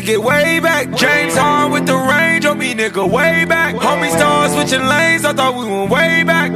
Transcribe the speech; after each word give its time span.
took 0.00 0.08
it 0.08 0.22
way 0.22 0.60
back. 0.60 0.94
James 0.96 1.36
Hard 1.36 1.72
with 1.72 1.86
the 1.86 1.96
range 1.96 2.44
on 2.44 2.58
me, 2.58 2.72
nigga, 2.74 3.10
way 3.10 3.44
back. 3.44 3.74
Homie 3.74 4.10
stars 4.10 4.52
switching 4.52 4.86
lanes, 4.86 5.24
I 5.24 5.32
thought 5.32 5.56
we 5.56 5.64
went 5.64 5.90
way 5.90 6.22
back. 6.22 6.52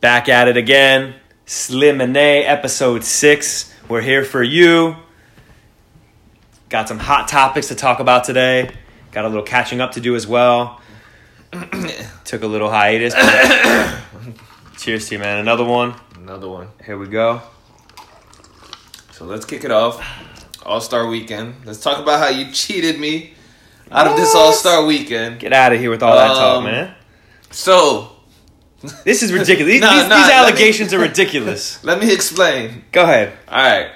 Back 0.00 0.28
at 0.28 0.48
it 0.48 0.56
again. 0.56 1.14
Slim 1.46 2.00
and 2.00 2.16
A, 2.16 2.44
episode 2.44 3.02
six. 3.04 3.72
We're 3.88 4.00
here 4.00 4.24
for 4.24 4.42
you. 4.42 4.96
Got 6.68 6.88
some 6.88 6.98
hot 6.98 7.26
topics 7.28 7.68
to 7.68 7.74
talk 7.74 8.00
about 8.00 8.24
today. 8.24 8.70
Got 9.12 9.24
a 9.24 9.28
little 9.28 9.42
catching 9.42 9.80
up 9.80 9.92
to 9.92 10.00
do 10.00 10.14
as 10.14 10.26
well. 10.26 10.80
Took 12.24 12.42
a 12.42 12.46
little 12.46 12.70
hiatus. 12.70 13.14
but- 13.14 14.00
Cheers 14.78 15.08
to 15.08 15.14
you, 15.14 15.18
man. 15.18 15.38
Another 15.38 15.64
one. 15.64 15.94
Another 16.16 16.48
one. 16.48 16.68
Here 16.84 16.98
we 16.98 17.06
go. 17.06 17.40
So 19.16 19.24
let's 19.24 19.44
kick 19.44 19.64
it 19.64 19.70
off. 19.70 20.02
All 20.64 20.80
Star 20.80 21.06
Weekend. 21.06 21.54
Let's 21.64 21.80
talk 21.80 21.98
about 21.98 22.18
how 22.20 22.28
you 22.28 22.50
cheated 22.52 22.98
me 22.98 23.34
out 23.90 24.06
of 24.06 24.16
this 24.16 24.34
All 24.34 24.52
Star 24.52 24.84
Weekend. 24.84 25.38
Get 25.40 25.52
out 25.52 25.72
of 25.72 25.78
here 25.80 25.90
with 25.90 26.02
all 26.02 26.14
that 26.16 26.28
talk, 26.28 26.58
Um, 26.58 26.64
man. 26.64 26.94
So 27.50 28.10
This 29.04 29.22
is 29.22 29.32
ridiculous. 29.32 29.72
These, 29.74 29.80
Nah, 29.82 29.92
these, 30.00 30.08
nah, 30.08 30.16
these 30.16 30.26
let 30.28 30.28
me- 30.28 30.48
allegations 30.48 30.94
are 30.94 30.98
ridiculous. 31.10 31.82
let 31.84 32.00
me 32.00 32.12
explain. 32.12 32.84
Go 32.92 33.02
ahead. 33.04 33.32
All 33.48 33.56
right. 33.62 33.90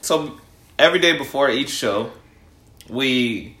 So 0.00 0.38
every 0.78 0.98
day 0.98 1.16
before 1.18 1.50
each 1.50 1.70
show, 1.70 2.12
we 2.88 3.56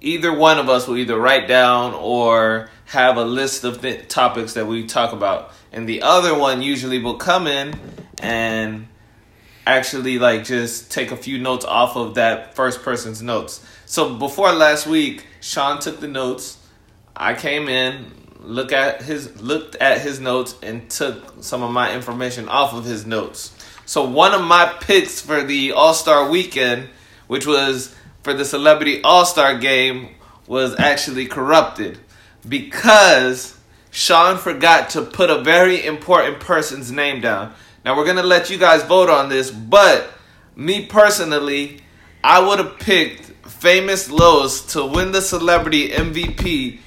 either 0.00 0.32
one 0.32 0.58
of 0.58 0.68
us 0.68 0.86
will 0.86 0.96
either 0.98 1.18
write 1.18 1.48
down 1.48 1.94
or 1.94 2.68
have 2.86 3.16
a 3.16 3.24
list 3.24 3.64
of 3.64 3.80
th- 3.80 4.08
topics 4.08 4.52
that 4.54 4.66
we 4.66 4.86
talk 4.86 5.12
about, 5.12 5.52
and 5.72 5.88
the 5.88 6.02
other 6.02 6.36
one 6.38 6.60
usually 6.62 7.00
will 7.02 7.16
come 7.16 7.46
in 7.48 7.74
and 8.20 8.86
actually 9.66 10.18
like 10.18 10.44
just 10.44 10.90
take 10.90 11.10
a 11.10 11.16
few 11.16 11.38
notes 11.38 11.64
off 11.64 11.96
of 11.96 12.14
that 12.14 12.54
first 12.54 12.82
person's 12.82 13.22
notes. 13.22 13.64
So 13.86 14.14
before 14.14 14.52
last 14.52 14.86
week, 14.86 15.26
Sean 15.40 15.78
took 15.80 16.00
the 16.00 16.08
notes. 16.08 16.58
I 17.16 17.34
came 17.34 17.68
in, 17.68 18.10
look 18.40 18.72
at 18.72 19.02
his 19.02 19.40
looked 19.40 19.76
at 19.76 20.00
his 20.00 20.20
notes 20.20 20.54
and 20.62 20.90
took 20.90 21.42
some 21.42 21.62
of 21.62 21.70
my 21.70 21.94
information 21.94 22.48
off 22.48 22.74
of 22.74 22.84
his 22.84 23.06
notes. 23.06 23.54
So 23.86 24.04
one 24.08 24.32
of 24.32 24.42
my 24.42 24.74
picks 24.80 25.20
for 25.20 25.42
the 25.42 25.72
All-Star 25.72 26.30
weekend, 26.30 26.88
which 27.26 27.46
was 27.46 27.94
for 28.22 28.32
the 28.32 28.44
Celebrity 28.44 29.02
All-Star 29.02 29.58
game, 29.58 30.14
was 30.46 30.78
actually 30.78 31.26
corrupted 31.26 31.98
because 32.48 33.58
Sean 33.90 34.38
forgot 34.38 34.90
to 34.90 35.02
put 35.02 35.30
a 35.30 35.42
very 35.42 35.84
important 35.84 36.40
person's 36.40 36.90
name 36.90 37.20
down. 37.20 37.54
Now 37.84 37.96
we're 37.96 38.06
gonna 38.06 38.22
let 38.22 38.48
you 38.50 38.58
guys 38.58 38.82
vote 38.82 39.10
on 39.10 39.28
this, 39.28 39.50
but 39.50 40.10
me 40.56 40.86
personally, 40.86 41.80
I 42.22 42.40
would 42.40 42.58
have 42.58 42.78
picked 42.78 43.32
Famous 43.46 44.10
Los 44.10 44.72
to 44.72 44.86
win 44.86 45.12
the 45.12 45.20
celebrity 45.20 45.90
MVP 45.90 46.78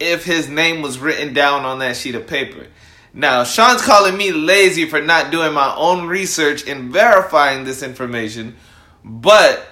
if 0.00 0.24
his 0.24 0.48
name 0.48 0.82
was 0.82 0.98
written 0.98 1.34
down 1.34 1.64
on 1.64 1.78
that 1.80 1.96
sheet 1.96 2.14
of 2.14 2.26
paper. 2.26 2.66
Now, 3.12 3.44
Sean's 3.44 3.82
calling 3.82 4.16
me 4.16 4.32
lazy 4.32 4.86
for 4.86 5.00
not 5.00 5.30
doing 5.30 5.52
my 5.52 5.74
own 5.74 6.06
research 6.06 6.66
and 6.68 6.92
verifying 6.92 7.64
this 7.64 7.82
information, 7.82 8.56
but 9.04 9.66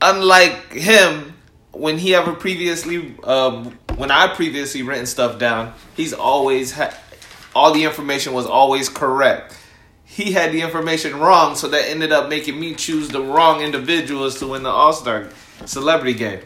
unlike 0.00 0.72
him, 0.72 1.34
when 1.72 1.98
he 1.98 2.14
ever 2.14 2.34
previously, 2.34 3.14
um, 3.24 3.78
when 3.96 4.10
I 4.10 4.28
previously 4.34 4.82
written 4.82 5.06
stuff 5.06 5.38
down, 5.38 5.74
he's 5.96 6.12
always 6.12 6.72
had 6.72 6.94
all 7.54 7.72
the 7.72 7.84
information 7.84 8.32
was 8.32 8.46
always 8.46 8.88
correct. 8.88 9.58
He 10.12 10.32
had 10.32 10.52
the 10.52 10.60
information 10.60 11.18
wrong, 11.18 11.54
so 11.54 11.68
that 11.68 11.88
ended 11.88 12.12
up 12.12 12.28
making 12.28 12.60
me 12.60 12.74
choose 12.74 13.08
the 13.08 13.22
wrong 13.22 13.62
individuals 13.62 14.38
to 14.40 14.46
win 14.48 14.62
the 14.62 14.68
All 14.68 14.92
Star 14.92 15.30
Celebrity 15.64 16.12
Game. 16.12 16.40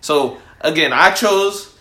So 0.00 0.38
again, 0.62 0.94
I 0.94 1.10
chose 1.10 1.76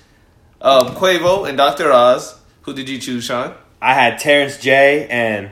um, 0.59 0.87
Quavo 0.95 1.47
and 1.47 1.57
Dr. 1.57 1.93
Oz. 1.93 2.37
Who 2.63 2.73
did 2.73 2.89
you 2.89 2.99
choose, 2.99 3.23
Sean? 3.23 3.55
I 3.81 3.93
had 3.93 4.19
Terrence 4.19 4.57
J 4.57 5.07
and 5.07 5.51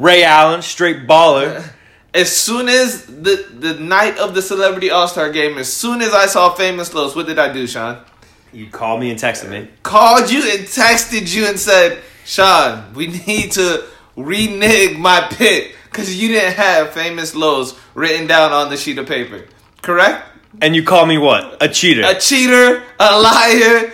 Ray 0.00 0.24
Allen, 0.24 0.60
straight 0.60 1.06
baller. 1.06 1.70
As 2.14 2.30
soon 2.36 2.68
as 2.68 3.06
the 3.06 3.46
the 3.58 3.74
night 3.74 4.18
of 4.18 4.34
the 4.34 4.42
Celebrity 4.42 4.90
All 4.90 5.08
Star 5.08 5.30
Game, 5.32 5.56
as 5.56 5.72
soon 5.72 6.02
as 6.02 6.12
I 6.12 6.26
saw 6.26 6.52
Famous 6.52 6.92
Los, 6.92 7.16
what 7.16 7.24
did 7.26 7.38
I 7.38 7.50
do, 7.50 7.66
Sean? 7.66 8.04
You 8.52 8.66
called 8.68 9.00
me 9.00 9.10
and 9.10 9.18
texted 9.18 9.48
me. 9.48 9.70
called 9.82 10.30
you 10.30 10.42
and 10.42 10.66
texted 10.66 11.34
you 11.34 11.46
and 11.46 11.58
said, 11.58 12.02
Sean, 12.26 12.92
we 12.92 13.06
need 13.26 13.52
to 13.52 13.84
renege 14.16 14.96
my 14.98 15.26
pick 15.30 15.76
because 15.84 16.20
you 16.20 16.28
didn't 16.28 16.54
have 16.54 16.90
famous 16.92 17.34
Los 17.34 17.78
written 17.94 18.26
down 18.26 18.52
on 18.52 18.70
the 18.70 18.76
sheet 18.76 18.98
of 18.98 19.06
paper. 19.06 19.44
Correct? 19.82 20.26
And 20.60 20.76
you 20.76 20.84
call 20.84 21.06
me 21.06 21.18
what? 21.18 21.62
A 21.62 21.68
cheater. 21.68 22.02
A 22.04 22.18
cheater, 22.18 22.82
a 23.00 23.20
liar, 23.20 23.92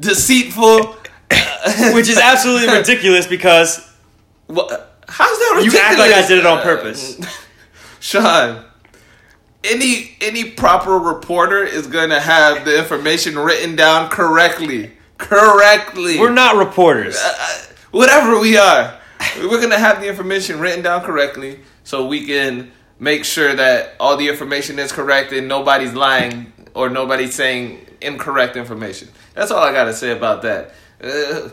deceitful. 0.00 0.96
Which 1.94 2.08
is 2.08 2.18
absolutely 2.18 2.72
ridiculous 2.78 3.26
because 3.26 3.78
Wha- 4.48 4.68
How's 5.08 5.38
that 5.38 5.52
ridiculous? 5.56 5.74
you 5.74 5.80
act 5.80 5.98
like 5.98 6.12
I 6.12 6.26
did 6.26 6.38
it 6.38 6.46
on 6.46 6.62
purpose. 6.62 7.18
Sean, 8.00 8.64
any 9.62 10.16
any 10.20 10.50
proper 10.50 10.98
reporter 10.98 11.62
is 11.64 11.86
gonna 11.86 12.20
have 12.20 12.64
the 12.64 12.78
information 12.78 13.38
written 13.38 13.76
down 13.76 14.10
correctly. 14.10 14.92
Correctly. 15.16 16.18
We're 16.18 16.32
not 16.32 16.56
reporters. 16.56 17.16
uh, 17.16 17.62
whatever 17.92 18.38
we 18.38 18.56
are, 18.58 19.00
we're 19.38 19.60
gonna 19.60 19.78
have 19.78 20.00
the 20.00 20.08
information 20.08 20.60
written 20.60 20.82
down 20.82 21.02
correctly 21.02 21.60
so 21.84 22.06
we 22.06 22.26
can 22.26 22.72
make 22.98 23.24
sure 23.24 23.54
that 23.54 23.94
all 24.00 24.16
the 24.16 24.28
information 24.28 24.78
is 24.78 24.92
correct 24.92 25.32
and 25.32 25.48
nobody's 25.48 25.94
lying 25.94 26.52
or 26.74 26.88
nobody's 26.88 27.34
saying 27.34 27.86
incorrect 28.00 28.56
information. 28.56 29.08
That's 29.34 29.50
all 29.50 29.62
I 29.62 29.72
gotta 29.72 29.94
say 29.94 30.10
about 30.12 30.42
that. 30.42 30.74
Uh, 31.02 31.50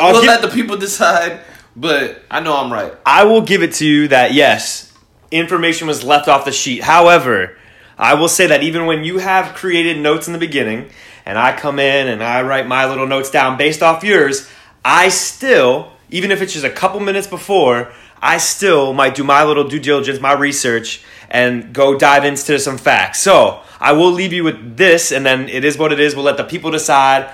I'll 0.00 0.12
we'll 0.12 0.20
give- 0.22 0.28
let 0.28 0.42
the 0.42 0.48
people 0.48 0.76
decide, 0.76 1.40
but 1.76 2.22
I 2.30 2.40
know 2.40 2.56
I'm 2.56 2.72
right. 2.72 2.92
I 3.04 3.24
will 3.24 3.42
give 3.42 3.62
it 3.62 3.72
to 3.74 3.86
you 3.86 4.08
that 4.08 4.32
yes, 4.32 4.92
information 5.30 5.86
was 5.86 6.04
left 6.04 6.28
off 6.28 6.44
the 6.44 6.52
sheet. 6.52 6.82
However, 6.82 7.56
I 7.98 8.14
will 8.14 8.28
say 8.28 8.46
that 8.46 8.62
even 8.62 8.86
when 8.86 9.04
you 9.04 9.18
have 9.18 9.54
created 9.54 9.98
notes 9.98 10.26
in 10.26 10.32
the 10.32 10.38
beginning 10.38 10.90
and 11.26 11.38
I 11.38 11.54
come 11.56 11.78
in 11.78 12.08
and 12.08 12.22
I 12.22 12.42
write 12.42 12.66
my 12.66 12.86
little 12.88 13.06
notes 13.06 13.30
down 13.30 13.58
based 13.58 13.82
off 13.82 14.02
yours, 14.02 14.48
I 14.84 15.10
still, 15.10 15.92
even 16.10 16.30
if 16.30 16.42
it's 16.42 16.52
just 16.52 16.64
a 16.64 16.70
couple 16.70 17.00
minutes 17.00 17.26
before, 17.26 17.92
I 18.20 18.38
still 18.38 18.92
might 18.92 19.14
do 19.14 19.24
my 19.24 19.44
little 19.44 19.64
due 19.64 19.78
diligence, 19.80 20.20
my 20.20 20.32
research, 20.32 21.02
and 21.30 21.72
go 21.72 21.98
dive 21.98 22.24
into 22.24 22.58
some 22.58 22.78
facts. 22.78 23.20
So 23.20 23.60
I 23.78 23.92
will 23.92 24.12
leave 24.12 24.32
you 24.32 24.44
with 24.44 24.76
this, 24.76 25.12
and 25.12 25.24
then 25.24 25.48
it 25.48 25.64
is 25.64 25.78
what 25.78 25.92
it 25.92 26.00
is. 26.00 26.14
We'll 26.14 26.24
let 26.24 26.36
the 26.36 26.44
people 26.44 26.70
decide. 26.70 27.32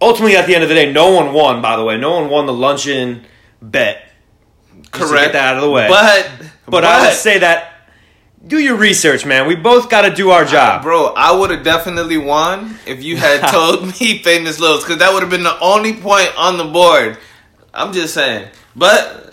Ultimately, 0.00 0.36
at 0.36 0.46
the 0.46 0.54
end 0.54 0.62
of 0.62 0.68
the 0.68 0.74
day, 0.74 0.92
no 0.92 1.12
one 1.12 1.32
won, 1.32 1.62
by 1.62 1.76
the 1.76 1.84
way. 1.84 1.96
No 1.96 2.12
one 2.20 2.28
won 2.28 2.46
the 2.46 2.52
luncheon 2.52 3.24
bet. 3.60 4.02
Just 4.74 4.92
to 4.92 4.98
Correct. 4.98 5.26
get 5.26 5.32
that 5.32 5.54
out 5.54 5.56
of 5.56 5.62
the 5.62 5.70
way. 5.70 5.88
But 5.88 6.30
But 6.66 6.84
I 6.84 7.06
would 7.06 7.16
say 7.16 7.38
that 7.38 7.72
do 8.46 8.58
your 8.58 8.76
research, 8.76 9.24
man. 9.24 9.46
We 9.46 9.54
both 9.54 9.88
got 9.88 10.02
to 10.02 10.14
do 10.14 10.30
our 10.30 10.44
job. 10.44 10.82
Bro, 10.82 11.14
I 11.16 11.32
would 11.32 11.50
have 11.50 11.62
definitely 11.62 12.18
won 12.18 12.76
if 12.86 13.02
you 13.02 13.16
had 13.16 13.40
told 13.52 13.86
me 13.86 14.22
famous 14.22 14.58
Los, 14.58 14.82
because 14.82 14.98
that 14.98 15.12
would 15.12 15.22
have 15.22 15.30
been 15.30 15.44
the 15.44 15.58
only 15.60 15.94
point 15.94 16.32
on 16.36 16.58
the 16.58 16.64
board. 16.64 17.18
I'm 17.74 17.92
just 17.92 18.14
saying. 18.14 18.48
But 18.76 19.32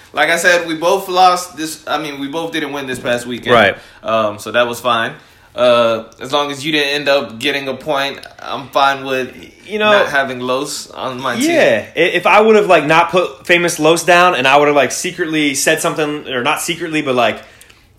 like 0.12 0.30
I 0.30 0.36
said, 0.36 0.66
we 0.66 0.76
both 0.76 1.08
lost 1.08 1.56
this. 1.56 1.86
I 1.86 2.00
mean, 2.02 2.20
we 2.20 2.28
both 2.28 2.52
didn't 2.52 2.72
win 2.72 2.86
this 2.86 2.98
past 2.98 3.26
weekend, 3.26 3.54
Right. 3.54 3.76
Um, 4.02 4.38
so 4.38 4.50
that 4.52 4.66
was 4.66 4.80
fine. 4.80 5.14
Uh, 5.54 6.12
as 6.20 6.32
long 6.32 6.52
as 6.52 6.64
you 6.64 6.70
didn't 6.70 6.94
end 6.94 7.08
up 7.08 7.40
getting 7.40 7.66
a 7.66 7.74
point, 7.74 8.24
I'm 8.38 8.68
fine 8.68 9.04
with 9.04 9.34
You 9.66 9.80
know- 9.80 9.90
not 9.90 10.08
having 10.08 10.38
Los 10.38 10.88
on 10.90 11.20
my 11.20 11.34
team. 11.36 11.50
Yeah, 11.50 11.90
if 11.96 12.26
I 12.26 12.40
would 12.40 12.54
have 12.56 12.66
like 12.66 12.84
not 12.86 13.10
put 13.10 13.46
famous 13.46 13.80
Los 13.80 14.04
down, 14.04 14.34
and 14.36 14.46
I 14.46 14.56
would 14.56 14.68
have 14.68 14.76
like 14.76 14.92
secretly 14.92 15.54
said 15.54 15.80
something, 15.80 16.28
or 16.28 16.42
not 16.42 16.60
secretly, 16.60 17.02
but 17.02 17.16
like 17.16 17.42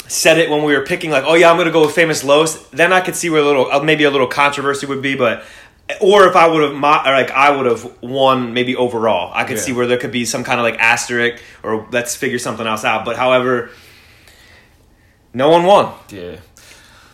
said 0.08 0.38
it 0.38 0.50
when 0.50 0.64
we 0.64 0.76
were 0.76 0.86
picking, 0.86 1.10
like, 1.10 1.24
oh 1.26 1.36
yeah, 1.36 1.50
I'm 1.52 1.58
gonna 1.58 1.72
go 1.72 1.82
with 1.86 1.96
famous 1.96 2.24
Los, 2.24 2.58
then 2.70 2.92
I 2.94 3.02
could 3.02 3.16
see 3.16 3.30
where 3.30 3.42
a 3.42 3.46
little, 3.46 3.72
uh, 3.72 3.82
maybe 3.82 4.04
a 4.06 4.12
little 4.12 4.28
controversy 4.28 4.86
would 4.86 5.02
be, 5.02 5.16
but. 5.16 5.44
Or 6.00 6.28
if 6.28 6.36
I 6.36 6.48
would 6.48 6.62
have, 6.64 6.74
like 6.80 7.32
I 7.32 7.52
would 7.52 7.66
have 7.66 7.92
won 8.02 8.54
maybe 8.54 8.76
overall, 8.76 9.32
I 9.34 9.44
could 9.44 9.58
Yeah. 9.58 9.64
see 9.64 9.74
where 9.74 9.88
there 9.88 9.98
could 9.98 10.12
be 10.12 10.26
some 10.26 10.44
kind 10.44 10.60
of 10.60 10.64
like 10.64 10.80
asterisk, 10.80 11.42
or 11.64 11.88
let's 11.92 12.16
figure 12.16 12.40
something 12.40 12.66
else 12.68 12.86
out. 12.86 13.04
But 13.06 13.18
however, 13.18 13.70
no 15.34 15.50
one 15.50 15.64
won. 15.66 15.94
Yeah. 16.10 16.38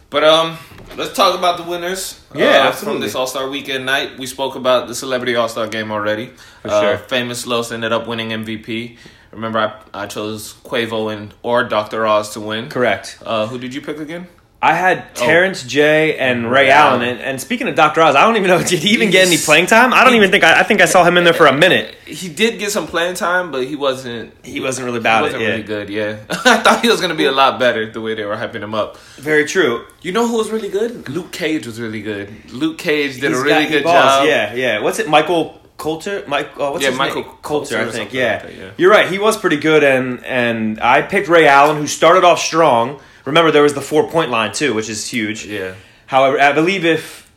But 0.10 0.24
um, 0.24 0.58
let's 0.96 1.14
talk 1.14 1.38
about 1.38 1.58
the 1.58 1.64
winners. 1.64 2.22
Yeah, 2.34 2.70
uh, 2.70 2.72
from 2.72 3.00
this 3.02 3.14
All 3.16 3.28
Star 3.28 3.50
Weekend 3.50 3.86
night. 3.86 4.18
We 4.18 4.26
spoke 4.26 4.56
about 4.56 4.88
the 4.88 4.96
Celebrity 4.96 5.36
All 5.36 5.50
Star 5.50 5.68
Game 5.68 5.92
already. 5.92 6.28
For 6.62 6.70
Uh, 6.70 6.82
sure. 6.82 6.98
Famous 6.98 7.46
Los 7.46 7.72
ended 7.72 7.92
up 7.92 8.08
winning 8.08 8.30
MVP. 8.32 8.98
Remember, 9.32 9.60
I, 9.94 10.04
I 10.04 10.06
chose 10.08 10.54
Quavo 10.64 11.12
and 11.14 11.34
or 11.44 11.66
Dr. 11.66 12.08
Oz 12.08 12.30
to 12.34 12.40
win. 12.40 12.70
Correct. 12.70 13.20
Uh, 13.26 13.48
who 13.48 13.60
did 13.60 13.74
you 13.74 13.82
pick 13.82 14.00
again? 14.00 14.28
I 14.60 14.74
had 14.74 15.06
oh. 15.18 15.26
Terrence 15.26 15.62
J 15.64 16.18
and 16.18 16.50
Ray 16.50 16.64
Ray 16.64 16.72
Allen, 16.72 17.04
and, 17.04 17.20
and 17.20 17.40
speaking 17.40 17.68
of 17.68 17.76
Dr. 17.76 18.02
Oz, 18.02 18.16
I 18.16 18.26
don't 18.26 18.38
even 18.38 18.50
know 18.50 18.64
did 18.68 18.80
he 18.80 18.90
even 18.90 19.12
get 19.12 19.28
any 19.28 19.38
playing 19.38 19.68
time? 19.68 19.94
I 19.94 20.04
don't 20.04 20.16
even 20.16 20.32
think 20.32 20.44
I, 20.44 20.62
I 20.62 20.64
think 20.64 20.82
I 20.82 20.86
saw 20.86 21.04
him 21.04 21.16
in 21.18 21.24
there 21.24 21.34
for 21.34 21.46
a 21.46 21.56
minute. 21.56 21.94
He 22.06 22.28
did 22.28 22.58
get 22.58 22.72
some 22.72 22.88
playing 22.88 23.16
time, 23.16 23.52
but 23.52 23.66
he 23.66 23.76
wasn't. 23.76 24.34
He 24.44 24.60
wasn't 24.60 24.86
really 24.86 25.00
bad. 25.00 25.18
He 25.18 25.24
wasn't 25.24 25.44
it. 25.44 25.46
Yeah. 25.46 25.52
really 25.52 25.64
good. 25.64 25.90
Yeah, 25.90 26.18
I 26.30 26.58
thought 26.58 26.82
he 26.82 26.90
was 26.90 27.02
gonna 27.02 27.16
be 27.16 27.26
a 27.26 27.32
lot 27.32 27.60
better 27.60 27.92
the 27.92 28.02
way 28.02 28.16
they 28.16 28.26
were 28.26 28.36
hyping 28.36 28.64
him 28.64 28.74
up. 28.74 28.98
Very 29.18 29.46
true. 29.46 29.86
You 30.02 30.12
know 30.12 30.28
who 30.28 30.38
was 30.38 30.50
really 30.50 30.70
good? 30.70 31.08
Luke 31.08 31.32
Cage 31.32 31.68
was 31.68 31.80
really 31.80 32.02
good. 32.02 32.52
Luke 32.52 32.80
Cage 32.80 33.20
did 33.20 33.30
He's 33.30 33.40
a 33.40 33.44
really 33.44 33.68
good 33.68 33.84
balls, 33.84 33.96
job. 33.96 34.28
Yeah, 34.28 34.54
yeah. 34.56 34.80
What's 34.82 34.98
it? 34.98 35.08
Michael 35.08 35.62
Colter? 35.78 36.24
Mike? 36.28 36.50
Oh, 36.58 36.72
what's 36.72 36.84
Yeah, 36.84 36.92
Michael 36.92 37.22
name? 37.22 37.32
Colter 37.44 37.78
I 37.80 37.90
think. 37.92 38.12
Yeah. 38.12 38.34
like 38.34 38.42
that, 38.44 38.56
yeah. 38.56 38.72
you're 38.78 38.90
right. 38.90 39.08
He 39.08 39.20
was 39.20 39.38
pretty 39.38 39.58
good, 39.58 39.84
and 39.84 40.26
and 40.26 40.82
I 40.82 41.04
picked 41.04 41.28
Ray 41.28 41.48
Allen, 41.48 41.78
who 41.78 41.86
started 41.86 42.24
off 42.24 42.40
strong. 42.40 43.00
Remember, 43.28 43.52
there 43.52 43.64
was 43.64 43.74
the 43.74 43.82
four 43.82 44.10
point 44.10 44.32
line 44.32 44.54
too, 44.54 44.74
which 44.74 44.90
is 44.90 45.08
huge. 45.10 45.46
Yeah. 45.46 45.76
However, 46.08 46.40
I 46.40 46.54
believe 46.54 46.86
if 46.86 47.30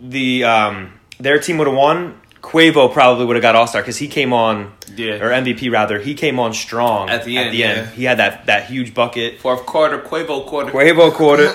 the 0.00 0.44
um, 0.44 0.92
their 1.18 1.38
team 1.38 1.58
would 1.58 1.66
have 1.66 1.76
won, 1.76 2.20
Quavo 2.42 2.92
probably 2.92 3.24
would 3.24 3.36
have 3.36 3.42
got 3.42 3.56
All 3.56 3.66
Star 3.66 3.80
because 3.80 3.96
he 3.96 4.06
came 4.06 4.32
on, 4.34 4.72
Yeah. 4.94 5.14
or 5.24 5.30
MVP 5.30 5.70
rather. 5.72 5.98
He 5.98 6.14
came 6.14 6.38
on 6.38 6.52
strong 6.52 7.08
At 7.08 7.24
the 7.24 7.38
At 7.38 7.46
end, 7.46 7.54
the 7.54 7.64
end, 7.64 7.78
yeah. 7.78 7.90
he 7.92 8.04
had 8.04 8.18
that 8.18 8.46
that 8.46 8.66
huge 8.66 8.92
bucket. 8.92 9.40
Fourth 9.40 9.64
quarter, 9.64 9.98
Quavo 9.98 10.46
quarter. 10.46 10.70
Quavo 10.70 11.10
quarter. 11.12 11.48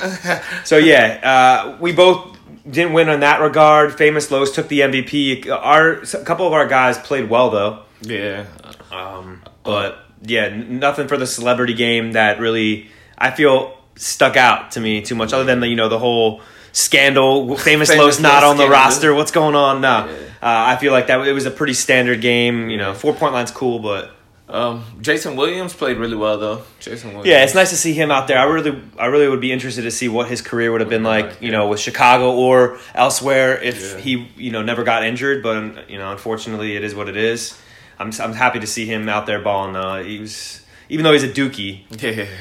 so 0.66 0.78
yeah, 0.78 1.20
uh, 1.24 1.78
we 1.80 1.92
both 1.92 2.38
didn't 2.70 2.94
win 2.94 3.08
in 3.10 3.20
that 3.20 3.40
regard. 3.40 3.96
Famous 3.96 4.32
Los 4.32 4.52
took 4.52 4.68
the 4.68 4.80
MVP. 4.80 5.48
Our 5.50 6.02
a 6.02 6.24
couple 6.26 6.48
of 6.48 6.54
our 6.54 6.68
guys 6.68 6.98
played 6.98 7.30
well 7.30 7.52
though, 7.52 7.84
Yeah. 8.02 8.46
um, 8.92 9.44
but 9.64 10.00
yeah, 10.24 10.50
nothing 10.50 11.08
for 11.08 11.18
the 11.18 11.28
celebrity 11.28 11.76
game 11.76 12.14
that 12.14 12.40
really 12.40 12.90
I 13.20 13.32
feel 13.32 13.78
stuck 13.96 14.38
out 14.38 14.72
to 14.72 14.80
me 14.80 15.02
too 15.02 15.16
much. 15.16 15.34
Other 15.34 15.44
than 15.44 15.60
the 15.60 15.68
you 15.68 15.76
know 15.76 15.90
the 15.90 16.00
whole 16.00 16.42
scandal. 16.72 17.56
Famous, 17.58 17.90
Famous 17.90 17.98
Los 17.98 18.20
not 18.20 18.44
on 18.44 18.58
the 18.58 18.64
scandal. 18.64 18.70
roster. 18.80 19.14
What's 19.14 19.32
going 19.32 19.56
on 19.56 19.82
now? 19.82 20.08
Yeah. 20.08 20.14
Uh, 20.42 20.72
I 20.72 20.78
feel 20.78 20.94
like 20.94 21.08
that 21.08 21.28
it 21.28 21.34
was 21.34 21.46
a 21.46 21.52
pretty 21.52 21.74
standard 21.74 22.22
game. 22.22 22.70
You 22.70 22.78
know, 22.78 22.94
four 22.94 23.14
point 23.14 23.34
line's 23.34 23.52
cool, 23.52 23.80
but. 23.80 24.12
Um, 24.52 24.84
Jason 25.00 25.36
Williams 25.36 25.76
played 25.76 25.98
really 25.98 26.16
well 26.16 26.40
though. 26.40 26.64
Jason 26.80 27.10
Williams. 27.10 27.28
Yeah, 27.28 27.44
it's 27.44 27.54
nice 27.54 27.70
to 27.70 27.78
see 27.78 27.94
him 27.94 28.10
out 28.10 28.28
there. 28.28 28.40
I 28.40 28.46
really, 28.46 28.82
I 28.98 29.06
really 29.06 29.28
would 29.28 29.42
be 29.42 29.52
interested 29.52 29.84
to 29.84 29.92
see 29.92 30.10
what 30.10 30.28
his 30.28 30.42
career 30.42 30.72
would 30.72 30.82
have 30.82 30.90
been 30.90 31.04
like, 31.04 31.40
you 31.40 31.52
know, 31.52 31.68
with 31.68 31.80
Chicago 31.80 32.32
or 32.32 32.80
elsewhere 32.96 33.62
if 33.62 33.80
Yeah. 33.94 33.98
he, 34.00 34.28
you 34.38 34.50
know, 34.50 34.64
never 34.64 34.84
got 34.84 35.04
injured. 35.06 35.44
But 35.44 35.88
you 35.88 36.00
know, 36.00 36.12
unfortunately, 36.12 36.76
it 36.76 36.84
is 36.84 36.96
what 36.96 37.08
it 37.08 37.16
is. 37.16 37.62
I'm, 38.00 38.12
I'm 38.20 38.34
happy 38.34 38.60
to 38.62 38.66
see 38.66 38.88
him 38.88 39.08
out 39.08 39.28
there 39.28 39.40
balling. 39.40 39.76
Uh, 39.76 40.02
he 40.02 40.18
was, 40.20 40.66
even 40.90 41.04
though 41.04 41.14
he's 41.14 41.24
a 41.24 41.30
dookie, 41.30 41.84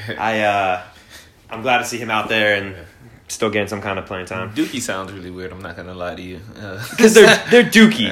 I, 0.19 0.41
uh, 0.41 0.83
I'm 1.49 1.61
glad 1.61 1.79
to 1.79 1.85
see 1.85 1.97
him 1.97 2.09
out 2.11 2.29
there 2.29 2.55
and 2.61 2.75
still 3.27 3.49
getting 3.51 3.67
some 3.67 3.79
kind 3.81 3.99
of 3.99 4.07
playing 4.07 4.25
time 4.25 4.51
Dookie 4.55 4.81
sounds 4.81 5.11
really 5.11 5.29
weird. 5.29 5.51
I'm 5.51 5.61
not 5.61 5.75
gonna 5.75 5.93
lie 5.93 6.15
to 6.15 6.21
you. 6.21 6.39
Uh, 6.59 6.83
because 6.89 7.13
they're 7.13 7.27
they're 7.51 7.63
dookie. 7.63 8.09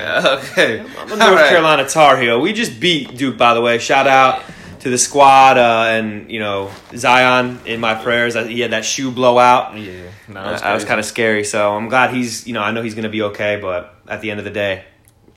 okay. 0.51 0.79
I'm 0.79 1.11
a 1.11 1.15
North 1.15 1.49
Carolina 1.49 1.87
Tar 1.89 2.17
Heel. 2.21 2.39
We 2.39 2.53
just 2.53 2.79
beat 2.79 3.17
Duke, 3.17 3.37
by 3.37 3.53
the 3.55 3.61
way. 3.61 3.79
Shout 3.79 4.05
out 4.07 4.43
to 4.81 4.91
the 4.91 4.97
squad 4.99 5.57
uh, 5.57 5.85
and 5.89 6.29
you 6.31 6.37
know 6.39 6.69
Zion 6.95 7.59
in 7.65 7.79
my 7.79 7.95
prayers. 7.95 8.35
Uh, 8.35 8.43
He 8.45 8.59
had 8.59 8.71
that 8.71 8.85
shoe 8.85 9.09
blowout. 9.11 9.75
Yeah. 9.75 10.03
No, 10.27 10.39
Uh, 10.41 10.59
I 10.63 10.73
was 10.75 10.85
kind 10.85 10.99
of 10.99 11.05
scary, 11.05 11.43
so 11.43 11.75
I'm 11.75 11.89
glad 11.89 12.13
he's 12.13 12.45
you 12.45 12.53
know 12.53 12.61
I 12.61 12.69
know 12.71 12.83
he's 12.83 12.93
gonna 12.95 13.09
be 13.09 13.23
okay. 13.23 13.57
But 13.59 13.95
at 14.07 14.21
the 14.21 14.29
end 14.29 14.39
of 14.39 14.43
the 14.45 14.51
day, 14.51 14.85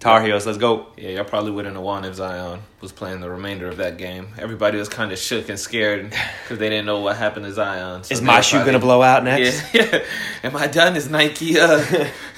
Tar 0.00 0.22
Heels, 0.22 0.46
let's 0.46 0.56
go. 0.58 0.86
Yeah, 0.96 1.10
y'all 1.10 1.24
probably 1.24 1.50
wouldn't 1.50 1.74
have 1.76 1.84
won 1.84 2.06
if 2.06 2.14
Zion 2.14 2.60
was 2.80 2.90
playing 2.90 3.20
the 3.20 3.28
remainder 3.28 3.68
of 3.68 3.76
that 3.76 3.98
game. 3.98 4.28
Everybody 4.38 4.78
was 4.78 4.88
kind 4.88 5.12
of 5.12 5.18
shook 5.18 5.50
and 5.50 5.58
scared 5.60 6.10
because 6.42 6.58
they 6.58 6.70
didn't 6.70 6.86
know 6.86 7.00
what 7.00 7.16
happened 7.18 7.44
to 7.44 7.52
Zion. 7.52 8.02
So 8.04 8.14
Is 8.14 8.22
my 8.22 8.40
shoe 8.40 8.56
probably- 8.56 8.72
gonna 8.72 8.82
blow 8.84 9.02
out 9.02 9.24
next? 9.24 9.62
Yeah, 9.74 9.88
yeah. 9.92 10.04
Am 10.42 10.56
I 10.56 10.68
done? 10.68 10.96
Is 10.96 11.10
Nike 11.10 11.58
uh, 11.60 11.84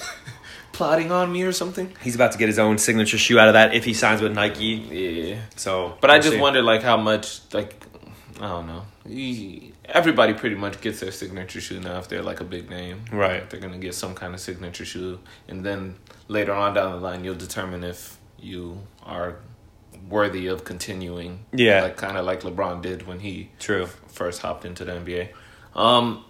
plotting 0.72 1.12
on 1.12 1.32
me 1.32 1.44
or 1.44 1.52
something? 1.52 1.92
He's 2.02 2.16
about 2.16 2.32
to 2.32 2.38
get 2.38 2.48
his 2.48 2.58
own 2.58 2.78
signature 2.78 3.16
shoe 3.18 3.38
out 3.38 3.46
of 3.48 3.54
that 3.54 3.74
if 3.74 3.84
he 3.84 3.94
signs 3.94 4.20
with 4.20 4.32
Nike. 4.34 4.64
Yeah. 4.66 5.40
So, 5.54 5.96
But 6.00 6.10
I 6.10 6.18
just 6.18 6.30
see. 6.34 6.40
wonder, 6.40 6.62
like, 6.62 6.82
how 6.82 6.96
much, 6.96 7.40
like, 7.52 7.76
I 8.40 8.48
don't 8.48 8.66
know. 8.66 8.82
Everybody 9.84 10.32
pretty 10.34 10.56
much 10.56 10.80
gets 10.80 11.00
their 11.00 11.12
signature 11.12 11.60
shoe 11.60 11.78
now 11.78 11.98
if 11.98 12.08
they're 12.08 12.22
like 12.22 12.40
a 12.40 12.44
big 12.44 12.70
name. 12.70 13.04
Right. 13.12 13.48
They're 13.48 13.60
gonna 13.60 13.78
get 13.78 13.94
some 13.94 14.14
kind 14.14 14.32
of 14.34 14.40
signature 14.40 14.84
shoe, 14.84 15.18
and 15.48 15.64
then 15.64 15.96
later 16.32 16.52
on 16.52 16.74
down 16.74 16.92
the 16.92 16.98
line, 16.98 17.24
you'll 17.24 17.34
determine 17.34 17.84
if 17.84 18.16
you 18.38 18.78
are 19.04 19.36
worthy 20.08 20.46
of 20.48 20.64
continuing. 20.64 21.44
Yeah. 21.52 21.82
Like 21.82 21.96
kind 21.96 22.16
of 22.16 22.24
like 22.24 22.40
LeBron 22.42 22.82
did 22.82 23.06
when 23.06 23.20
he 23.20 23.50
True. 23.58 23.86
first 24.08 24.42
hopped 24.42 24.64
into 24.64 24.84
the 24.84 24.92
NBA. 24.92 25.28
Um, 25.74 26.24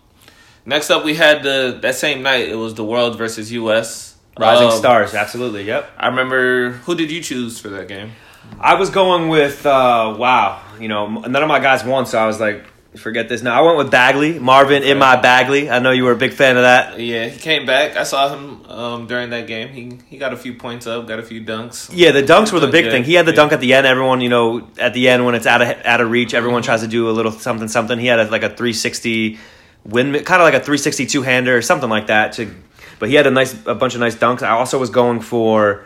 next 0.67 0.91
up, 0.91 1.05
we 1.05 1.15
had 1.15 1.43
the 1.43 1.79
that 1.83 1.95
same 1.95 2.23
night. 2.23 2.49
It 2.49 2.57
was 2.57 2.75
the 2.75 2.85
World 2.85 3.17
versus 3.17 3.51
U.S. 3.53 4.17
Rising 4.39 4.69
Um, 4.69 4.73
Stars, 4.79 5.15
absolutely. 5.15 5.65
Yep. 5.65 5.91
I 5.97 6.09
remember. 6.09 6.71
Who 6.87 6.95
did 6.95 7.11
you 7.11 7.23
choose 7.23 7.59
for 7.59 7.69
that 7.71 7.89
game? 7.89 8.13
I 8.61 8.75
was 8.75 8.91
going 8.91 9.29
with 9.29 9.65
uh, 9.67 10.15
wow. 10.19 10.63
You 10.81 10.89
know, 10.89 11.07
none 11.09 11.43
of 11.43 11.49
my 11.49 11.61
guys 11.61 11.85
won, 11.85 12.07
so 12.07 12.19
I 12.19 12.27
was 12.27 12.41
like, 12.41 12.65
forget 12.97 13.29
this. 13.29 13.43
Now 13.43 13.59
I 13.59 13.65
went 13.65 13.79
with 13.79 13.91
Bagley, 13.91 14.39
Marvin 14.39 14.83
in 14.83 14.99
my 14.99 15.17
Bagley. 15.21 15.71
I 15.71 15.79
know 15.79 15.91
you 15.93 16.05
were 16.05 16.13
a 16.13 16.17
big 16.17 16.33
fan 16.33 16.57
of 16.57 16.63
that. 16.63 16.99
Yeah, 17.01 17.27
he 17.29 17.39
came 17.39 17.65
back. 17.67 17.97
I 17.97 18.03
saw 18.05 18.29
him 18.35 18.65
um, 18.67 19.07
during 19.07 19.31
that 19.31 19.47
game. 19.47 19.69
He 19.69 19.99
he 20.09 20.19
got 20.19 20.33
a 20.33 20.37
few 20.37 20.55
points 20.55 20.87
up, 20.87 21.07
got 21.07 21.19
a 21.19 21.23
few 21.23 21.43
dunks. 21.45 21.91
Yeah, 21.93 22.11
the 22.13 22.23
dunks 22.23 22.53
were 22.53 22.61
the 22.61 22.67
big 22.69 22.85
Yeah, 22.87 22.91
thing. 22.91 23.05
He 23.05 23.15
had 23.15 23.27
the 23.27 23.33
yeah. 23.33 23.37
dunk 23.37 23.53
at 23.53 23.61
the 23.61 23.75
end. 23.75 23.87
Everyone, 23.87 24.21
you 24.21 24.29
know, 24.29 24.69
at 24.79 24.93
the 24.95 25.09
end 25.09 25.25
when 25.25 25.35
it's 25.35 25.47
out 25.47 25.63
of 25.63 25.69
out 25.85 26.01
of 26.01 26.11
reach, 26.11 26.35
everyone 26.35 26.63
tries 26.63 26.83
to 26.83 26.89
do 26.89 27.09
a 27.09 27.13
little 27.13 27.33
something 27.33 27.69
something. 27.69 27.99
He 27.99 28.07
had 28.07 28.19
a, 28.21 28.25
like 28.31 28.43
a 28.43 28.49
360 28.49 29.39
win, 29.85 30.13
kind 30.25 30.41
of 30.43 30.45
like 30.47 30.55
a 30.55 30.61
three 30.61 30.79
sixty 30.79 31.07
two 31.07 31.23
hander 31.23 31.57
or 31.57 31.63
something 31.63 31.91
like 31.91 32.07
that. 32.09 32.33
To, 32.35 32.55
but 32.99 33.09
he 33.09 33.15
had 33.17 33.27
a 33.27 33.31
nice 33.31 33.55
a 33.67 33.75
bunch 33.75 33.95
of 33.95 34.01
nice 34.01 34.15
dunks. 34.17 34.43
I 34.43 34.51
also 34.51 34.79
was 34.79 34.91
going 34.91 35.21
for 35.21 35.85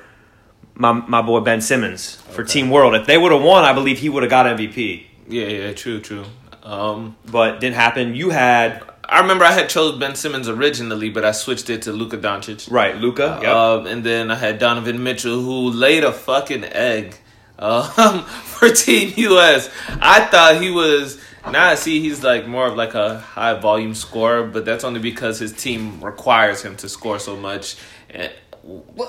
my 0.75 0.93
my 0.93 1.23
boy 1.23 1.41
Ben 1.41 1.61
Simmons 1.61 2.17
for 2.17 2.43
Okay. 2.43 2.53
Team 2.53 2.71
World. 2.71 2.95
If 2.95 3.07
they 3.07 3.17
would 3.17 3.33
have 3.33 3.43
won, 3.43 3.65
I 3.65 3.73
believe 3.73 3.99
he 4.01 4.09
would 4.09 4.23
have 4.23 4.31
got 4.31 4.45
MVP. 4.47 5.05
Yeah, 5.29 5.47
yeah, 5.47 5.73
true, 5.73 6.01
true. 6.01 6.25
Um, 6.67 7.17
But 7.31 7.61
didn't 7.61 7.77
happen. 7.77 8.15
You 8.15 8.31
had 8.31 8.83
I 9.09 9.21
remember 9.21 9.45
I 9.45 9.53
had 9.53 9.69
chose 9.69 9.97
Ben 9.99 10.17
Simmons 10.17 10.49
originally, 10.49 11.11
but 11.11 11.25
I 11.25 11.31
switched 11.31 11.71
it 11.71 11.83
to 11.83 11.93
Luka 11.93 12.19
Doncic. 12.19 12.71
right 12.71 12.97
Luka. 12.97 13.39
Yep. 13.41 13.55
Um, 13.55 13.87
and 13.87 14.03
then 14.05 14.31
I 14.31 14.35
had 14.35 14.59
Donovan 14.59 15.03
Mitchell, 15.03 15.41
who 15.41 15.71
laid 15.71 16.03
a 16.03 16.13
fucking 16.13 16.65
egg 16.65 17.17
um, 17.59 18.25
for 18.25 18.69
Team 18.71 19.13
US. 19.17 19.71
I 20.01 20.25
thought 20.25 20.61
he 20.61 20.71
was. 20.71 21.21
Now 21.51 21.69
I 21.69 21.77
see 21.77 22.01
he's 22.01 22.25
like 22.25 22.49
more 22.49 22.67
of 22.67 22.75
like 22.75 22.95
a 22.95 23.21
high 23.21 23.55
volume 23.55 23.95
scorer, 23.95 24.43
but 24.43 24.65
that's 24.65 24.83
only 24.83 24.99
because 24.99 25.39
his 25.39 25.53
team 25.53 26.01
requires 26.03 26.63
him 26.63 26.75
to 26.79 26.89
score 26.89 27.21
so 27.21 27.37
much. 27.37 27.77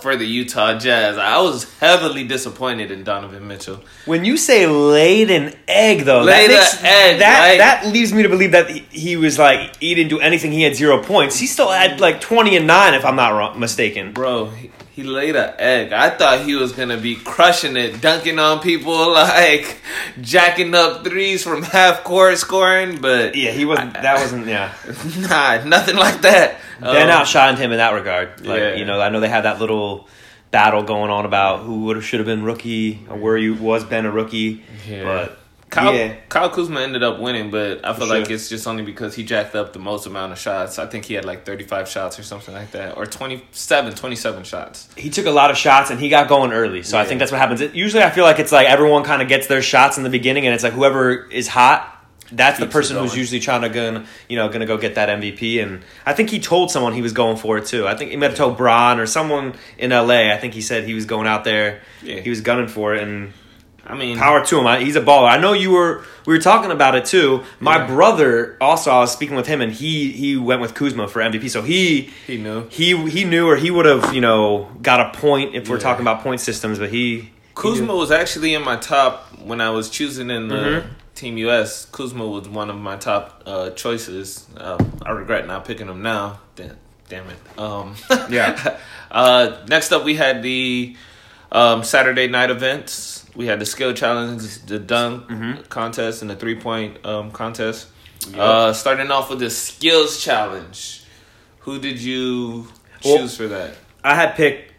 For 0.01 0.15
the 0.15 0.25
Utah 0.25 0.77
Jazz, 0.77 1.17
I 1.17 1.39
was 1.39 1.63
heavily 1.79 2.23
disappointed 2.23 2.91
in 2.91 3.03
Donovan 3.03 3.47
Mitchell. 3.47 3.79
When 4.05 4.23
you 4.23 4.37
say 4.37 4.67
laid 4.67 5.31
an 5.31 5.55
egg, 5.67 6.01
though, 6.01 6.21
Laid 6.21 6.51
that 6.51 6.73
makes, 6.73 6.83
egg, 6.83 7.19
that 7.19 7.39
right? 7.39 7.57
that 7.57 7.87
leads 7.87 8.13
me 8.13 8.21
to 8.23 8.29
believe 8.29 8.51
that 8.51 8.69
he, 8.69 8.79
he 8.91 9.15
was 9.17 9.39
like 9.39 9.77
he 9.77 9.95
didn't 9.95 10.09
do 10.11 10.19
anything. 10.19 10.51
He 10.51 10.61
had 10.61 10.75
zero 10.75 11.01
points. 11.01 11.39
He 11.39 11.47
still 11.47 11.71
had 11.71 11.99
like 11.99 12.21
twenty 12.21 12.55
and 12.55 12.67
nine, 12.67 12.93
if 12.93 13.03
I'm 13.03 13.15
not 13.15 13.29
wrong, 13.29 13.59
mistaken. 13.59 14.13
Bro, 14.13 14.51
he, 14.97 15.03
laid 15.03 15.35
an 15.35 15.53
egg. 15.59 15.93
I 15.93 16.09
thought 16.09 16.41
he 16.41 16.55
was 16.55 16.71
gonna 16.73 16.97
be 16.97 17.15
crushing 17.15 17.77
it, 17.77 18.01
dunking 18.01 18.39
on 18.39 18.59
people, 18.59 19.11
like 19.13 19.81
jacking 20.21 20.73
up 20.75 21.03
threes 21.03 21.43
from 21.43 21.63
half 21.63 22.03
court 22.03 22.37
scoring, 22.37 22.99
but 23.01 23.35
Yeah, 23.35 23.51
he 23.51 23.65
wasn't. 23.65 23.93
That 23.93 24.19
wasn't. 24.19 24.47
Yeah, 24.47 24.73
nah, 25.19 25.63
nothing 25.63 25.95
like 25.95 26.21
that. 26.21 26.57
Ben 26.81 27.09
Um, 27.09 27.21
outshined 27.21 27.57
him 27.57 27.71
in 27.71 27.77
that 27.77 27.91
regard. 27.93 28.45
Like 28.45 28.59
Yeah. 28.59 28.73
you 28.75 28.85
know, 28.85 28.99
I 28.99 29.09
know 29.09 29.19
they 29.19 29.29
had 29.29 29.45
that 29.45 29.59
little 29.59 30.07
battle 30.51 30.83
going 30.83 31.11
on 31.11 31.25
about 31.25 31.59
who 31.61 31.85
would 31.85 31.95
have 31.97 32.05
should 32.05 32.19
have 32.19 32.27
been 32.27 32.43
rookie 32.43 33.05
or 33.09 33.17
where 33.17 33.37
you 33.37 33.53
was 33.53 33.83
Ben 33.83 34.05
a 34.05 34.11
rookie. 34.11 34.63
Yeah. 34.87 35.03
But 35.03 35.36
Kyle, 35.69 35.93
yeah, 35.93 36.15
Kyle 36.29 36.49
Kuzma 36.49 36.79
ended 36.79 37.03
up 37.03 37.19
winning, 37.19 37.51
but 37.51 37.83
I 37.85 37.93
feel 37.93 38.07
For 38.07 38.19
like 38.19 38.29
it's 38.31 38.47
just 38.47 38.65
only 38.67 38.83
because 38.83 39.15
he 39.15 39.23
jacked 39.25 39.53
up 39.53 39.73
the 39.73 39.79
most 39.79 40.05
amount 40.05 40.31
of 40.31 40.39
shots. 40.39 40.79
I 40.79 40.85
think 40.85 41.03
he 41.05 41.13
had 41.13 41.25
like 41.25 41.45
35 41.45 41.89
shots 41.89 42.17
or 42.17 42.23
something 42.23 42.53
like 42.53 42.71
that, 42.71 42.95
or 42.95 43.05
27, 43.05 43.93
27 43.93 44.43
shots. 44.45 44.87
he 44.95 45.09
took 45.09 45.25
a 45.25 45.31
lot 45.31 45.51
of 45.51 45.57
shots 45.57 45.89
and 45.89 45.99
he 45.99 46.07
got 46.07 46.29
going 46.29 46.53
early. 46.53 46.83
So 46.83 46.97
I 46.97 47.03
think 47.03 47.19
that's 47.19 47.31
what 47.33 47.39
happens. 47.41 47.59
It, 47.59 47.75
usually, 47.75 48.01
I 48.03 48.09
feel 48.11 48.23
like 48.23 48.39
it's 48.39 48.53
like 48.53 48.67
everyone 48.67 49.03
kind 49.03 49.21
of 49.21 49.27
gets 49.27 49.47
their 49.47 49.61
shots 49.61 49.97
in 49.97 50.03
the 50.03 50.09
beginning, 50.09 50.45
and 50.45 50.55
it's 50.55 50.63
like 50.63 50.73
whoever 50.73 51.25
is 51.29 51.47
hot. 51.49 51.93
That's 52.29 52.59
the 52.59 52.65
Keeps 52.65 52.73
it 52.75 52.77
person 52.77 52.97
who's 52.97 53.15
usually 53.15 53.39
trying 53.39 53.61
to 53.61 53.69
gonna 53.69 54.05
you 54.27 54.35
know 54.35 54.49
gonna 54.49 54.65
go 54.65 54.77
get 54.77 54.95
that 54.95 55.07
MVP, 55.07 55.61
and 55.63 55.81
I 56.05 56.13
think 56.13 56.29
he 56.29 56.39
told 56.39 56.71
someone 56.71 56.91
he 56.93 57.01
was 57.01 57.13
going 57.13 57.37
for 57.37 57.57
it 57.57 57.65
too. 57.65 57.87
I 57.87 57.95
think 57.95 58.11
he 58.11 58.17
might 58.17 58.27
have 58.31 58.35
told 58.37 58.57
Bron 58.57 58.99
or 58.99 59.05
someone 59.05 59.53
in 59.77 59.91
LA. 59.91 60.31
I 60.33 60.37
think 60.37 60.53
he 60.53 60.61
said 60.61 60.83
he 60.85 60.93
was 60.93 61.05
going 61.05 61.25
out 61.27 61.45
there, 61.45 61.81
Yeah. 62.03 62.19
he 62.19 62.29
was 62.29 62.41
gunning 62.41 62.67
for 62.67 62.95
it, 62.95 63.03
and 63.03 63.31
I 63.89 63.95
mean, 63.95 64.17
power 64.17 64.43
to 64.45 64.59
him. 64.59 64.67
I, 64.67 64.79
he's 64.81 64.97
a 64.97 65.01
baller. 65.01 65.29
I 65.29 65.37
know 65.37 65.53
you 65.53 65.71
were 65.71 66.03
we 66.25 66.33
were 66.33 66.41
talking 66.41 66.71
about 66.71 66.93
it 66.95 67.05
too. 67.05 67.43
My 67.61 67.77
Yeah. 67.77 67.87
brother 67.87 68.57
also 68.59 68.91
I 68.91 68.99
was 68.99 69.11
speaking 69.13 69.35
with 69.37 69.47
him, 69.47 69.61
and 69.61 69.71
he 69.71 70.11
he 70.11 70.35
went 70.35 70.59
with 70.61 70.73
Kuzma 70.73 71.07
for 71.07 71.21
MVP. 71.21 71.49
So 71.49 71.61
he 71.61 72.09
he 72.27 72.37
knew. 72.37 72.67
he 72.69 72.97
he 73.09 73.23
knew 73.23 73.47
or 73.47 73.55
he 73.55 73.71
would 73.71 73.85
have 73.85 74.13
you 74.13 74.19
know 74.21 74.69
got 74.81 74.99
a 74.99 75.17
point 75.17 75.55
if 75.55 75.69
we're 75.69 75.79
talking 75.79 76.01
about 76.01 76.21
point 76.21 76.41
systems. 76.41 76.79
But 76.79 76.89
he 76.89 77.29
Kuzma 77.55 77.95
was 77.95 78.11
actually 78.11 78.53
in 78.53 78.63
my 78.63 78.75
top 78.75 79.25
when 79.41 79.61
I 79.61 79.69
was 79.69 79.89
choosing 79.89 80.29
in 80.29 80.49
the 80.49 80.55
Mhm. 80.55 80.83
Team 81.15 81.37
US, 81.39 81.85
Kuzma 81.85 82.27
was 82.27 82.47
one 82.47 82.69
of 82.69 82.75
my 82.75 82.95
top 82.97 83.41
uh, 83.47 83.69
choices. 83.71 84.45
Um, 84.57 84.99
I 85.03 85.11
regret 85.11 85.47
not 85.47 85.65
picking 85.65 85.87
him 85.87 86.03
now. 86.03 86.39
Damn, 86.55 86.77
damn 87.09 87.25
it. 87.29 87.59
Um, 87.59 87.95
Yeah. 88.29 88.77
uh, 89.11 89.57
next 89.67 89.91
up, 89.93 90.03
we 90.03 90.13
had 90.15 90.43
the 90.43 90.95
um, 91.51 91.83
Saturday 91.83 92.27
night 92.27 92.51
events. 92.51 93.16
We 93.37 93.45
had 93.45 93.59
the 93.59 93.65
skill 93.65 93.93
challenge, 93.93 94.65
the 94.65 94.79
dunk 94.79 95.29
Mm-hmm. 95.29 95.61
contest, 95.69 96.21
and 96.21 96.29
the 96.31 96.35
three 96.35 96.55
point 96.59 97.05
um, 97.05 97.31
contest. 97.31 97.87
Uh, 98.35 98.73
starting 98.73 99.11
off 99.11 99.29
with 99.29 99.39
the 99.39 99.49
skills 99.51 100.21
challenge. 100.23 101.03
Who 101.59 101.79
did 101.79 101.99
you 101.99 102.67
Well- 103.05 103.19
choose 103.19 103.37
for 103.37 103.47
that? 103.47 103.75
I 104.03 104.15
had 104.15 104.35
picked. 104.35 104.73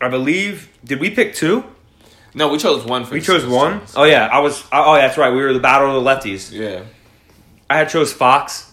I 0.00 0.08
believe. 0.08 0.68
Did 0.84 1.00
we 1.00 1.10
pick 1.10 1.34
two? 1.34 1.64
No, 2.34 2.48
we 2.48 2.58
chose 2.58 2.84
one 2.86 3.04
for 3.04 3.14
We 3.14 3.20
chose 3.20 3.44
one. 3.44 3.72
challenge. 3.72 3.90
Oh 3.96 4.04
yeah, 4.04 4.28
I 4.32 4.38
was. 4.38 4.62
Oh 4.72 4.94
yeah, 4.94 5.06
that's 5.08 5.18
right. 5.18 5.30
We 5.32 5.42
were 5.42 5.52
the 5.52 5.60
battle 5.60 5.88
of 5.96 6.02
the 6.02 6.08
lefties. 6.10 6.52
Yeah. 6.52 6.84
I 7.68 7.78
had 7.78 7.88
chose 7.88 8.12
Fox. 8.12 8.70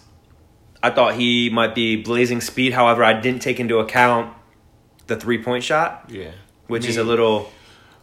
I 0.82 0.90
thought 0.90 1.14
he 1.14 1.50
might 1.50 1.74
be 1.74 1.96
blazing 1.96 2.40
speed. 2.40 2.72
However, 2.72 3.02
I 3.04 3.14
didn't 3.20 3.42
take 3.42 3.58
into 3.60 3.78
account 3.78 4.32
the 5.08 5.16
three 5.16 5.42
point 5.42 5.64
shot, 5.64 6.04
Yeah. 6.08 6.30
which 6.68 6.86
is 6.86 6.96
a 6.96 7.04
little. 7.04 7.50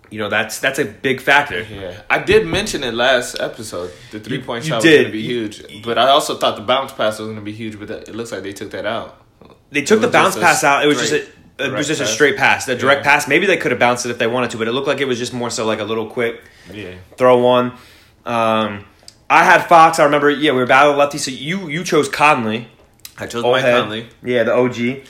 You 0.10 0.20
know, 0.20 0.30
that's 0.30 0.60
that's 0.60 0.80
a 0.80 0.86
big 0.86 1.20
factor. 1.22 1.64
Yeah, 1.64 2.02
I 2.10 2.20
did 2.20 2.48
mention 2.48 2.84
it 2.84 2.94
last 2.94 3.40
episode. 3.40 3.92
The 4.12 4.20
three 4.20 4.42
point 4.42 4.64
you 4.64 4.70
shot 4.70 4.76
was 4.78 4.86
going 4.86 5.06
to 5.06 5.12
be 5.12 5.22
huge, 5.22 5.84
but 5.84 5.98
I 5.98 6.08
also 6.10 6.38
thought 6.38 6.56
the 6.56 6.62
bounce 6.64 6.94
pass 6.94 7.20
was 7.20 7.28
going 7.28 7.36
to 7.36 7.42
be 7.42 7.52
huge. 7.52 7.78
But 7.78 7.88
that, 7.90 8.08
it 8.10 8.16
looks 8.16 8.32
like 8.32 8.44
they 8.44 8.54
took 8.54 8.72
that 8.72 8.86
out. 8.86 9.22
They 9.70 9.82
took 9.82 10.00
the 10.02 10.08
bounce 10.08 10.38
pass 10.38 10.64
out. 10.64 10.84
It 10.86 10.88
was 10.88 10.98
just 11.00 11.12
a. 11.12 11.20
straight 11.20 11.34
It 11.60 11.72
was 11.72 11.88
direct 11.88 11.88
just 11.88 12.02
a 12.02 12.06
straight 12.08 12.38
pass, 12.38 12.66
the 12.66 12.76
direct 12.76 13.04
Yeah. 13.06 13.12
pass. 13.14 13.28
Maybe 13.28 13.48
they 13.48 13.58
could 13.58 13.72
have 13.72 13.80
bounced 13.80 14.06
it 14.06 14.12
if 14.12 14.18
they 14.20 14.28
wanted 14.28 14.52
to, 14.52 14.58
but 14.58 14.68
it 14.68 14.72
looked 14.74 14.88
like 14.88 15.02
it 15.02 15.08
was 15.08 15.18
just 15.18 15.34
more 15.34 15.50
so 15.50 15.66
like 15.66 15.80
a 15.80 15.84
little 15.84 16.08
quick 16.08 16.42
Yeah, 16.72 16.94
throw 17.18 17.40
one. 17.40 17.74
Um, 18.26 18.86
I 19.30 19.44
had 19.44 19.68
Fox. 19.68 20.00
I 20.00 20.06
remember. 20.06 20.30
Yeah, 20.30 20.52
we 20.52 20.60
were 20.60 20.66
battle 20.66 20.94
of 21.00 21.12
lefties. 21.12 21.20
So 21.20 21.32
you 21.32 21.68
you 21.68 21.84
chose 21.84 22.08
Conley. 22.10 22.70
I 23.18 23.26
chose 23.28 23.44
Old 23.44 23.54
Mike 23.56 23.64
head. 23.64 23.82
Conley. 23.82 24.08
Yeah, 24.24 24.44
the 24.44 24.54
OG. 24.54 25.06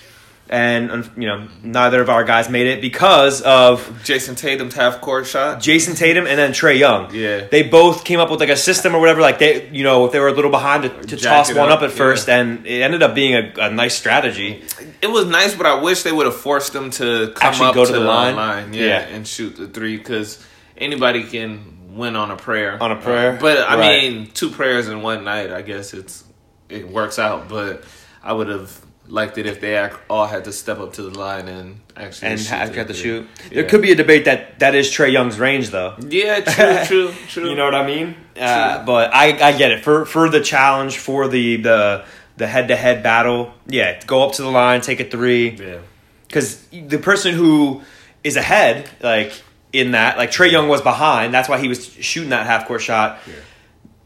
And 0.50 1.10
you 1.18 1.28
know, 1.28 1.48
neither 1.62 2.02
of 2.02 2.10
our 2.10 2.24
guys 2.24 2.50
made 2.50 2.68
it 2.68 2.80
because 2.82 3.42
of 3.42 3.82
Jayson 4.06 4.36
Tatum's 4.36 4.76
half 4.76 5.02
court 5.02 5.28
shot. 5.28 5.60
Jason 5.62 5.94
Tatum 5.94 6.26
and 6.26 6.40
then 6.40 6.52
Trae 6.52 6.78
Young. 6.80 7.14
Yeah. 7.14 7.48
They 7.52 7.64
both 7.64 8.06
came 8.06 8.22
up 8.22 8.32
with 8.32 8.40
like 8.40 8.48
a 8.50 8.56
system 8.56 8.96
or 8.96 9.00
whatever. 9.02 9.20
Like 9.20 9.40
they, 9.40 9.68
you 9.72 9.84
know, 9.84 10.06
if 10.06 10.14
they 10.14 10.20
were 10.20 10.30
a 10.30 10.34
little 10.34 10.50
behind 10.52 10.84
to, 10.84 10.90
to 10.90 11.18
toss 11.18 11.54
one 11.54 11.70
up, 11.70 11.80
up 11.80 11.84
at 11.84 11.92
first, 11.92 12.30
yeah. 12.30 12.40
and 12.40 12.66
it 12.66 12.82
ended 12.82 13.04
up 13.04 13.14
being 13.14 13.34
a, 13.36 13.52
a 13.60 13.70
nice 13.70 13.96
strategy. 13.98 14.64
It 15.02 15.08
was 15.08 15.26
nice, 15.26 15.54
but 15.54 15.66
I 15.66 15.82
wish 15.82 16.04
they 16.04 16.14
would 16.14 16.26
have 16.26 16.36
forced 16.38 16.72
them 16.72 16.92
to 16.92 17.34
come 17.36 17.50
Actually 17.50 17.68
up 17.70 17.76
go 17.76 17.86
to, 17.86 17.92
to 17.92 17.98
the 17.98 18.00
the 18.00 18.06
line? 18.06 18.36
line, 18.38 18.74
yeah, 18.74 18.84
Yeah. 18.86 19.00
and 19.02 19.28
shoot 19.28 19.58
the 19.58 19.68
three 19.68 19.98
because 19.98 20.42
anybody 20.78 21.24
can 21.24 21.96
win 21.98 22.16
on 22.16 22.32
a 22.32 22.38
prayer. 22.38 22.82
On 22.82 22.92
a 22.92 22.96
prayer? 22.96 23.38
but 23.42 23.58
I 23.68 23.78
Right. 23.78 24.02
mean, 24.14 24.32
two 24.32 24.50
prayers 24.50 24.88
in 24.88 25.02
one 25.02 25.26
night. 25.26 25.52
I 25.52 25.62
guess 25.62 25.94
it's 25.94 26.24
it 26.70 26.88
works 26.88 27.20
out, 27.20 27.50
but 27.50 27.84
I 28.24 28.32
would 28.32 28.48
have 28.48 28.80
liked 29.08 29.38
it 29.38 29.46
if 29.46 29.62
they 29.62 29.90
all 30.10 30.28
had 30.28 30.44
to 30.46 30.52
step 30.52 30.80
up 30.80 30.94
to 30.94 31.04
the 31.04 31.18
line 31.18 31.48
and 31.48 31.80
actually 31.96 32.30
And 32.30 32.40
shoot 32.40 32.50
have 32.50 32.88
to 32.88 32.94
shoot. 32.94 33.28
Yeah. 33.50 33.62
There 33.62 33.70
could 33.70 33.82
be 33.82 33.92
a 33.92 33.96
debate 33.96 34.26
that 34.26 34.60
that 34.60 34.76
is 34.76 34.90
Trae 34.90 35.12
Young's 35.12 35.40
range, 35.40 35.70
though. 35.70 35.96
Yeah, 36.08 36.42
true, 36.42 36.86
true, 36.86 37.14
true. 37.28 37.50
You 37.50 37.56
know 37.56 37.66
what 37.66 37.76
I 37.76 37.86
mean? 37.86 38.16
Uh, 38.40 38.86
but 38.86 39.14
I, 39.14 39.50
I 39.50 39.58
get 39.58 39.72
it 39.72 39.84
for 39.84 40.06
for 40.06 40.30
the 40.30 40.42
challenge 40.42 40.98
for 40.98 41.28
the 41.28 41.58
the 41.58 42.06
the 42.38 42.48
head 42.48 42.68
to 42.68 42.76
head 42.76 43.04
battle. 43.04 43.54
Yeah, 43.68 44.00
go 44.06 44.24
up 44.24 44.34
to 44.34 44.42
the 44.44 44.52
line, 44.52 44.82
take 44.82 45.00
a 45.00 45.06
three. 45.06 45.52
yeah, 45.52 45.80
because 46.28 46.66
the 46.68 47.00
person 47.00 47.34
who 47.34 47.82
is 48.24 48.36
ahead, 48.36 48.90
like 49.02 49.42
in 49.74 49.92
that, 49.92 50.18
like 50.18 50.32
Trey 50.32 50.50
Young 50.50 50.68
was 50.68 50.82
behind. 50.82 51.34
That's 51.34 51.50
why 51.50 51.60
he 51.60 51.68
was 51.68 51.86
shooting 51.86 52.30
that 52.30 52.46
half 52.46 52.68
court 52.68 52.82
shot. 52.82 53.20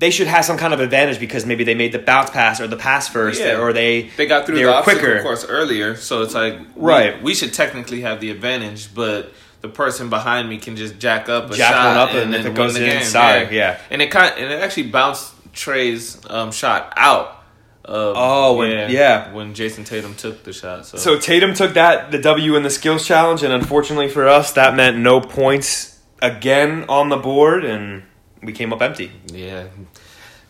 They 0.02 0.10
should 0.10 0.26
have 0.28 0.44
some 0.44 0.58
kind 0.58 0.74
of 0.74 0.80
advantage 0.82 1.20
because 1.20 1.46
maybe 1.46 1.64
they 1.64 1.76
made 1.76 1.92
the 1.92 2.00
bounce 2.00 2.32
pass 2.32 2.60
or 2.60 2.68
the 2.68 2.76
pass 2.76 3.08
first, 3.08 3.40
Yeah. 3.40 3.60
or 3.62 3.72
they 3.72 4.10
they 4.18 4.26
got 4.26 4.46
through 4.48 4.56
they 4.56 4.64
the 4.64 4.74
obstacle 4.74 5.00
quicker. 5.00 5.22
course 5.22 5.46
earlier, 5.48 5.96
so 5.96 6.24
it's 6.24 6.34
like 6.34 6.58
Right. 6.76 7.22
We, 7.22 7.36
should 7.36 7.54
technically 7.54 8.02
have 8.02 8.20
the 8.20 8.32
advantage, 8.32 8.94
but 8.96 9.32
the 9.62 9.70
person 9.70 10.10
behind 10.10 10.50
me 10.50 10.58
can 10.58 10.76
just 10.76 10.98
jack 10.98 11.30
up 11.30 11.52
a 11.52 11.56
Jack 11.56 11.72
shot 11.74 11.86
one 11.86 11.98
up, 11.98 12.10
and 12.16 12.34
then 12.34 12.40
if 12.42 12.46
it 12.48 12.56
goes 12.56 12.74
the 12.74 12.84
in, 12.84 12.90
game. 12.98 13.04
sorry, 13.06 13.56
yeah. 13.56 13.78
And 13.92 14.02
it 14.02 14.10
kind 14.10 14.34
and 14.40 14.52
it 14.52 14.60
actually 14.60 14.88
bounced 14.90 15.34
Trae's 15.54 16.18
um, 16.30 16.52
shot 16.52 16.92
out. 16.98 17.38
Of, 17.86 18.16
Oh, 18.18 18.58
when- 18.58 18.90
yeah. 18.92 19.32
when 19.34 19.54
Jayson 19.54 19.86
Tatum 19.86 20.14
took 20.16 20.44
the 20.44 20.54
shot. 20.54 20.86
So, 20.88 20.98
So 20.98 21.18
Tatum 21.20 21.54
took 21.56 21.74
that 21.76 22.12
the 22.12 22.18
W 22.20 22.56
in 22.56 22.64
the 22.64 22.70
skills 22.70 23.06
challenge, 23.08 23.42
and 23.44 23.52
unfortunately 23.54 24.08
for 24.10 24.28
us, 24.28 24.52
that 24.54 24.76
meant 24.76 24.98
no 24.98 25.20
points 25.20 26.00
again 26.22 26.86
on 26.90 27.10
the 27.10 27.18
board, 27.18 27.64
and 27.66 28.04
we 28.44 28.52
came 28.54 28.74
up 28.74 28.82
empty. 28.82 29.12
yeah. 29.28 29.68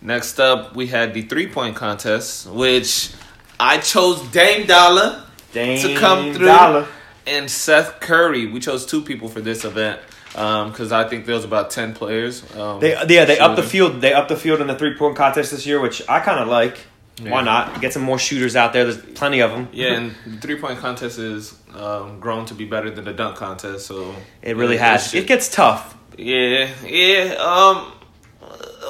Next 0.03 0.39
up, 0.39 0.75
we 0.75 0.87
had 0.87 1.13
the 1.13 1.21
three 1.21 1.47
point 1.47 1.75
contest, 1.75 2.47
which 2.47 3.11
I 3.59 3.77
chose 3.77 4.19
Dame 4.29 4.65
Dolla. 4.65 5.27
to 5.53 5.95
come 5.95 6.33
through. 6.33 6.47
Dollar. 6.47 6.87
and 7.27 7.49
Seth 7.51 7.99
Curry. 7.99 8.47
We 8.47 8.59
chose 8.59 8.85
two 8.87 9.03
people 9.03 9.27
for 9.29 9.41
this 9.41 9.63
event 9.63 9.99
because 10.31 10.91
I 10.91 11.07
think 11.07 11.25
there 11.27 11.35
was 11.35 11.43
about 11.45 11.69
ten 11.69 11.93
players. 11.93 12.43
Um, 12.57 12.79
They 12.79 12.93
yeah 13.07 13.25
they 13.25 13.37
up 13.37 13.55
the 13.55 13.61
field 13.63 14.01
they 14.01 14.11
up 14.13 14.27
the 14.27 14.35
field 14.35 14.59
in 14.61 14.65
the 14.67 14.75
three 14.75 14.95
point 14.95 15.15
contest 15.15 15.51
this 15.51 15.67
year, 15.67 15.79
which 15.79 16.01
I 16.09 16.19
kind 16.19 16.39
of 16.39 16.47
like. 16.47 16.77
Why 17.21 17.43
not 17.43 17.81
get 17.81 17.93
some 17.93 18.01
more 18.01 18.17
shooters 18.17 18.55
out 18.55 18.73
there? 18.73 18.85
There's 18.85 18.97
plenty 19.13 19.41
of 19.41 19.51
them. 19.51 19.69
Yeah, 19.71 19.93
and 19.93 20.15
the 20.25 20.37
three 20.37 20.55
point 20.55 20.79
contest 20.79 21.19
is 21.19 21.53
um, 21.75 22.19
grown 22.19 22.47
to 22.47 22.55
be 22.55 22.65
better 22.65 22.89
than 22.89 23.05
the 23.05 23.13
dunk 23.13 23.35
contest. 23.35 23.85
So 23.85 24.15
it 24.41 24.57
really 24.57 24.77
Yeah, 24.77 24.93
has. 24.93 25.13
It 25.13 25.27
gets 25.27 25.47
tough. 25.47 25.95
Yeah, 26.17 26.69
yeah. 26.85 27.33
Um, 27.39 27.91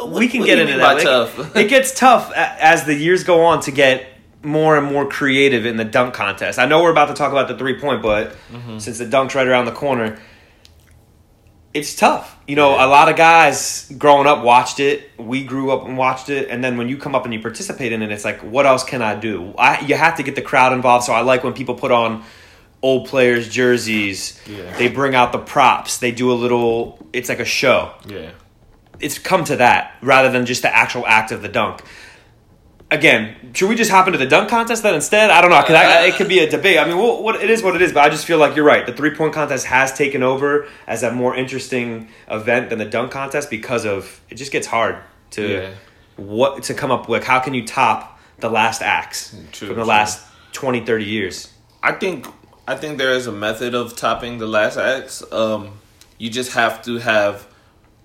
what- 0.10 0.20
we 0.20 0.28
can 0.28 0.44
get 0.44 0.60
into 0.60 0.78
that. 0.78 1.02
tough. 1.02 1.56
it 1.56 1.70
gets 1.70 1.92
tough 1.98 2.32
as 2.36 2.86
the 2.86 2.96
years 2.96 3.24
go 3.24 3.46
on 3.46 3.62
to 3.62 3.72
get 3.72 4.08
more 4.44 4.76
and 4.78 4.88
more 4.92 5.08
creative 5.08 5.66
in 5.68 5.78
the 5.78 5.86
dunk 5.86 6.14
contest. 6.16 6.58
I 6.58 6.66
know 6.66 6.82
we're 6.82 6.92
about 6.92 7.10
to 7.10 7.14
talk 7.14 7.32
about 7.32 7.48
the 7.48 7.58
three 7.58 7.80
point, 7.80 8.02
but 8.02 8.36
Mm-hmm. 8.52 8.80
since 8.80 8.98
the 8.98 9.06
dunk's 9.06 9.36
right 9.36 9.48
around 9.48 9.66
the 9.66 9.72
corner, 9.72 10.18
it's 11.74 11.96
tough. 11.96 12.36
You 12.48 12.56
know, 12.56 12.72
Yeah. 12.76 12.86
a 12.86 12.88
lot 12.88 13.08
of 13.10 13.16
guys 13.16 13.90
growing 13.98 14.28
up 14.28 14.44
watched 14.44 14.80
it. 14.80 15.10
We 15.18 15.44
grew 15.44 15.72
up 15.72 15.86
and 15.86 15.98
watched 15.98 16.30
it, 16.30 16.50
and 16.50 16.64
then 16.64 16.78
when 16.78 16.90
you 16.90 16.98
come 16.98 17.16
up 17.16 17.24
and 17.26 17.34
you 17.34 17.40
participate 17.40 17.94
in 17.94 18.02
it, 18.02 18.12
it's 18.12 18.26
like, 18.26 18.40
what 18.42 18.66
else 18.66 18.84
can 18.84 19.02
I 19.02 19.16
do? 19.16 19.54
I 19.58 19.80
you 19.82 19.96
have 19.96 20.18
to 20.18 20.24
get 20.24 20.36
the 20.36 20.42
crowd 20.42 20.74
involved. 20.74 21.06
So 21.06 21.14
I 21.14 21.22
like 21.22 21.44
when 21.44 21.54
people 21.54 21.76
put 21.76 21.92
on 21.92 22.24
old 22.82 23.08
players' 23.08 23.48
jerseys. 23.50 24.40
Yeah. 24.48 24.76
They 24.78 24.88
bring 24.88 25.16
out 25.16 25.32
the 25.32 25.38
props. 25.40 25.98
They 26.00 26.12
do 26.12 26.32
a 26.32 26.34
little. 26.36 26.98
It's 27.14 27.30
like 27.30 27.40
a 27.40 27.46
show 27.46 27.92
yeah, 28.08 28.32
it's 29.00 29.20
come 29.20 29.44
to 29.46 29.58
that 29.58 29.96
rather 30.02 30.32
than 30.32 30.46
just 30.46 30.62
the 30.62 30.74
actual 30.74 31.06
act 31.06 31.32
of 31.32 31.42
the 31.42 31.50
dunk. 31.50 31.82
Again, 32.90 33.52
should 33.54 33.70
we 33.70 33.76
just 33.76 33.90
hop 33.90 34.08
into 34.08 34.18
the 34.20 34.26
dunk 34.26 34.50
contest 34.50 34.84
then 34.84 34.96
instead? 34.96 35.30
I 35.30 35.40
don't 35.40 35.50
know. 35.50 35.62
'cause 35.62 35.72
I, 35.72 36.08
it 36.08 36.16
could 36.16 36.28
be 36.28 36.40
a 36.40 36.50
debate. 36.50 36.78
I 36.78 36.84
mean, 36.86 36.98
well, 36.98 37.24
what 37.24 37.36
it 37.42 37.50
is, 37.50 37.64
what 37.64 37.74
it 37.74 37.82
is. 37.82 37.94
But 37.94 38.04
I 38.04 38.10
just 38.10 38.26
feel 38.26 38.38
like 38.38 38.54
you're 38.54 38.66
right. 38.66 38.86
The 38.86 38.92
three 38.92 39.12
point 39.16 39.34
contest 39.34 39.66
has 39.68 39.94
taken 39.94 40.24
over 40.24 40.68
as 40.88 41.02
a 41.02 41.10
more 41.12 41.34
interesting 41.34 42.10
event 42.30 42.70
than 42.70 42.80
the 42.80 42.86
dunk 42.86 43.12
contest 43.12 43.50
because 43.50 43.86
of 43.86 44.20
it. 44.30 44.36
Just 44.36 44.52
gets 44.52 44.68
hard 44.68 44.98
to 45.32 45.48
Yeah. 45.48 45.70
what 46.18 46.64
to 46.64 46.74
come 46.74 46.92
up 46.92 47.08
with. 47.08 47.24
How 47.24 47.40
can 47.40 47.54
you 47.54 47.66
top 47.66 48.20
the 48.40 48.50
last 48.50 48.82
acts 48.82 49.34
True, 49.54 49.68
from 49.70 49.78
the 49.78 49.84
true. 49.84 49.90
last 49.90 50.22
20, 50.52 50.82
30 50.86 51.06
years? 51.06 51.48
I 51.82 51.94
think 51.94 52.28
I 52.68 52.76
think 52.76 52.98
there 52.98 53.12
is 53.12 53.28
a 53.28 53.32
method 53.32 53.74
of 53.76 53.96
topping 53.96 54.38
the 54.38 54.48
last 54.48 54.78
acts. 54.78 55.24
Um, 55.32 55.80
you 56.18 56.30
just 56.30 56.54
have 56.54 56.82
to 56.84 56.98
have 57.00 57.48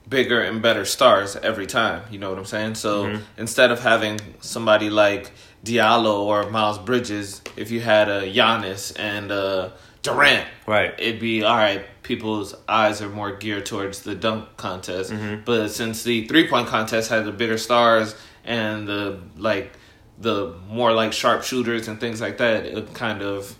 bigger 0.08 0.40
and 0.40 0.62
better 0.62 0.84
stars 0.84 1.36
every 1.36 1.66
time. 1.66 2.02
You 2.10 2.18
know 2.18 2.30
what 2.30 2.38
I'm 2.38 2.44
saying? 2.44 2.74
So 2.76 3.04
Mm-hmm. 3.06 3.22
instead 3.38 3.70
of 3.70 3.80
having 3.80 4.20
somebody 4.40 4.88
like 4.90 5.32
Diallo 5.64 6.20
or 6.20 6.48
Miles 6.50 6.78
Bridges, 6.78 7.42
if 7.56 7.70
you 7.70 7.80
had 7.80 8.08
a 8.08 8.22
Giannis 8.32 8.92
and 8.98 9.30
uh, 9.32 9.70
Durant, 10.02 10.46
Right. 10.66 10.94
it'd 10.98 11.20
be 11.20 11.42
all 11.42 11.56
right. 11.56 11.84
People's 12.02 12.54
eyes 12.68 13.02
are 13.02 13.08
more 13.08 13.32
geared 13.36 13.66
towards 13.66 14.02
the 14.02 14.14
dunk 14.14 14.56
contest, 14.56 15.10
Mm-hmm. 15.12 15.42
but 15.44 15.68
since 15.68 16.02
the 16.04 16.26
three 16.28 16.48
point 16.48 16.68
contest 16.68 17.10
had 17.10 17.24
the 17.24 17.32
bigger 17.32 17.58
stars 17.58 18.14
and 18.44 18.86
the 18.86 19.18
like, 19.36 19.72
the 20.18 20.54
more 20.70 20.92
like 20.92 21.12
sharpshooters 21.12 21.88
and 21.88 21.98
things 22.00 22.20
like 22.20 22.38
that, 22.38 22.64
it 22.64 22.94
kind 22.94 23.22
of 23.22 23.56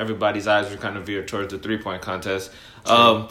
everybody's 0.00 0.48
eyes 0.48 0.70
were 0.70 0.76
kind 0.76 0.96
of 0.96 1.04
veered 1.06 1.28
towards 1.28 1.52
the 1.52 1.58
three 1.58 1.78
point 1.78 2.02
contest. 2.02 2.50
Um, 2.86 3.28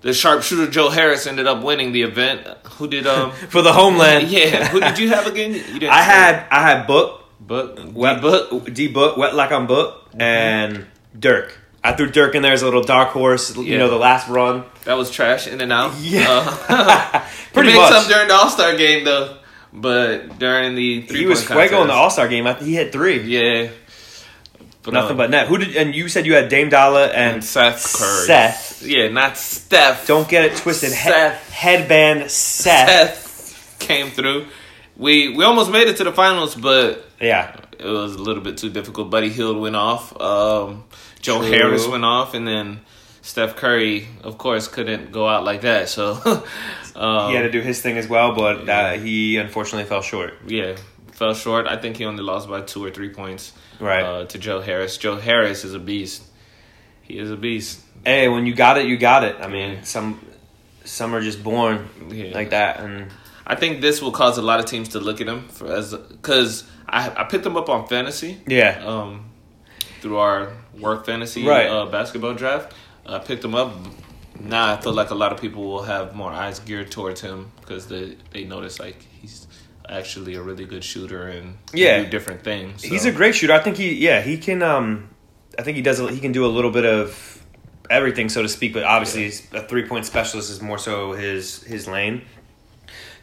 the 0.00 0.12
sharpshooter 0.14 0.70
Joe 0.70 0.88
Harris 0.90 1.26
ended 1.26 1.46
up 1.46 1.62
winning 1.62 1.92
the 1.92 2.02
event. 2.02 2.46
Who 2.78 2.88
did 2.88 3.06
um? 3.06 3.32
For 3.50 3.62
the 3.62 3.72
homeland, 3.72 4.28
yeah, 4.28 4.66
who 4.68 4.80
did 4.80 4.98
you 4.98 5.10
have 5.10 5.26
again? 5.26 5.52
You 5.54 5.88
I 5.88 6.02
had 6.02 6.46
I 6.50 6.62
had 6.62 6.86
Book, 6.86 7.24
Book, 7.38 7.78
Wet 7.92 8.20
Book. 8.22 8.72
D 8.72 8.88
Book, 8.88 9.16
Wet 9.18 9.34
Like 9.34 9.52
I'm 9.52 9.66
Book, 9.66 10.08
and 10.18 10.86
Dirk. 11.18 11.56
I 11.84 11.92
threw 11.92 12.10
Dirk 12.10 12.34
in 12.34 12.42
there 12.42 12.52
as 12.52 12.60
a 12.62 12.66
little 12.66 12.82
dark 12.82 13.08
horse. 13.10 13.56
You 13.56 13.62
Yeah. 13.64 13.78
know, 13.78 13.88
the 13.90 13.96
last 13.96 14.28
run. 14.28 14.64
That 14.84 14.98
was 14.98 15.10
trash 15.10 15.46
in 15.46 15.60
and 15.62 15.72
out. 15.72 15.94
Yeah. 16.00 16.26
Uh, 16.68 17.26
Pretty 17.54 17.70
he 17.70 17.74
made 17.76 17.80
much. 17.82 17.92
some 17.92 18.08
during 18.10 18.28
the 18.28 18.34
All 18.34 18.48
Star 18.50 18.76
game 18.76 19.04
though, 19.04 19.36
but 19.72 20.38
during 20.38 20.74
the 20.74 21.02
three 21.02 21.20
He 21.20 21.26
was 21.26 21.42
fuego 21.44 21.80
in 21.82 21.88
the 21.88 21.94
All 21.94 22.10
Star 22.10 22.28
game. 22.28 22.46
I 22.46 22.54
he 22.54 22.74
had 22.74 22.92
three. 22.92 23.20
Yeah, 23.22 23.70
but 24.82 24.94
Nothing 24.94 25.10
um, 25.12 25.16
but 25.18 25.30
net. 25.30 25.46
Who 25.48 25.58
did? 25.58 25.76
And 25.76 25.94
you 25.94 26.08
said 26.08 26.24
you 26.26 26.34
had 26.34 26.48
Dame 26.48 26.68
Dolla 26.70 27.06
and, 27.08 27.34
and 27.36 27.44
Seth 27.44 27.94
Curry. 27.98 28.26
Seth. 28.26 28.82
Yeah, 28.82 29.08
not 29.08 29.36
Steph. 29.36 30.06
Don't 30.06 30.28
get 30.28 30.44
it 30.46 30.56
twisted. 30.56 30.90
He- 30.90 30.96
Seth. 30.96 31.50
headband 31.50 32.30
Seth. 32.30 33.26
Seth. 33.26 33.78
came 33.78 34.10
through. 34.10 34.46
We 34.96 35.28
we 35.34 35.44
almost 35.44 35.70
made 35.70 35.88
it 35.88 35.96
to 35.98 36.04
the 36.04 36.12
finals, 36.12 36.54
but 36.54 37.06
Yeah. 37.20 37.56
it 37.78 37.84
was 37.86 38.14
a 38.14 38.18
little 38.22 38.42
bit 38.42 38.56
too 38.58 38.70
difficult. 38.70 39.10
Buddy 39.10 39.28
Hield 39.30 39.58
went 39.58 39.76
off. 39.76 40.18
Um, 40.20 40.84
Joe 41.20 41.40
True. 41.40 41.50
Harris 41.50 41.86
went 41.86 42.04
off, 42.04 42.32
and 42.34 42.46
then 42.48 42.80
Steph 43.22 43.56
Curry, 43.56 44.08
of 44.24 44.38
course, 44.38 44.66
couldn't 44.68 45.12
go 45.12 45.28
out 45.28 45.44
like 45.44 45.60
that. 45.62 45.88
So, 45.90 46.12
um, 46.96 47.28
He 47.30 47.36
had 47.36 47.42
to 47.42 47.50
do 47.50 47.60
his 47.60 47.80
thing 47.82 47.98
as 47.98 48.08
well, 48.08 48.34
but 48.34 48.66
uh, 48.68 48.92
he 48.92 49.36
unfortunately 49.36 49.84
fell 49.88 50.00
short. 50.02 50.34
yeah, 50.46 50.76
fell 51.12 51.34
short. 51.34 51.66
I 51.66 51.76
think 51.76 51.96
he 51.98 52.06
only 52.06 52.22
lost 52.22 52.48
by 52.48 52.62
two 52.62 52.82
or 52.84 52.90
three 52.90 53.10
points. 53.10 53.52
Right. 53.80 54.02
Uh, 54.04 54.24
to 54.26 54.38
Joe 54.38 54.60
Harris. 54.60 54.96
Joe 54.98 55.16
Harris 55.16 55.64
is 55.64 55.74
a 55.74 55.78
beast. 55.78 56.22
He 57.02 57.18
is 57.18 57.30
a 57.30 57.36
beast. 57.36 57.80
Hey, 58.04 58.28
when 58.28 58.46
you 58.46 58.54
got 58.54 58.78
it, 58.78 58.86
you 58.86 58.96
got 58.96 59.24
it. 59.24 59.36
I 59.40 59.48
mean, 59.48 59.70
Yeah. 59.72 59.82
some 59.82 60.20
some 60.84 61.14
are 61.14 61.20
just 61.20 61.42
born 61.42 61.88
Yeah. 62.10 62.32
like 62.34 62.50
that, 62.50 62.80
and 62.80 63.08
I 63.46 63.54
think 63.54 63.80
this 63.80 64.00
will 64.02 64.12
cause 64.12 64.38
a 64.38 64.42
lot 64.42 64.60
of 64.60 64.66
teams 64.66 64.90
to 64.90 65.00
look 65.00 65.20
at 65.20 65.26
him 65.28 65.48
for 65.48 65.66
as 65.72 65.94
because 65.94 66.64
I 66.88 67.10
I 67.16 67.24
picked 67.24 67.44
him 67.46 67.56
up 67.56 67.68
on 67.68 67.86
fantasy. 67.86 68.38
yeah, 68.46 68.82
um, 68.86 69.24
through 70.00 70.18
our 70.18 70.52
work 70.78 71.04
fantasy 71.06 71.46
Right. 71.46 71.66
uh, 71.68 71.86
basketball 71.86 72.34
draft. 72.34 72.72
I 73.06 73.18
picked 73.18 73.44
him 73.44 73.54
up. 73.54 73.72
Now 74.38 74.72
I 74.72 74.80
feel 74.80 74.92
like 74.94 75.10
a 75.10 75.14
lot 75.14 75.32
of 75.32 75.40
people 75.40 75.62
will 75.64 75.82
have 75.82 76.14
more 76.14 76.32
eyes 76.32 76.58
geared 76.60 76.90
towards 76.90 77.20
him 77.20 77.50
because 77.60 77.86
they 77.86 78.16
they 78.32 78.44
notice 78.44 78.78
like 78.80 78.96
he's 79.20 79.46
actually 79.90 80.34
a 80.36 80.42
really 80.42 80.64
good 80.64 80.84
shooter 80.84 81.26
and 81.28 81.56
Yeah. 81.74 82.02
do 82.02 82.06
different 82.10 82.42
things. 82.44 82.82
he's 82.82 83.04
a 83.06 83.12
great 83.12 83.34
shooter. 83.34 83.52
I 83.52 83.58
think 83.58 83.76
he, 83.76 83.94
yeah, 83.94 84.20
he 84.22 84.38
can. 84.38 84.62
Um, 84.62 85.08
I 85.58 85.62
think 85.62 85.76
he 85.76 85.82
does. 85.82 85.98
a- 86.00 86.10
He 86.12 86.20
can 86.20 86.32
do 86.32 86.46
a 86.46 86.52
little 86.56 86.70
bit 86.70 86.84
of 86.86 87.42
everything, 87.90 88.28
so 88.28 88.42
to 88.42 88.48
speak. 88.48 88.72
But 88.72 88.84
obviously, 88.84 89.24
he's 89.24 89.46
a 89.52 89.62
three 89.66 89.84
point 89.86 90.06
specialist 90.06 90.50
is 90.50 90.62
more 90.62 90.78
so 90.78 91.12
his 91.12 91.62
his 91.64 91.86
lane. 91.88 92.22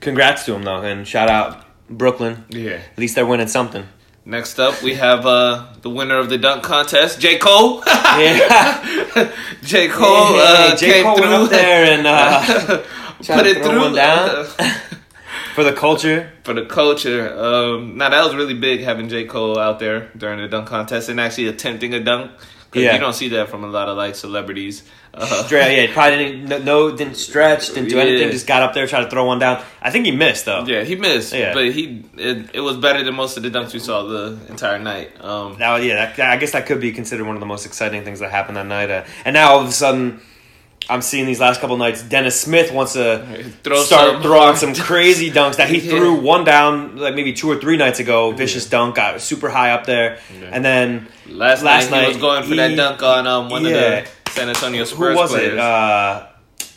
Congrats 0.02 0.46
to 0.46 0.54
him 0.54 0.64
though, 0.64 0.82
and 0.82 1.08
shout 1.08 1.30
out 1.30 1.64
Brooklyn. 1.90 2.44
yeah. 2.50 2.74
At 2.94 2.98
least 3.00 3.16
they're 3.16 3.26
winning 3.26 3.48
something. 3.48 3.86
Next 4.26 4.60
up, 4.60 4.84
we 4.84 4.96
have 4.96 5.26
uh, 5.26 5.68
the 5.82 5.90
winner 5.90 6.18
of 6.20 6.28
the 6.30 6.38
dunk 6.38 6.62
contest, 6.64 7.20
J 7.22 7.38
Cole. 7.38 7.82
Yeah, 8.18 9.32
J 9.64 9.88
Cole 9.90 10.36
uh, 10.36 10.76
J 10.76 10.92
came 10.92 11.04
Cole 11.06 11.18
through. 11.18 11.30
went 11.30 11.44
up 11.44 11.50
there 11.50 11.86
and 11.98 12.08
uh, 12.08 12.78
put 13.38 13.46
it 13.48 13.64
through 13.64 13.96
down 13.96 14.46
for 15.58 15.64
the 15.64 15.74
culture. 15.74 16.30
for 16.44 16.54
the 16.54 16.66
culture. 16.68 17.24
Um, 17.36 17.98
now 17.98 18.10
that 18.10 18.24
was 18.24 18.36
really 18.36 18.54
big 18.54 18.82
having 18.82 19.10
J 19.10 19.26
Cole 19.26 19.58
out 19.58 19.80
there 19.80 20.12
during 20.16 20.38
the 20.40 20.48
dunk 20.48 20.68
contest 20.68 21.10
and 21.10 21.20
actually 21.20 21.48
attempting 21.48 21.96
a 21.96 22.00
dunk. 22.00 22.30
Yeah. 22.74 22.94
you 22.94 23.00
don't 23.00 23.14
see 23.16 23.30
that 23.30 23.50
from 23.50 23.64
a 23.64 23.68
lot 23.68 23.88
of 23.90 23.98
like 23.98 24.14
celebrities. 24.14 24.84
Uh, 25.12 25.26
Straight, 25.46 25.88
yeah, 25.88 25.94
probably 25.94 26.18
didn't 26.18 26.46
no, 26.50 26.58
no 26.60 26.96
didn't 26.96 27.16
stretch, 27.16 27.70
didn't 27.74 27.90
do 27.90 27.98
anything, 27.98 28.28
Yeah. 28.28 28.32
just 28.38 28.46
got 28.46 28.62
up 28.62 28.76
there, 28.76 28.86
tried 28.86 29.06
to 29.06 29.10
throw 29.10 29.26
one 29.26 29.40
down. 29.40 29.64
I 29.82 29.90
think 29.90 30.06
he 30.06 30.12
missed 30.12 30.46
though. 30.46 30.64
yeah, 30.68 30.84
he 30.84 30.96
missed, 30.96 31.34
Yeah. 31.34 31.54
but 31.56 31.72
he 31.72 32.04
it, 32.18 32.52
it 32.54 32.60
was 32.62 32.78
better 32.78 33.04
than 33.04 33.16
most 33.16 33.36
of 33.36 33.42
the 33.42 33.50
dunks 33.50 33.74
we 33.74 33.80
saw 33.80 34.04
the 34.04 34.38
entire 34.48 34.78
night. 34.78 35.10
Um, 35.20 35.58
Now, 35.58 35.78
yeah, 35.78 35.96
that, 36.18 36.20
I 36.34 36.38
guess 36.38 36.52
that 36.52 36.68
could 36.68 36.80
be 36.80 36.92
considered 36.92 37.26
one 37.26 37.36
of 37.36 37.40
the 37.40 37.48
most 37.48 37.66
exciting 37.66 38.04
things 38.04 38.20
that 38.20 38.30
happened 38.30 38.58
that 38.58 38.68
night. 38.68 38.92
Uh, 38.92 39.06
and 39.26 39.34
now 39.34 39.54
all 39.54 39.62
of 39.62 39.68
a 39.70 39.72
sudden, 39.72 40.20
I'm 40.90 41.02
seeing 41.02 41.26
these 41.26 41.40
last 41.40 41.60
couple 41.60 41.76
nights. 41.78 42.02
Dennis 42.02 42.40
Smith 42.40 42.72
wants 42.72 42.94
to 42.94 43.44
Throw 43.64 43.82
start 43.84 44.14
some 44.14 44.22
throwing 44.22 44.56
some 44.64 44.74
crazy 44.76 45.30
dunks 45.30 45.58
that 45.58 45.70
he 45.70 45.80
Yeah. 45.80 45.92
threw 45.98 46.16
one 46.22 46.44
down 46.46 46.98
like 46.98 47.14
maybe 47.16 47.34
two 47.34 47.50
or 47.52 47.60
three 47.60 47.78
nights 47.78 48.00
ago. 48.00 48.32
Vicious 48.32 48.70
dunk, 48.70 48.96
got 48.96 49.20
super 49.22 49.50
high 49.50 49.72
up 49.72 49.86
there, 49.86 50.20
Yeah. 50.40 50.50
and 50.54 50.64
then 50.64 51.08
last, 51.28 51.62
Last 51.64 51.92
night, 51.92 52.04
he 52.04 52.08
was 52.10 52.18
going 52.18 52.44
for 52.44 52.50
he- 52.52 52.56
that 52.58 52.76
dunk 52.76 53.04
on 53.04 53.28
um, 53.28 53.50
one 53.50 53.64
yeah. 53.66 53.70
of 54.00 54.10
the 54.26 54.32
San 54.32 54.50
Antonio 54.50 54.84
Spurs 54.86 55.14
who 55.16 55.22
was 55.22 55.32
players. 55.32 55.54
it? 55.54 55.60
Uh, 55.60 56.28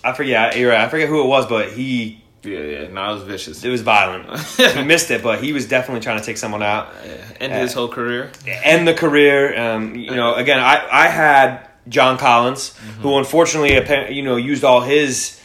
I 0.02 0.12
forget. 0.14 0.56
You're 0.56 0.70
right. 0.70 0.80
I 0.80 0.88
forget 0.88 1.08
who 1.08 1.22
it 1.22 1.26
was, 1.26 1.46
but 1.46 1.70
he 1.72 2.22
yeah, 2.42 2.58
yeah, 2.58 2.88
no, 2.88 3.10
it 3.10 3.14
was 3.16 3.22
vicious. 3.24 3.62
it 3.62 3.68
was 3.68 3.82
violent. 3.82 4.24
he 4.56 4.82
missed 4.82 5.10
it, 5.10 5.22
but 5.22 5.44
he 5.44 5.52
was 5.52 5.66
definitely 5.68 6.00
trying 6.00 6.18
to 6.18 6.24
take 6.24 6.38
someone 6.38 6.62
out. 6.62 6.88
Yeah, 7.04 7.12
End 7.38 7.52
his 7.52 7.74
whole 7.74 7.88
career. 7.88 8.32
end 8.46 8.88
the 8.88 8.94
career. 8.94 9.54
Um, 9.60 9.94
you 9.94 10.14
know, 10.16 10.34
again, 10.34 10.58
I, 10.58 10.88
I 10.90 11.08
had 11.08 11.68
John 11.90 12.16
Collins, 12.16 12.74
who 13.02 13.18
unfortunately, 13.18 13.74
you 14.14 14.22
know, 14.22 14.36
used 14.36 14.64
all 14.64 14.80
his 14.80 15.38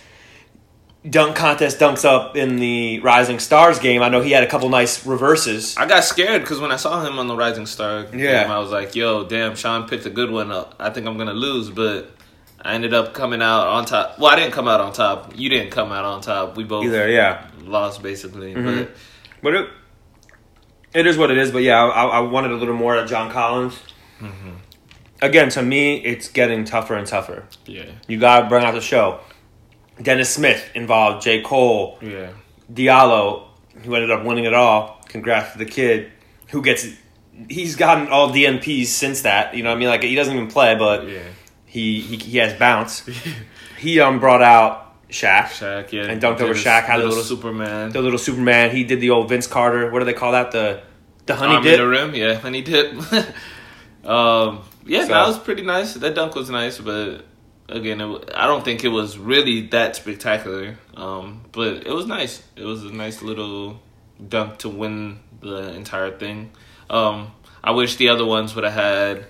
dunk 1.08 1.36
contest 1.36 1.78
dunks 1.80 2.04
up 2.06 2.36
in 2.38 2.56
the 2.58 3.00
Rising 3.00 3.40
Stars 3.40 3.78
game. 3.80 4.02
I 4.02 4.10
know 4.10 4.22
he 4.22 4.32
had 4.32 4.44
a 4.44 4.48
couple 4.48 4.70
nice 4.70 5.06
reverses. 5.06 5.76
I 5.78 5.86
got 5.86 6.04
scared 6.04 6.42
because 6.42 6.60
when 6.60 6.72
I 6.72 6.78
saw 6.78 7.06
him 7.06 7.20
on 7.20 7.28
the 7.28 7.36
Rising 7.36 7.66
Star 7.66 8.06
Yeah. 8.14 8.44
game, 8.44 8.52
I 8.52 8.60
was 8.60 8.72
like, 8.72 8.96
"Yo, 8.96 9.24
damn, 9.26 9.56
Sean 9.56 9.88
picked 9.88 10.06
a 10.06 10.10
good 10.10 10.32
one 10.32 10.52
up. 10.52 10.74
I 10.80 10.90
think 10.92 11.06
I'm 11.06 11.18
gonna 11.18 11.34
lose." 11.34 11.70
But 11.70 12.12
I 12.64 12.74
ended 12.74 12.94
up 12.96 13.14
coming 13.14 13.42
out 13.44 13.68
on 13.68 13.86
top. 13.86 14.18
Well, 14.18 14.32
I 14.32 14.36
didn't 14.36 14.54
come 14.54 14.68
out 14.68 14.82
on 14.82 14.94
top. 14.94 15.34
You 15.36 15.50
didn't 15.50 15.70
come 15.72 15.92
out 15.92 16.06
on 16.06 16.22
top. 16.22 16.58
We 16.58 16.64
both 16.64 16.86
Either, 16.86 17.08
yeah, 17.10 17.44
lost 17.64 18.02
basically. 18.02 18.56
Mhm. 18.56 18.88
But 18.88 18.96
but 19.44 19.54
it, 19.54 19.70
it 20.96 21.06
is 21.08 21.18
what 21.18 21.30
it 21.30 21.38
is. 21.38 21.52
But 21.52 21.62
yeah, 21.62 21.84
I, 21.84 22.06
I 22.06 22.20
wanted 22.22 22.52
a 22.52 22.56
little 22.56 22.74
more 22.74 22.96
of 22.96 23.08
John 23.08 23.30
Collins. 23.30 23.78
Again, 25.26 25.50
to 25.50 25.62
me, 25.64 25.96
it's 25.98 26.28
getting 26.30 26.64
tougher 26.66 26.96
and 26.96 27.08
tougher. 27.08 27.44
yeah, 27.66 27.86
You 28.08 28.20
got 28.20 28.42
to 28.42 28.48
bring 28.50 28.64
out 28.66 28.74
the 28.74 28.82
show. 28.82 29.20
Dennis 30.02 30.30
Smith 30.30 30.62
involved, 30.76 31.24
J. 31.24 31.42
Cole, 31.42 31.98
yeah, 32.02 32.30
Diallo, 32.72 33.48
who 33.84 33.96
ended 33.96 34.12
up 34.12 34.26
winning 34.26 34.46
it 34.46 34.54
all. 34.54 35.02
Congrats 35.08 35.54
to 35.54 35.58
the 35.58 35.66
kid 35.66 36.12
who 36.50 36.62
gets. 36.62 36.86
He's 37.50 37.76
gotten 37.76 38.08
all 38.10 38.30
DNPs 38.30 38.88
since 38.88 39.22
that. 39.24 39.56
You 39.56 39.64
know 39.64 39.70
what 39.70 39.78
I 39.78 39.80
mean? 39.80 39.88
Like 39.90 40.04
he 40.04 40.16
doesn't 40.16 40.34
even 40.36 40.48
play, 40.50 40.76
but 40.76 41.08
yeah. 41.08 41.20
he 41.66 42.02
he, 42.02 42.18
he 42.18 42.38
has 42.40 42.54
bounce. 42.60 43.06
he 43.78 44.00
um 44.02 44.20
brought 44.20 44.42
out 44.42 45.08
Shaq, 45.10 45.46
Shaq, 45.46 45.92
yeah, 45.94 46.04
And 46.04 46.22
dunked 46.22 46.42
over 46.42 46.54
Shaq, 46.54 46.84
had 46.84 47.00
a 47.00 47.06
little- 47.08 47.24
Superman. 47.24 47.92
the 47.92 48.02
little 48.02 48.20
Superman. 48.20 48.72
He 48.76 48.84
did 48.84 49.00
the 49.00 49.12
old 49.12 49.30
Vince 49.30 49.48
Carter. 49.48 49.90
What 49.92 50.00
do 50.00 50.06
they 50.06 50.14
call 50.14 50.34
that? 50.34 50.52
The 50.52 50.82
the 51.26 51.36
honey 51.36 51.56
Arm 51.56 51.64
dip. 51.64 51.78
the 51.78 51.88
rim, 51.88 52.14
yeah, 52.16 52.34
honey 52.36 52.62
dip. 52.62 52.94
um, 54.06 54.62
yeah, 54.86 55.02
So- 55.02 55.08
that 55.14 55.28
was 55.28 55.40
pretty 55.40 55.64
nice. 55.64 55.94
That 55.96 56.16
dunk 56.16 56.36
was 56.36 56.50
nice, 56.50 56.78
but 56.80 57.26
again, 57.70 58.02
it, 58.02 58.30
I 58.36 58.48
don't 58.48 58.64
think 58.64 58.84
it 58.84 58.90
was 58.90 59.18
really 59.18 59.68
that 59.68 59.96
spectacular. 59.96 60.78
Um, 60.96 61.42
but 61.52 61.86
it 61.86 61.92
was 61.92 62.06
nice. 62.06 62.44
It 62.56 62.64
was 62.64 62.84
a 62.84 62.92
nice 62.92 63.22
little 63.22 63.80
dunk 64.30 64.60
to 64.60 64.70
win 64.70 65.20
the 65.42 65.74
entire 65.74 66.12
thing. 66.18 66.52
Um, 66.90 67.32
I 67.64 67.72
wish 67.72 67.96
the 67.96 68.10
other 68.10 68.26
ones 68.26 68.56
would 68.56 68.64
have 68.64 68.74
had 68.74 69.26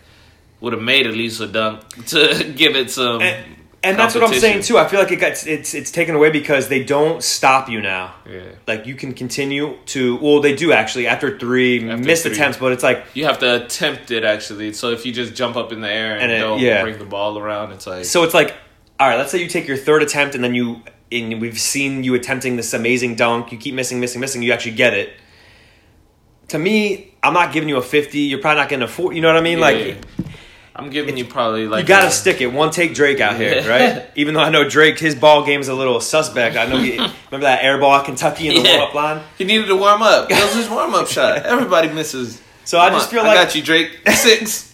would 0.62 0.74
have 0.74 0.82
made 0.82 1.06
at 1.06 1.14
least 1.14 1.42
a 1.42 1.48
dunk 1.48 1.82
to 2.08 2.52
give 2.56 2.76
it 2.76 2.92
some. 2.92 3.22
And, 3.22 3.55
and 3.86 3.98
that's 4.00 4.16
what 4.16 4.24
I'm 4.24 4.34
saying 4.40 4.62
too. 4.64 4.78
I 4.78 4.88
feel 4.88 5.00
like 5.00 5.12
it 5.12 5.20
gets 5.20 5.46
it's 5.46 5.74
it's 5.74 5.92
taken 5.92 6.16
away 6.16 6.30
because 6.32 6.68
they 6.68 6.84
don't 6.84 7.24
stop 7.24 7.70
you 7.70 7.82
now. 7.82 8.14
Yeah. 8.30 8.42
Like 8.68 8.86
you 8.86 8.96
can 8.96 9.14
continue 9.14 9.78
to. 9.88 10.18
Well, 10.18 10.42
they 10.42 10.56
do 10.56 10.72
actually 10.72 11.08
after 11.08 11.38
three 11.38 11.90
After 11.90 12.04
missed 12.04 12.24
three. 12.24 12.34
attempts, 12.34 12.58
but 12.58 12.72
it's 12.72 12.84
like 12.84 13.06
You 13.14 13.26
have 13.26 13.40
to 13.40 13.64
attempt 13.64 14.12
it 14.12 14.24
actually. 14.24 14.74
So 14.74 14.90
if 14.92 15.06
you 15.06 15.12
just 15.14 15.36
jump 15.36 15.56
up 15.56 15.72
in 15.72 15.82
the 15.82 15.90
air 15.90 16.14
and, 16.14 16.24
And 16.24 16.32
it- 16.32 16.40
don't 16.40 16.60
yeah. 16.60 16.82
bring 16.84 16.98
the 16.98 17.06
ball 17.06 17.38
around, 17.38 17.72
it's 17.72 17.88
like 17.88 18.06
So 18.06 18.24
it's 18.24 18.34
like, 18.34 18.56
all 19.00 19.08
right, 19.08 19.18
let's 19.18 19.32
say 19.32 19.42
you 19.42 19.48
take 19.48 19.68
your 19.68 19.78
third 19.78 20.02
attempt 20.04 20.36
and 20.36 20.44
then 20.44 20.54
you, 20.56 20.82
and 21.12 21.40
we've 21.40 21.60
seen 21.60 22.04
you 22.04 22.14
attempting 22.16 22.56
this 22.56 22.74
amazing 22.74 23.16
dunk. 23.16 23.52
You 23.52 23.58
keep 23.58 23.76
missing, 23.76 24.00
missing, 24.00 24.20
missing. 24.22 24.42
You 24.42 24.52
actually 24.54 24.76
get 24.76 24.94
it. 24.94 25.14
To 26.50 26.60
me, 26.60 27.14
I'm 27.24 27.34
not 27.34 27.54
giving 27.54 27.70
you 27.70 27.78
a 27.78 27.82
50. 27.82 28.20
You're 28.20 28.40
probably 28.40 28.62
not 28.62 28.70
getting 28.70 28.84
a 28.84 28.88
4. 28.88 29.14
You 29.14 29.22
know 29.22 29.30
what 29.30 29.38
I 29.38 29.42
mean? 29.42 29.58
Yeah. 29.58 29.64
like, 29.66 29.98
I'm 30.78 30.90
giving 30.90 31.16
you 31.16 31.24
probably 31.24 31.68
like 31.68 31.84
you 31.84 31.88
got 31.88 32.02
to 32.02 32.08
a- 32.08 32.12
stick 32.12 32.42
it. 32.42 32.48
One 32.48 32.70
take 32.70 32.94
Drake 32.94 33.22
out 33.22 33.38
here, 33.38 33.56
Yeah. 33.62 33.68
right? 33.68 34.06
Even 34.16 34.34
though 34.34 34.42
I 34.42 34.50
know 34.50 34.68
Drake, 34.68 35.00
his 35.00 35.16
ball 35.16 35.46
game 35.46 35.62
is 35.62 35.70
a 35.70 35.74
little 35.74 36.02
suspect. 36.02 36.58
I 36.58 36.66
know 36.66 36.78
he, 36.78 36.92
remember 36.98 37.40
that 37.42 37.64
air 37.64 37.78
ball 37.78 37.96
at 37.96 38.06
Kentucky 38.06 38.50
in 38.50 38.56
the 38.62 38.70
Yeah. 38.70 38.78
warm 38.80 38.90
up 38.90 38.94
line? 38.94 39.22
He 39.38 39.46
needed 39.46 39.68
to 39.68 39.76
warm 39.78 40.02
up. 40.02 40.28
That 40.30 40.44
was 40.46 40.56
his 40.56 40.70
warm 40.70 40.94
up 40.94 41.08
shot. 41.16 41.44
Everybody 41.46 41.90
misses. 41.90 42.42
So 42.66 42.78
I 42.80 42.90
just 42.90 43.06
on, 43.08 43.12
feel 43.14 43.24
like 43.24 43.38
I 43.38 43.44
got 43.46 43.56
you, 43.56 43.62
Drake. 43.62 44.00
Six. 44.10 44.74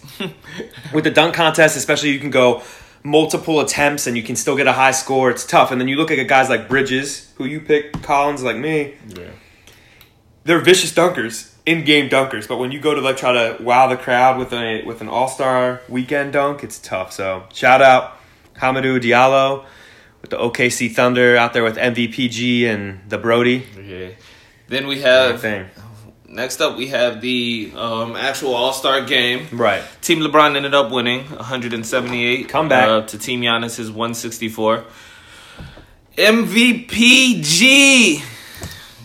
with 0.92 1.04
the 1.04 1.10
dunk 1.10 1.34
contest, 1.34 1.76
especially, 1.76 2.10
you 2.10 2.18
can 2.18 2.30
go 2.30 2.62
multiple 3.04 3.60
attempts 3.60 4.06
and 4.06 4.16
you 4.16 4.22
can 4.22 4.34
still 4.36 4.56
get 4.56 4.66
a 4.66 4.72
high 4.72 4.90
score. 4.92 5.30
It's 5.30 5.44
tough. 5.46 5.70
And 5.70 5.80
then 5.80 5.88
you 5.88 5.96
look 5.96 6.10
at 6.10 6.26
guys 6.28 6.48
like 6.48 6.68
Bridges, 6.68 7.32
who 7.36 7.44
you 7.44 7.60
pick, 7.60 8.02
Collins, 8.02 8.42
like 8.42 8.56
me. 8.56 8.94
yeah. 9.08 9.24
they're 10.44 10.60
vicious 10.60 10.92
dunkers, 10.92 11.51
in-game 11.66 12.08
dunkers. 12.08 12.48
But 12.48 12.58
when 12.58 12.72
you 12.72 12.80
go 12.80 12.94
to 12.94 13.00
like 13.00 13.16
try 13.16 13.32
to 13.32 13.62
wow 13.62 13.86
the 13.86 13.96
crowd 13.96 14.38
with 14.38 14.52
a 14.52 14.82
with 14.84 15.00
an 15.00 15.08
all-star 15.08 15.80
weekend 15.88 16.32
dunk, 16.32 16.64
it's 16.64 16.78
tough. 16.78 17.12
So 17.12 17.44
shout 17.52 17.82
out 17.82 18.18
Hamidou 18.56 19.00
Diallo 19.00 19.64
with 20.20 20.30
the 20.30 20.38
OKC 20.38 20.92
Thunder 20.94 21.36
out 21.36 21.52
there 21.52 21.64
with 21.64 21.76
MVPG 21.76 22.64
and 22.64 23.00
the 23.08 23.18
Brodie. 23.18 23.64
Yeah. 23.82 24.10
Then 24.68 24.86
we 24.86 25.00
have 25.00 25.40
thing. 25.40 25.66
next 26.28 26.60
up 26.60 26.76
we 26.78 26.88
have 26.88 27.20
the 27.20 27.72
um, 27.76 28.16
actual 28.16 28.54
All 28.54 28.72
Star 28.72 29.04
game. 29.04 29.46
Right. 29.52 29.82
Team 30.00 30.20
LeBron 30.20 30.56
ended 30.56 30.74
up 30.74 30.90
winning 30.90 31.24
178. 31.26 32.48
Comeback. 32.48 32.88
uh, 32.88 33.02
to 33.06 33.18
Team 33.18 33.42
Giannis's 33.42 33.90
164. 33.90 34.84
MVPG 36.16 38.18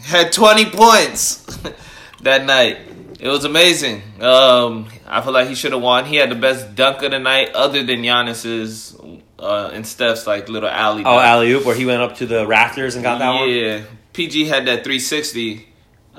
had 0.03 0.31
20 0.31 0.65
points 0.71 1.45
that 2.21 2.45
night. 2.45 2.77
It 3.19 3.27
was 3.29 3.45
amazing. 3.45 4.03
Um, 4.21 4.87
I 5.07 5.21
feel 5.21 5.33
like 5.33 5.47
he 5.47 5.55
should 5.55 5.71
have 5.71 5.81
won. 5.81 6.05
He 6.05 6.17
had 6.17 6.29
the 6.29 6.35
best 6.35 6.75
dunk 6.75 7.01
of 7.01 7.11
the 7.11 7.19
night, 7.19 7.49
other 7.55 7.83
than 7.83 8.03
Giannis's 8.03 8.95
uh, 9.39 9.71
and 9.73 9.85
Steph's 9.87 10.27
like 10.27 10.49
little 10.49 10.69
alley. 10.69 11.03
Oh, 11.05 11.17
alley 11.17 11.51
oop, 11.51 11.65
where 11.65 11.75
he 11.75 11.85
went 11.85 12.01
up 12.01 12.17
to 12.17 12.25
the 12.27 12.45
rafters 12.45 12.93
and 12.95 13.03
got 13.03 13.17
that 13.19 13.29
one. 13.39 13.49
yeah, 13.49 13.81
PG 14.13 14.45
had 14.45 14.65
that 14.67 14.83
360, 14.83 15.67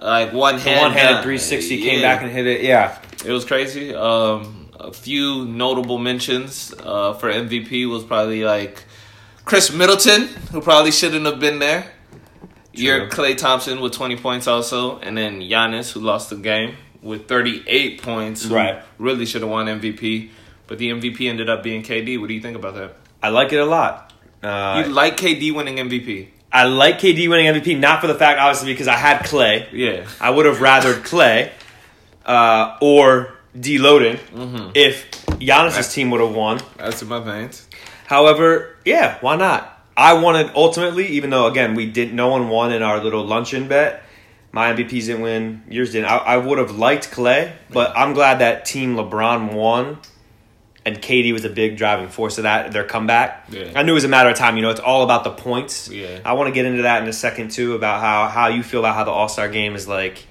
like 0.03 0.33
one 0.33 0.59
hand. 0.59 0.81
one 0.81 0.91
handed 0.93 1.13
dunk. 1.15 1.23
360 1.25 1.83
came 1.83 2.01
Yeah. 2.01 2.15
back 2.15 2.23
and 2.23 2.33
hit 2.33 2.47
it. 2.47 2.63
Yeah. 2.63 2.99
It 3.25 3.31
was 3.33 3.45
crazy. 3.45 3.95
Um, 3.95 4.71
a 4.79 4.93
few 4.93 5.45
notable 5.45 5.99
mentions 5.99 6.73
uh, 6.83 7.13
for 7.15 7.31
MVP 7.31 7.89
was 7.89 8.05
probably 8.05 8.45
like 8.45 8.85
Khris 9.45 9.73
Middleton, 9.73 10.29
who 10.53 10.61
probably 10.61 10.91
shouldn't 10.93 11.27
have 11.27 11.39
been 11.41 11.59
there. 11.61 11.91
Your 12.79 13.07
Klay 13.09 13.37
Thompson 13.37 13.81
with 13.81 13.93
20 13.93 14.17
points 14.17 14.47
also, 14.47 14.99
and 15.01 15.17
then 15.17 15.41
Giannis, 15.41 15.93
who 15.93 16.01
lost 16.01 16.31
the 16.31 16.37
game 16.37 16.77
with 17.03 17.29
38 17.29 18.03
points, 18.03 18.47
Right. 18.47 18.83
really 18.99 19.27
should 19.27 19.43
have 19.43 19.51
won 19.51 19.67
MVP. 19.67 20.31
But 20.67 20.79
the 20.79 20.91
MVP 20.91 21.29
ended 21.29 21.49
up 21.49 21.63
being 21.63 21.83
KD. 21.83 22.19
What 22.19 22.29
do 22.29 22.35
you 22.35 22.41
think 22.41 22.57
about 22.57 22.75
that? 22.75 22.95
I 23.23 23.31
like 23.31 23.53
it 23.53 23.59
a 23.59 23.65
lot. 23.65 24.13
Uh, 24.43 24.85
you 24.87 24.93
like 24.93 25.17
KD 25.17 25.53
winning 25.55 25.77
MVP? 25.77 26.29
I 26.53 26.65
like 26.65 26.99
KD 26.99 27.29
winning 27.29 27.47
MVP, 27.47 27.79
not 27.79 28.01
for 28.01 28.07
the 28.07 28.15
fact, 28.15 28.39
obviously, 28.41 28.73
because 28.73 28.89
I 28.89 28.95
had 28.97 29.19
Klay. 29.21 29.67
Yeah. 29.73 30.07
I 30.21 30.31
would 30.31 30.47
have 30.47 30.59
rathered 30.59 31.03
Klay 31.07 31.51
uh, 32.27 32.77
or 32.81 33.35
deloading 33.57 34.19
Mm-hmm. 34.35 34.71
if 34.75 35.11
Giannis's 35.41 35.93
team 35.93 36.11
would 36.11 36.21
have 36.21 36.35
won. 36.35 36.61
That's 36.77 37.03
in 37.03 37.09
my 37.09 37.21
veins. 37.21 37.67
However, 38.07 38.77
yeah, 38.85 39.19
why 39.21 39.37
not? 39.37 39.78
I 39.99 40.13
wanted 40.13 40.53
ultimately, 40.55 41.09
even 41.09 41.31
though 41.31 41.47
again 41.47 41.75
we 41.75 41.85
didn't, 41.87 42.15
no 42.15 42.29
one 42.29 42.49
won 42.49 42.73
in 42.73 42.83
our 42.83 43.03
little 43.03 43.25
luncheon 43.27 43.67
bet. 43.67 44.05
My 44.53 44.73
MVPs 44.73 45.07
didn't 45.07 45.23
win. 45.23 45.65
Yours 45.69 45.93
didn't. 45.93 46.09
I, 46.09 46.17
I 46.19 46.37
would 46.37 46.59
have 46.59 46.71
liked 46.71 47.11
Klay, 47.11 47.53
but 47.71 47.93
I'm 47.97 48.15
glad 48.15 48.39
that 48.39 48.65
Team 48.65 48.95
LeBron 48.95 49.53
won, 49.53 49.99
and 50.87 51.03
KD 51.03 51.33
was 51.33 51.45
a 51.45 51.51
big 51.51 51.77
driving 51.77 52.09
force 52.09 52.39
of 52.39 52.45
that 52.45 52.71
their 52.71 52.85
comeback. 52.85 53.47
Yeah. 53.51 53.73
I 53.75 53.83
knew 53.83 53.91
it 53.91 53.95
was 53.95 54.05
a 54.05 54.09
matter 54.09 54.31
of 54.31 54.37
time. 54.37 54.55
You 54.55 54.63
know, 54.63 54.71
it's 54.71 54.81
all 54.81 55.03
about 55.03 55.25
the 55.25 55.33
points. 55.33 55.89
Yeah. 55.89 56.21
I 56.25 56.35
want 56.35 56.47
to 56.47 56.53
get 56.53 56.65
into 56.65 56.83
that 56.83 57.03
in 57.03 57.09
a 57.09 57.13
second 57.13 57.51
too 57.51 57.75
about 57.75 58.01
how 58.01 58.29
how 58.29 58.47
you 58.47 58.63
feel 58.63 58.81
about 58.81 58.95
how 58.95 59.03
the 59.03 59.11
All 59.11 59.29
Star 59.29 59.49
game 59.49 59.75
is 59.75 59.89
like. 59.89 60.25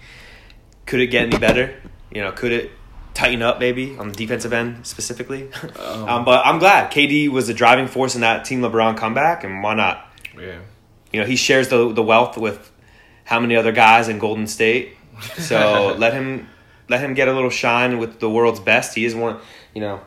Could 0.86 1.02
it 1.02 1.08
get 1.08 1.28
any 1.28 1.38
better? 1.38 1.76
You 2.10 2.22
know, 2.22 2.32
could 2.32 2.54
it 2.54 2.72
tighten 3.18 3.42
up 3.42 3.60
maybe 3.60 3.98
on 3.98 4.10
the 4.10 4.16
defensive 4.16 4.54
end 4.54 4.86
specifically? 4.86 5.50
Um, 5.80 6.24
but 6.24 6.46
I'm 6.46 6.60
glad 6.60 6.92
KD 6.92 7.30
was 7.30 7.48
the 7.48 7.54
driving 7.54 7.88
force 7.88 8.16
in 8.16 8.22
that 8.22 8.46
Team 8.46 8.62
LeBron 8.62 8.96
comeback, 8.96 9.44
and 9.44 9.64
why 9.64 9.74
not? 9.74 10.06
Yeah. 10.40 10.60
You 11.12 11.22
know, 11.22 11.26
he 11.28 11.36
shares 11.36 11.70
the 11.70 11.92
the 11.94 12.04
wealth 12.04 12.38
with 12.38 12.72
how 13.26 13.40
many 13.40 13.56
other 13.56 13.72
guys 13.72 14.08
in 14.08 14.20
Golden 14.20 14.46
State. 14.48 14.96
So 15.38 15.96
let 16.04 16.14
him 16.14 16.48
let 16.90 17.00
him 17.02 17.14
get 17.16 17.28
a 17.28 17.34
little 17.34 17.50
shine 17.50 17.98
with 17.98 18.20
the 18.20 18.30
world's 18.30 18.60
best. 18.60 18.96
He 18.96 19.04
is 19.06 19.16
one. 19.16 19.38
You 19.74 19.82
know, 19.82 20.02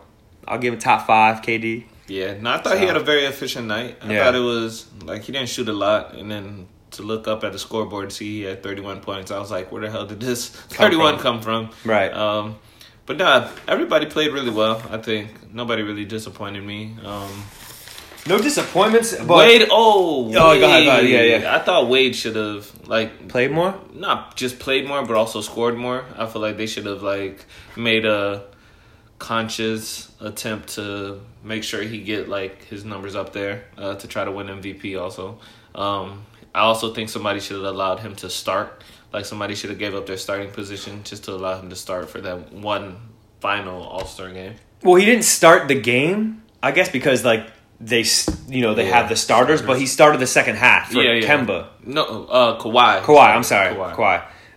I'll 0.46 0.58
give 0.58 0.72
him 0.72 0.78
top 0.80 1.06
five. 1.06 1.42
KD. 1.42 1.84
Yeah, 2.06 2.34
no, 2.40 2.50
I 2.52 2.58
thought 2.58 2.78
he 2.78 2.86
had 2.86 2.96
a 2.96 3.00
very 3.12 3.24
efficient 3.24 3.66
night. 3.66 3.96
I 4.02 4.12
Yeah. 4.12 4.24
thought 4.24 4.34
it 4.34 4.40
was 4.40 4.86
like 5.04 5.22
he 5.22 5.32
didn't 5.32 5.48
shoot 5.48 5.68
a 5.68 5.72
lot, 5.72 6.14
and 6.14 6.30
then 6.30 6.66
to 6.92 7.02
look 7.02 7.28
up 7.28 7.44
at 7.44 7.52
the 7.52 7.58
scoreboard 7.58 8.04
and 8.04 8.12
see 8.12 8.38
he 8.38 8.42
had 8.42 8.62
31 8.64 9.00
points, 9.00 9.30
I 9.30 9.38
was 9.38 9.50
like, 9.50 9.70
where 9.70 9.80
the 9.82 9.90
hell 9.90 10.06
did 10.06 10.18
this 10.20 10.48
31 10.48 11.14
from? 11.14 11.22
come 11.22 11.40
from? 11.40 11.70
Right. 11.84 12.12
Um, 12.12 12.56
but 13.10 13.16
nah, 13.16 13.48
everybody 13.66 14.06
played 14.06 14.30
really 14.30 14.52
well. 14.52 14.80
I 14.88 14.96
think 14.96 15.52
nobody 15.52 15.82
really 15.82 16.04
disappointed 16.04 16.62
me. 16.62 16.94
Um, 17.04 17.42
No 18.24 18.38
disappointments, 18.38 19.16
but 19.16 19.36
Wade, 19.48 19.66
oh, 19.68 20.26
Wade. 20.26 20.34
go 20.34 20.52
ahead, 20.52 20.84
go 20.84 20.90
ahead. 20.90 21.08
Yeah, 21.08 21.22
yeah. 21.22 21.56
I 21.56 21.58
thought 21.58 21.88
Wade 21.88 22.14
should 22.14 22.36
have 22.36 22.70
like 22.86 23.26
played 23.26 23.50
more. 23.50 23.74
not 23.92 24.36
just 24.36 24.60
played 24.60 24.86
more, 24.86 25.04
but 25.04 25.16
also 25.16 25.40
scored 25.40 25.76
more. 25.76 26.04
I 26.16 26.26
feel 26.26 26.40
like 26.40 26.56
they 26.56 26.68
should 26.68 26.86
have 26.86 27.02
like 27.02 27.46
made 27.76 28.04
a 28.06 28.44
conscious 29.18 30.12
attempt 30.20 30.68
to 30.76 31.20
make 31.42 31.64
sure 31.64 31.82
he 31.82 32.02
get 32.02 32.28
like 32.28 32.62
his 32.66 32.84
numbers 32.84 33.16
up 33.16 33.32
there 33.32 33.64
uh, 33.76 33.96
to 33.96 34.06
try 34.06 34.24
to 34.24 34.30
win 34.30 34.46
MVP. 34.46 34.96
Also, 35.02 35.40
um, 35.74 36.26
I 36.54 36.60
also 36.60 36.94
think 36.94 37.08
somebody 37.08 37.40
should 37.40 37.56
have 37.56 37.74
allowed 37.74 37.98
him 37.98 38.14
to 38.22 38.30
start. 38.30 38.84
Like 39.12 39.24
somebody 39.24 39.54
should 39.54 39.70
have 39.70 39.78
gave 39.78 39.94
up 39.94 40.06
their 40.06 40.16
starting 40.16 40.50
position 40.50 41.02
just 41.04 41.24
to 41.24 41.32
allow 41.32 41.58
him 41.60 41.68
to 41.70 41.76
start 41.76 42.08
for 42.10 42.20
that 42.20 42.52
one 42.52 42.96
final 43.40 43.82
All 43.82 44.04
Star 44.06 44.30
game. 44.30 44.54
Well, 44.82 44.94
he 44.94 45.04
didn't 45.04 45.24
start 45.24 45.68
the 45.68 45.78
game, 45.80 46.42
I 46.62 46.70
guess, 46.72 46.88
because 46.88 47.24
like 47.24 47.46
they, 47.80 48.04
you 48.48 48.60
know, 48.62 48.74
they 48.74 48.86
Yeah, 48.88 49.00
have 49.00 49.08
the 49.08 49.16
starters, 49.16 49.62
but 49.62 49.78
he 49.78 49.86
started 49.86 50.20
the 50.20 50.26
second 50.26 50.56
half 50.56 50.92
for 50.92 51.02
Yeah, 51.02 51.14
yeah. 51.14 51.26
Kemba. 51.28 51.66
No, 51.84 52.04
uh, 52.26 52.60
Kawhi. 52.60 53.00
Kawhi, 53.02 53.34
I'm 53.34 53.42
sorry, 53.42 53.74
Kawhi. 53.74 53.94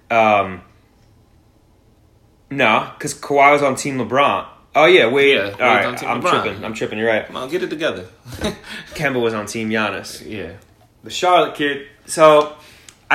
Kawhi. 0.10 0.42
Um, 0.42 0.62
no, 2.52 2.92
because 2.98 3.14
Kawhi 3.16 3.54
was 3.54 3.64
on 3.64 3.76
Team 3.76 3.98
LeBron. 3.98 4.48
Oh 4.76 4.86
yeah, 4.86 5.08
wait. 5.08 5.36
Yeah, 5.36 5.52
all 5.52 5.60
right, 5.60 6.04
I'm 6.04 6.22
LeBron. 6.22 6.44
tripping. 6.44 6.66
I'm 6.66 6.74
tripping. 6.74 7.00
You're 7.00 7.08
right. 7.08 7.26
Come 7.26 7.36
on, 7.38 7.50
get 7.50 7.64
it 7.64 7.70
together. 7.70 8.06
Kemba 8.96 9.22
was 9.22 9.34
on 9.34 9.46
Team 9.46 9.70
Giannis. 9.70 10.24
yeah. 10.30 10.54
the 11.04 11.10
Charlotte 11.10 11.56
kid. 11.56 11.88
So 12.06 12.56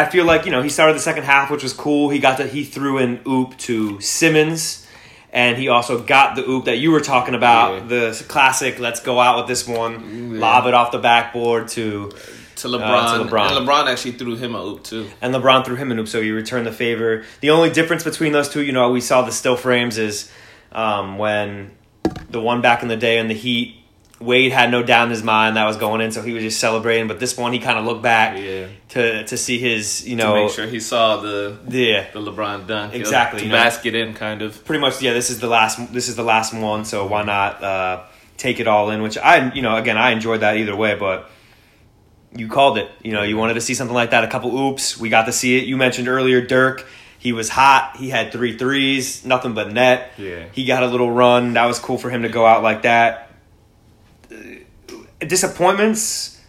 I 0.00 0.06
feel 0.06 0.24
like 0.24 0.44
you 0.46 0.50
know 0.52 0.62
he 0.62 0.68
started 0.68 0.94
the 0.96 1.00
second 1.00 1.24
half, 1.24 1.50
which 1.50 1.62
was 1.62 1.72
cool. 1.72 2.08
He 2.10 2.18
got 2.18 2.38
the 2.38 2.46
he 2.46 2.64
threw 2.64 2.98
an 2.98 3.20
oop 3.26 3.56
to 3.58 4.00
Simmons, 4.00 4.86
and 5.32 5.56
he 5.56 5.68
also 5.68 6.00
got 6.02 6.36
the 6.36 6.48
oop 6.48 6.64
that 6.66 6.76
you 6.78 6.90
were 6.90 7.00
talking 7.00 7.34
about, 7.34 7.74
Yeah. 7.74 7.86
the 8.10 8.24
classic. 8.28 8.78
Let's 8.78 9.00
go 9.00 9.18
out 9.20 9.38
with 9.38 9.46
this 9.48 9.66
one, 9.66 10.32
Yeah. 10.34 10.40
lob 10.40 10.66
it 10.66 10.74
off 10.74 10.92
the 10.92 10.98
backboard 10.98 11.68
to, 11.68 12.12
To 12.56 12.68
LeBron. 12.68 12.80
Uh, 13.04 13.18
to 13.18 13.24
LeBron. 13.24 13.56
And 13.56 13.66
LeBron 13.68 13.86
actually 13.86 14.12
threw 14.12 14.36
him 14.36 14.54
a 14.54 14.62
oop 14.64 14.82
too. 14.84 15.06
and 15.20 15.34
LeBron 15.34 15.64
threw 15.64 15.76
him 15.76 15.90
an 15.92 15.98
oop, 15.98 16.08
so 16.08 16.20
he 16.22 16.30
returned 16.32 16.66
the 16.66 16.72
favor. 16.72 17.24
The 17.40 17.50
only 17.50 17.70
difference 17.70 18.04
between 18.04 18.32
those 18.32 18.48
two, 18.48 18.62
you 18.62 18.72
know, 18.72 18.90
we 18.90 19.00
saw 19.00 19.22
the 19.22 19.32
still 19.32 19.56
frames 19.56 19.96
is 19.98 20.30
um, 20.72 21.18
when 21.18 21.70
the 22.30 22.40
one 22.40 22.60
back 22.60 22.82
in 22.82 22.88
the 22.88 22.96
day 22.96 23.18
in 23.18 23.28
the 23.28 23.34
Heat. 23.34 23.74
Wade 24.20 24.50
had 24.50 24.70
no 24.72 24.82
doubt 24.82 25.04
in 25.04 25.10
his 25.10 25.22
mind 25.22 25.56
that 25.56 25.64
was 25.64 25.76
going 25.76 26.00
in, 26.00 26.10
so 26.10 26.22
he 26.22 26.32
was 26.32 26.42
just 26.42 26.58
celebrating. 26.58 27.06
But 27.06 27.20
this 27.20 27.36
one, 27.36 27.52
he 27.52 27.60
kind 27.60 27.78
of 27.78 27.84
looked 27.84 28.02
back 28.02 28.36
Yeah. 28.36 28.66
to 28.90 29.24
to 29.24 29.36
see 29.36 29.58
his, 29.58 30.06
you 30.08 30.16
To 30.16 30.22
know, 30.24 30.34
make 30.46 30.50
sure 30.52 30.66
he 30.66 30.80
saw 30.80 31.18
the 31.18 31.56
yeah, 31.68 32.10
the 32.12 32.18
LeBron 32.20 32.66
dunk. 32.66 32.94
Exactly, 32.94 33.40
To 33.40 33.46
you 33.46 33.52
know. 33.52 33.56
basket 33.58 33.94
in 33.94 34.14
kind 34.14 34.42
of. 34.42 34.64
pretty 34.64 34.80
much 34.80 35.00
yeah 35.00 35.12
this 35.12 35.30
is 35.30 35.38
the 35.38 35.46
last 35.46 35.92
this 35.92 36.08
is 36.08 36.16
the 36.16 36.24
last 36.24 36.52
one 36.52 36.84
so 36.84 37.06
why 37.06 37.22
not 37.22 37.62
uh, 37.62 38.02
take 38.36 38.58
it 38.60 38.66
all 38.66 38.90
in 38.90 39.02
which 39.02 39.16
i 39.18 39.52
you 39.52 39.62
know 39.62 39.76
again 39.76 39.96
i 39.96 40.10
enjoyed 40.10 40.40
that 40.40 40.56
either 40.56 40.74
way 40.76 40.94
but 40.94 41.28
you 42.36 42.46
called 42.48 42.76
it 42.78 42.88
you 43.02 43.12
know 43.12 43.22
you 43.22 43.36
wanted 43.36 43.54
to 43.54 43.60
see 43.60 43.74
something 43.74 43.94
like 43.94 44.10
that 44.10 44.22
a 44.24 44.28
couple 44.28 44.56
oops 44.58 44.98
we 44.98 45.08
got 45.08 45.24
to 45.26 45.32
see 45.32 45.56
it 45.58 45.64
you 45.64 45.76
mentioned 45.76 46.08
earlier 46.08 46.40
dirk 46.40 46.86
he 47.18 47.32
was 47.32 47.48
hot 47.48 47.96
he 47.98 48.10
had 48.10 48.30
three 48.32 48.56
threes 48.56 49.24
nothing 49.24 49.54
but 49.54 49.72
net 49.72 50.10
Yeah. 50.18 50.44
he 50.52 50.64
got 50.64 50.82
a 50.82 50.86
little 50.86 51.10
run 51.10 51.54
that 51.54 51.66
was 51.66 51.78
cool 51.78 51.98
for 51.98 52.10
him 52.10 52.22
to 52.22 52.28
go 52.28 52.44
out 52.46 52.62
like 52.62 52.82
that 52.82 53.27
disappointments 55.20 56.40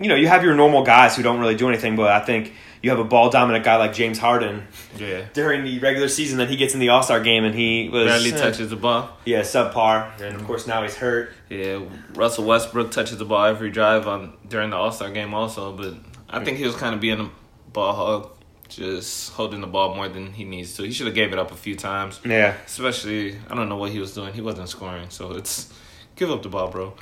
you 0.00 0.08
know 0.08 0.14
you 0.14 0.26
have 0.28 0.42
your 0.42 0.54
normal 0.54 0.82
guys 0.82 1.16
who 1.16 1.22
don't 1.22 1.38
really 1.40 1.54
do 1.54 1.68
anything 1.68 1.94
but 1.96 2.10
i 2.10 2.20
think 2.20 2.52
you 2.82 2.90
have 2.90 2.98
a 2.98 3.04
ball 3.04 3.30
dominant 3.30 3.64
guy 3.64 3.76
like 3.76 3.92
james 3.92 4.18
harden 4.18 4.66
Yeah. 4.96 5.24
during 5.34 5.62
the 5.64 5.78
regular 5.78 6.08
season 6.08 6.38
that 6.38 6.48
he 6.50 6.56
gets 6.56 6.74
in 6.74 6.80
the 6.80 6.88
All 6.88 7.02
Star 7.02 7.20
game 7.20 7.44
and 7.44 7.54
he 7.54 7.88
was 7.88 8.06
Barely 8.06 8.30
touches 8.32 8.70
the 8.70 8.76
ball. 8.76 9.10
Yeah, 9.24 9.40
subpar, 9.42 10.20
and 10.20 10.34
of 10.36 10.44
course 10.44 10.66
now 10.66 10.82
he's 10.82 10.96
hurt. 10.96 11.32
Yeah. 11.48 11.80
Russell 12.14 12.44
Westbrook 12.44 12.90
touches 12.90 13.18
the 13.18 13.24
ball 13.24 13.44
every 13.44 13.70
drive 13.70 14.06
on 14.08 14.32
during 14.48 14.70
the 14.70 14.76
All 14.76 14.90
Star 14.92 15.10
game 15.10 15.32
also, 15.32 15.72
but 15.76 15.94
I 16.28 16.42
think 16.44 16.58
he 16.58 16.64
was 16.64 16.74
kind 16.74 16.92
of 16.94 17.00
being 17.00 17.20
a 17.20 17.30
ball 17.72 17.94
hog, 17.94 18.30
just 18.68 19.32
holding 19.32 19.60
the 19.60 19.66
ball 19.68 19.94
more 19.94 20.08
than 20.08 20.32
he 20.32 20.44
needs 20.44 20.74
to. 20.76 20.82
He 20.82 20.92
should 20.92 21.06
have 21.06 21.14
gave 21.14 21.32
it 21.32 21.38
up 21.38 21.52
a 21.52 21.56
few 21.56 21.76
times. 21.76 22.20
Yeah, 22.24 22.54
Especially, 22.66 23.36
I 23.48 23.54
don't 23.54 23.68
know 23.68 23.76
what 23.76 23.92
he 23.92 23.98
was 24.00 24.12
doing. 24.12 24.32
He 24.34 24.40
wasn't 24.40 24.68
scoring, 24.68 25.06
so 25.10 25.32
it's 25.32 25.72
give 26.16 26.30
up 26.30 26.42
the 26.42 26.48
ball, 26.48 26.70
bro. 26.70 26.94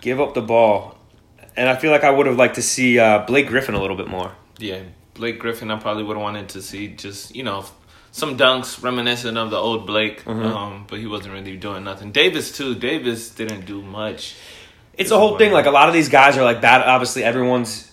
give 0.00 0.20
up 0.20 0.34
the 0.34 0.40
ball, 0.42 0.96
and 1.56 1.68
I 1.68 1.76
feel 1.76 1.90
like 1.90 2.04
I 2.04 2.10
would 2.10 2.26
have 2.26 2.36
liked 2.36 2.54
to 2.56 2.62
see 2.62 2.98
uh, 2.98 3.24
Blake 3.26 3.46
Griffin 3.48 3.74
a 3.74 3.80
little 3.80 3.96
bit 3.96 4.08
more. 4.08 4.32
Yeah, 4.58 4.80
Blake 5.14 5.38
Griffin, 5.38 5.70
I 5.70 5.78
probably 5.78 6.04
would 6.04 6.16
have 6.16 6.22
wanted 6.22 6.48
to 6.50 6.62
see 6.62 6.88
just 6.88 7.34
you 7.36 7.42
know 7.42 7.64
some 8.10 8.36
dunks 8.38 8.82
reminiscent 8.82 9.36
of 9.38 9.50
the 9.50 9.56
old 9.56 9.86
Blake, 9.86 10.24
Mm-hmm. 10.24 10.42
um, 10.46 10.84
but 10.88 10.98
he 10.98 11.06
wasn't 11.06 11.34
really 11.34 11.56
doing 11.56 11.84
nothing. 11.84 12.10
Davis 12.12 12.50
too. 12.56 12.74
Davis 12.74 13.30
didn't 13.30 13.66
do 13.66 13.82
much. 13.82 14.34
It's 14.94 15.10
a 15.12 15.18
whole 15.18 15.38
thing. 15.38 15.52
Like 15.52 15.66
a 15.66 15.70
lot 15.70 15.88
of 15.88 15.94
these 15.94 16.08
guys 16.08 16.36
are 16.36 16.42
like 16.42 16.60
bad. 16.60 16.82
Obviously, 16.82 17.22
everyone's, 17.22 17.87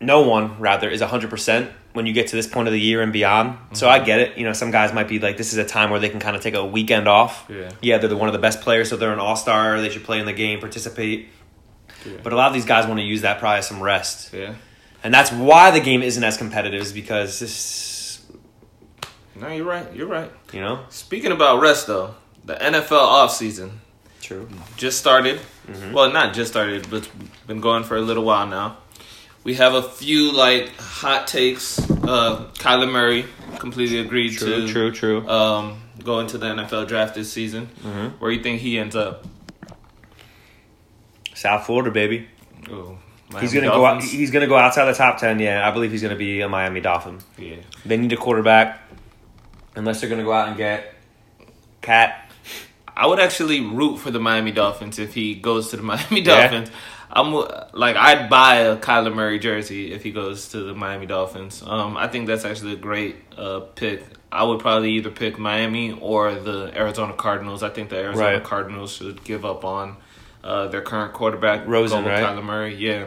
no 0.00 0.22
one 0.22 0.58
rather 0.60 0.88
is 0.88 1.00
hundred 1.00 1.30
percent 1.30 1.70
when 1.92 2.04
you 2.06 2.12
get 2.12 2.26
to 2.28 2.36
this 2.36 2.46
point 2.46 2.68
of 2.68 2.72
the 2.72 2.80
year 2.80 3.00
and 3.00 3.12
beyond. 3.12 3.56
So 3.72 3.88
I 3.88 3.98
get 4.00 4.18
it. 4.20 4.36
You 4.36 4.44
know, 4.44 4.52
some 4.52 4.70
guys 4.70 4.92
might 4.92 5.08
be 5.08 5.18
like, 5.18 5.38
this 5.38 5.52
is 5.52 5.58
a 5.58 5.64
time 5.64 5.88
where 5.90 5.98
they 5.98 6.10
can 6.10 6.20
kind 6.20 6.36
of 6.36 6.42
take 6.42 6.54
a 6.54 6.64
weekend 6.64 7.08
off. 7.08 7.46
Yeah. 7.48 7.70
yeah, 7.80 7.96
they're 7.98 8.10
the, 8.10 8.16
one 8.18 8.28
of 8.28 8.34
the 8.34 8.38
best 8.38 8.60
players, 8.60 8.90
so 8.90 8.96
they're 8.98 9.14
an 9.14 9.18
all 9.18 9.36
star. 9.36 9.80
They 9.80 9.88
should 9.88 10.04
play 10.04 10.20
in 10.20 10.26
the 10.26 10.34
game, 10.34 10.60
participate. 10.60 11.28
Yeah. 12.04 12.18
But 12.22 12.34
a 12.34 12.36
lot 12.36 12.48
of 12.48 12.52
these 12.54 12.66
guys 12.66 12.86
want 12.86 13.00
to 13.00 13.04
use 13.06 13.22
that 13.22 13.38
probably 13.38 13.58
as 13.58 13.66
some 13.66 13.82
rest. 13.82 14.34
Yeah. 14.34 14.54
And 15.02 15.14
that's 15.14 15.32
why 15.32 15.70
the 15.70 15.80
game 15.80 16.02
isn't 16.02 16.22
as 16.22 16.36
competitive, 16.36 16.82
is 16.82 16.92
because 16.92 17.38
this, 17.38 18.22
No, 19.34 19.48
you're 19.48 19.64
right. 19.64 19.90
You're 19.94 20.06
right. 20.08 20.30
you 20.52 20.60
know, 20.60 20.84
Speaking 20.90 21.32
about 21.32 21.60
rest 21.60 21.86
though, 21.86 22.14
the 22.44 22.54
NFL 22.56 22.90
offseason 23.00 23.70
true. 24.20 24.48
just 24.76 24.98
started. 24.98 25.40
Mm-hmm. 25.66 25.92
Well, 25.92 26.12
not 26.12 26.34
just 26.34 26.50
started, 26.50 26.88
but 26.90 26.98
it's 26.98 27.08
been 27.46 27.60
going 27.60 27.84
for 27.84 27.96
a 27.96 28.00
little 28.02 28.24
while 28.24 28.46
now. 28.46 28.78
We 29.46 29.54
have 29.54 29.74
a 29.74 29.82
few 29.82 30.32
like 30.32 30.74
hot 30.76 31.28
takes. 31.28 31.78
Uh, 31.78 32.48
Kyler 32.54 32.90
Murray 32.90 33.26
completely 33.60 34.00
agreed 34.00 34.32
True, 34.36 34.66
to 34.66 34.72
true, 34.72 34.90
true. 34.90 35.28
um, 35.28 35.80
go 36.02 36.18
into 36.18 36.36
the 36.36 36.46
NFL 36.46 36.88
draft 36.88 37.14
this 37.14 37.32
season. 37.32 37.68
Mhm. 37.84 38.14
Where 38.18 38.32
you 38.32 38.42
think 38.42 38.60
he 38.60 38.76
ends 38.76 38.96
up? 38.96 39.24
South 41.34 41.64
Florida, 41.66 41.92
baby. 41.92 42.26
Oh, 42.70 42.98
He's 43.40 43.52
gonna 43.52 43.68
go 43.68 43.84
out. 43.86 44.02
He's 44.02 44.32
gonna 44.32 44.48
go 44.48 44.56
outside 44.56 44.86
the 44.86 44.94
top 44.94 45.18
ten. 45.18 45.38
Yeah, 45.38 45.66
I 45.66 45.70
believe 45.70 45.92
he's 45.92 46.02
gonna 46.02 46.16
be 46.16 46.40
a 46.40 46.48
Miami 46.48 46.80
Dolphin. 46.80 47.18
Yeah. 47.38 47.56
They 47.84 47.96
need 47.96 48.12
a 48.12 48.16
quarterback, 48.16 48.82
unless 49.76 50.00
they're 50.00 50.10
gonna 50.10 50.24
go 50.24 50.32
out 50.32 50.48
and 50.48 50.56
get 50.56 50.92
Cat. 51.82 52.32
I 52.96 53.06
would 53.06 53.20
actually 53.20 53.60
root 53.60 53.98
for 53.98 54.10
the 54.10 54.18
Miami 54.18 54.50
Dolphins 54.50 54.98
if 54.98 55.14
he 55.14 55.34
goes 55.36 55.70
to 55.70 55.76
the 55.76 55.82
Miami 55.92 56.20
Yeah. 56.22 56.48
Dolphins. 56.48 56.70
I'm 57.16 57.32
like 57.72 57.96
I'd 57.96 58.28
buy 58.28 58.56
a 58.56 58.76
Kyler 58.76 59.14
Murray 59.14 59.38
jersey 59.38 59.92
if 59.92 60.02
he 60.02 60.10
goes 60.12 60.48
to 60.48 60.62
the 60.62 60.74
Miami 60.74 61.06
Dolphins. 61.06 61.62
Um, 61.66 61.96
I 61.96 62.08
think 62.08 62.26
that's 62.26 62.44
actually 62.44 62.74
a 62.74 62.76
great 62.76 63.16
uh, 63.38 63.60
pick. 63.74 64.04
I 64.30 64.44
would 64.44 64.60
probably 64.60 64.92
either 64.92 65.10
pick 65.10 65.38
Miami 65.38 65.92
or 65.92 66.34
the 66.34 66.70
Arizona 66.76 67.14
Cardinals. 67.14 67.62
I 67.62 67.70
think 67.70 67.88
the 67.88 67.96
Arizona 67.96 68.34
Right. 68.34 68.44
Cardinals 68.44 68.92
should 68.92 69.24
give 69.24 69.46
up 69.46 69.64
on 69.64 69.96
uh, 70.44 70.68
their 70.68 70.82
current 70.82 71.14
quarterback, 71.14 71.66
Rosen, 71.66 72.04
right? 72.04 72.22
Kyler 72.22 72.44
Murray, 72.44 72.74
yeah, 72.74 73.06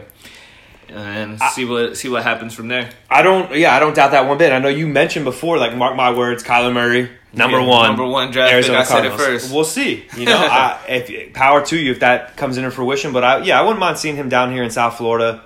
and 0.88 1.40
see 1.54 1.64
what 1.64 1.96
see 1.96 2.08
what 2.08 2.24
happens 2.24 2.52
from 2.52 2.66
there. 2.68 2.90
I 3.08 3.22
don't. 3.22 3.54
Yeah, 3.54 3.76
I 3.76 3.78
don't 3.78 3.94
doubt 3.94 4.10
that 4.10 4.26
one 4.26 4.38
bit. 4.38 4.52
I 4.52 4.58
know 4.58 4.68
you 4.68 4.88
mentioned 4.88 5.24
before, 5.24 5.56
like 5.56 5.76
mark 5.76 5.94
my 5.94 6.12
words, 6.16 6.42
Kyler 6.42 6.72
Murray, 6.72 7.08
number 7.32 7.60
Yeah, 7.60 7.66
one, 7.66 7.86
number 7.88 8.06
one 8.06 8.30
draft 8.30 8.66
pick. 8.66 8.74
I 8.74 8.84
said 8.84 9.04
it 9.04 9.12
first. 9.12 9.52
We'll 9.52 9.64
see. 9.64 10.06
You 10.16 10.26
know, 10.26 10.36
I, 10.38 10.78
if 10.88 11.32
power 11.34 11.64
to 11.66 11.78
you 11.78 11.92
if 11.92 12.00
that 12.00 12.36
comes 12.36 12.56
into 12.56 12.70
fruition. 12.70 13.12
But 13.12 13.24
I, 13.24 13.38
yeah, 13.38 13.58
I 13.58 13.62
wouldn't 13.62 13.80
mind 13.80 13.98
seeing 13.98 14.16
him 14.16 14.28
down 14.28 14.52
here 14.52 14.62
in 14.62 14.70
South 14.70 14.96
Florida, 14.96 15.42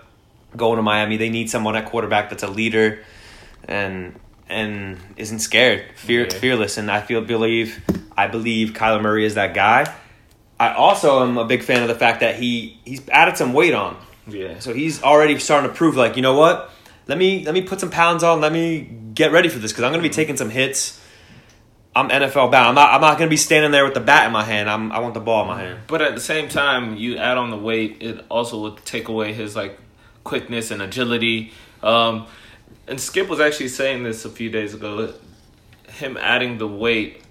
going 0.56 0.76
to 0.76 0.82
Miami. 0.82 1.16
They 1.16 1.30
need 1.30 1.50
someone 1.50 1.76
at 1.76 1.86
quarterback 1.86 2.30
that's 2.30 2.42
a 2.42 2.48
leader, 2.48 3.04
and 3.66 4.18
and 4.48 4.98
isn't 5.16 5.40
scared, 5.40 5.84
fear, 5.96 6.24
Yeah. 6.24 6.38
fearless. 6.38 6.76
And 6.76 6.90
I 6.90 7.00
feel 7.00 7.20
believe 7.20 7.82
I 8.16 8.28
believe 8.28 8.70
Kyler 8.70 9.02
Murray 9.02 9.24
is 9.24 9.34
that 9.34 9.54
guy. 9.54 9.92
I 10.58 10.72
also 10.74 11.22
am 11.22 11.36
a 11.36 11.44
big 11.44 11.62
fan 11.62 11.82
of 11.82 11.88
the 11.88 11.94
fact 11.94 12.20
that 12.20 12.36
he 12.36 12.78
he's 12.84 13.06
added 13.08 13.36
some 13.36 13.52
weight 13.52 13.74
on. 13.74 13.96
Yeah, 14.26 14.58
So 14.58 14.72
he's 14.72 15.02
already 15.02 15.38
starting 15.38 15.68
to 15.68 15.76
prove, 15.76 15.96
like, 15.96 16.16
you 16.16 16.22
know 16.22 16.34
what? 16.34 16.70
Let 17.06 17.18
me 17.18 17.44
let 17.44 17.52
me 17.52 17.60
put 17.60 17.80
some 17.80 17.90
pounds 17.90 18.22
on. 18.22 18.40
Let 18.40 18.52
me 18.52 18.88
get 19.14 19.32
ready 19.32 19.48
for 19.48 19.58
this 19.58 19.72
because 19.72 19.84
I'm 19.84 19.90
going 19.90 20.02
to 20.02 20.08
be 20.08 20.10
mm-hmm. 20.10 20.16
taking 20.16 20.36
some 20.36 20.50
hits. 20.50 21.00
I'm 21.96 22.08
NFL 22.08 22.50
bound. 22.50 22.68
I'm 22.68 22.74
not. 22.74 22.92
I'm 22.92 23.00
not 23.00 23.18
going 23.18 23.28
to 23.28 23.30
be 23.32 23.36
standing 23.36 23.70
there 23.70 23.84
with 23.84 23.94
the 23.94 24.00
bat 24.00 24.26
in 24.26 24.32
my 24.32 24.42
hand. 24.42 24.68
I'm. 24.68 24.90
I 24.90 24.98
want 24.98 25.14
the 25.14 25.20
ball 25.20 25.42
in 25.42 25.48
my 25.48 25.60
hand. 25.60 25.80
But 25.86 26.02
at 26.02 26.14
the 26.14 26.20
same 26.20 26.48
time, 26.48 26.96
you 26.96 27.16
add 27.18 27.38
on 27.38 27.50
the 27.50 27.56
weight, 27.56 27.98
it 28.00 28.24
also 28.28 28.60
would 28.62 28.84
take 28.84 29.08
away 29.08 29.32
his 29.32 29.54
like 29.54 29.78
quickness 30.24 30.70
and 30.70 30.82
agility. 30.82 31.52
Um, 31.82 32.26
and 32.88 33.00
Skip 33.00 33.28
was 33.28 33.38
actually 33.40 33.68
saying 33.68 34.02
this 34.02 34.24
a 34.24 34.30
few 34.30 34.50
days 34.50 34.74
ago. 34.74 35.14
Him 35.88 36.16
adding 36.16 36.58
the 36.58 36.66
weight, 36.66 37.22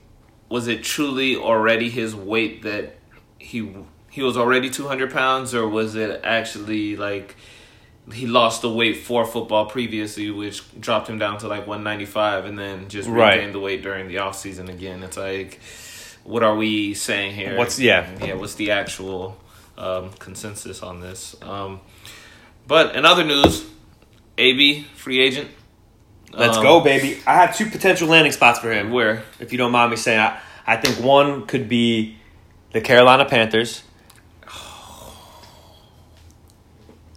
was 0.48 0.68
it 0.68 0.84
truly 0.84 1.36
already 1.36 1.90
his 1.90 2.16
weight 2.16 2.62
that 2.64 2.96
he 3.40 3.76
he 4.10 4.22
was 4.22 4.38
already 4.38 4.70
two 4.70 4.88
hundred 4.88 5.12
pounds, 5.12 5.54
or 5.54 5.68
was 5.68 5.96
it 5.96 6.22
actually 6.24 6.96
like 6.96 7.36
he 8.12 8.28
lost 8.28 8.62
the 8.62 8.70
weight 8.70 8.98
for 8.98 9.26
football 9.26 9.66
previously, 9.68 10.30
which 10.30 10.62
dropped 10.80 11.08
him 11.10 11.18
down 11.20 11.38
to 11.40 11.48
like 11.48 11.66
one 11.68 11.84
ninety 11.84 12.06
five, 12.06 12.46
and 12.46 12.58
then 12.60 12.90
just 12.90 13.08
Right. 13.08 13.36
regained 13.36 13.56
the 13.56 13.60
weight 13.60 13.82
during 13.82 14.08
the 14.08 14.18
off 14.18 14.38
season 14.38 14.70
again? 14.70 15.04
It's 15.04 15.16
like, 15.18 15.60
what 16.24 16.44
are 16.44 16.56
we 16.56 16.94
saying 16.94 17.34
here? 17.36 17.58
What's- 17.58 17.80
yeah. 17.80 18.08
yeah? 18.22 18.34
What's 18.34 18.56
the 18.56 18.72
actual 18.72 19.38
um, 19.78 20.12
consensus 20.20 20.84
on 20.84 21.00
this? 21.00 21.36
Um, 21.42 21.80
but 22.68 22.96
in 22.96 23.06
other 23.06 23.24
news, 23.24 23.66
AB 24.38 24.84
free 24.96 25.20
agent. 25.22 25.50
Let's 26.32 26.58
Um, 26.58 26.64
go, 26.64 26.80
baby. 26.82 27.20
I 27.28 27.36
have 27.36 27.56
two 27.56 27.68
potential 27.70 28.08
landing 28.08 28.32
spots 28.32 28.60
for 28.60 28.72
him. 28.72 28.92
Where 28.92 29.24
If 29.40 29.52
you 29.52 29.58
don't 29.58 29.72
mind 29.72 29.92
me 29.92 29.98
saying, 29.98 30.20
I, 30.20 30.40
I 30.66 30.78
think 30.78 31.00
one 31.04 31.46
could 31.46 31.70
be 31.70 32.18
the 32.72 32.82
Carolina 32.82 33.26
Panthers. 33.26 33.84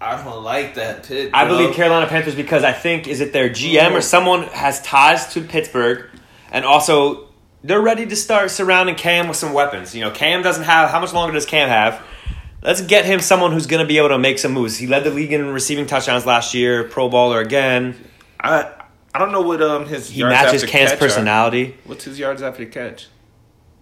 I 0.01 0.23
don't 0.23 0.43
like 0.45 0.75
that 0.75 1.05
pick. 1.05 1.31
I 1.33 1.47
believe 1.47 1.75
Carolina 1.75 2.07
Panthers 2.07 2.35
because 2.35 2.65
I 2.65 2.73
think 2.73 3.09
is 3.09 3.21
it 3.21 3.33
their 3.33 3.49
GM 3.49 3.93
or 3.93 4.01
someone 4.03 4.43
has 4.45 4.81
ties 4.83 5.33
to 5.35 5.41
Pittsburgh, 5.41 6.11
and 6.51 6.65
also 6.65 7.29
they're 7.65 7.81
ready 7.81 8.07
to 8.07 8.17
start 8.17 8.51
surrounding 8.51 8.95
Cam 8.95 9.27
with 9.29 9.37
some 9.37 9.53
weapons. 9.53 9.95
You 9.95 10.03
know, 10.03 10.11
Cam 10.11 10.43
doesn't 10.43 10.65
have 10.65 10.91
how 10.91 11.01
much 11.01 11.13
longer 11.15 11.33
does 11.33 11.47
Cam 11.47 11.69
have? 11.69 12.05
Let's 12.63 12.81
get 12.81 13.05
him 13.05 13.21
someone 13.21 13.53
who's 13.53 13.67
going 13.67 13.81
to 13.83 13.87
be 13.87 13.97
able 13.99 14.09
to 14.09 14.19
make 14.19 14.39
some 14.39 14.53
moves. 14.53 14.77
He 14.77 14.87
led 14.87 15.05
the 15.05 15.11
league 15.11 15.33
in 15.33 15.47
receiving 15.53 15.87
touchdowns 15.87 16.27
last 16.27 16.53
year, 16.53 16.85
Pro 16.85 17.09
Bowler 17.09 17.41
again. 17.41 17.95
I 18.41 18.73
I 19.15 19.19
don't 19.19 19.33
know 19.33 19.43
what 19.43 19.63
um 19.63 19.87
his 19.87 20.11
He 20.11 20.23
matches 20.23 20.63
Cam's 20.65 20.91
catch 20.91 20.93
are. 20.95 20.97
personality. 20.99 21.77
What's 21.85 22.05
his 22.05 22.19
yards 22.19 22.43
after 22.43 22.65
the 22.65 22.71
catch? 22.71 23.09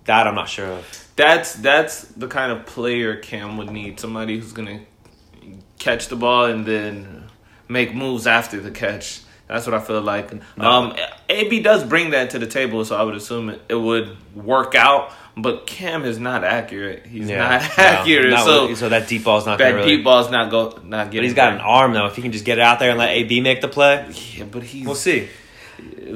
That 0.05 0.29
I'm 0.29 0.35
not 0.35 0.49
sure 0.49 0.67
of. 0.67 1.09
That's 1.17 1.55
that's 1.55 2.03
the 2.03 2.29
kind 2.29 2.53
of 2.53 2.67
player 2.67 3.17
Cam 3.17 3.57
would 3.57 3.71
need. 3.71 3.99
Somebody 3.99 4.39
who's 4.39 4.53
gonna 4.53 4.81
catch 5.85 6.09
the 6.09 6.17
ball 6.17 6.47
and 6.47 6.65
then 6.67 7.25
make 7.69 7.95
moves 7.95 8.27
after 8.27 8.61
the 8.61 8.71
catch. 8.71 9.21
That's 9.47 9.67
what 9.67 9.75
I 9.75 9.81
feel 9.81 10.01
like. 10.01 10.33
Um, 10.59 10.95
AB 11.29 11.61
does 11.61 11.85
bring 11.85 12.11
that 12.11 12.31
to 12.31 12.39
the 12.39 12.47
table, 12.47 12.83
so 12.87 12.97
I 12.97 13.03
would 13.03 13.15
assume 13.15 13.51
it, 13.51 13.61
it 13.69 13.75
would 13.75 14.17
work 14.35 14.75
out. 14.75 15.13
But 15.37 15.67
Cam 15.67 16.05
is 16.05 16.19
not 16.19 16.45
accurate. 16.45 17.05
He's 17.07 17.29
not 17.29 17.61
no, 17.77 17.85
accurate. 17.85 18.31
not 18.31 18.45
so 18.45 18.63
really- 18.63 18.75
so 18.77 18.89
that 18.89 19.07
deep 19.09 19.25
ball's 19.25 19.45
not 19.45 19.59
going 19.59 19.73
that 19.73 19.77
really. 19.81 19.97
deep 19.97 20.05
ball's 20.05 20.31
not 20.31 20.51
go 20.51 20.81
not 20.85 21.11
getting. 21.11 21.19
But 21.21 21.25
he's 21.25 21.35
got 21.35 21.53
an 21.53 21.61
arm 21.61 21.93
though. 21.93 22.07
If 22.07 22.17
he 22.17 22.23
can 22.23 22.33
just 22.33 22.45
get 22.47 22.59
it 22.59 22.63
out 22.63 22.79
there 22.79 22.91
and 22.91 22.99
let 22.99 23.11
AB 23.11 23.41
make 23.43 23.61
the 23.61 23.69
play, 23.69 24.07
Yeah, 24.37 24.45
but 24.45 24.63
he's 24.63 24.87
we'll 24.87 24.95
see. 24.95 25.29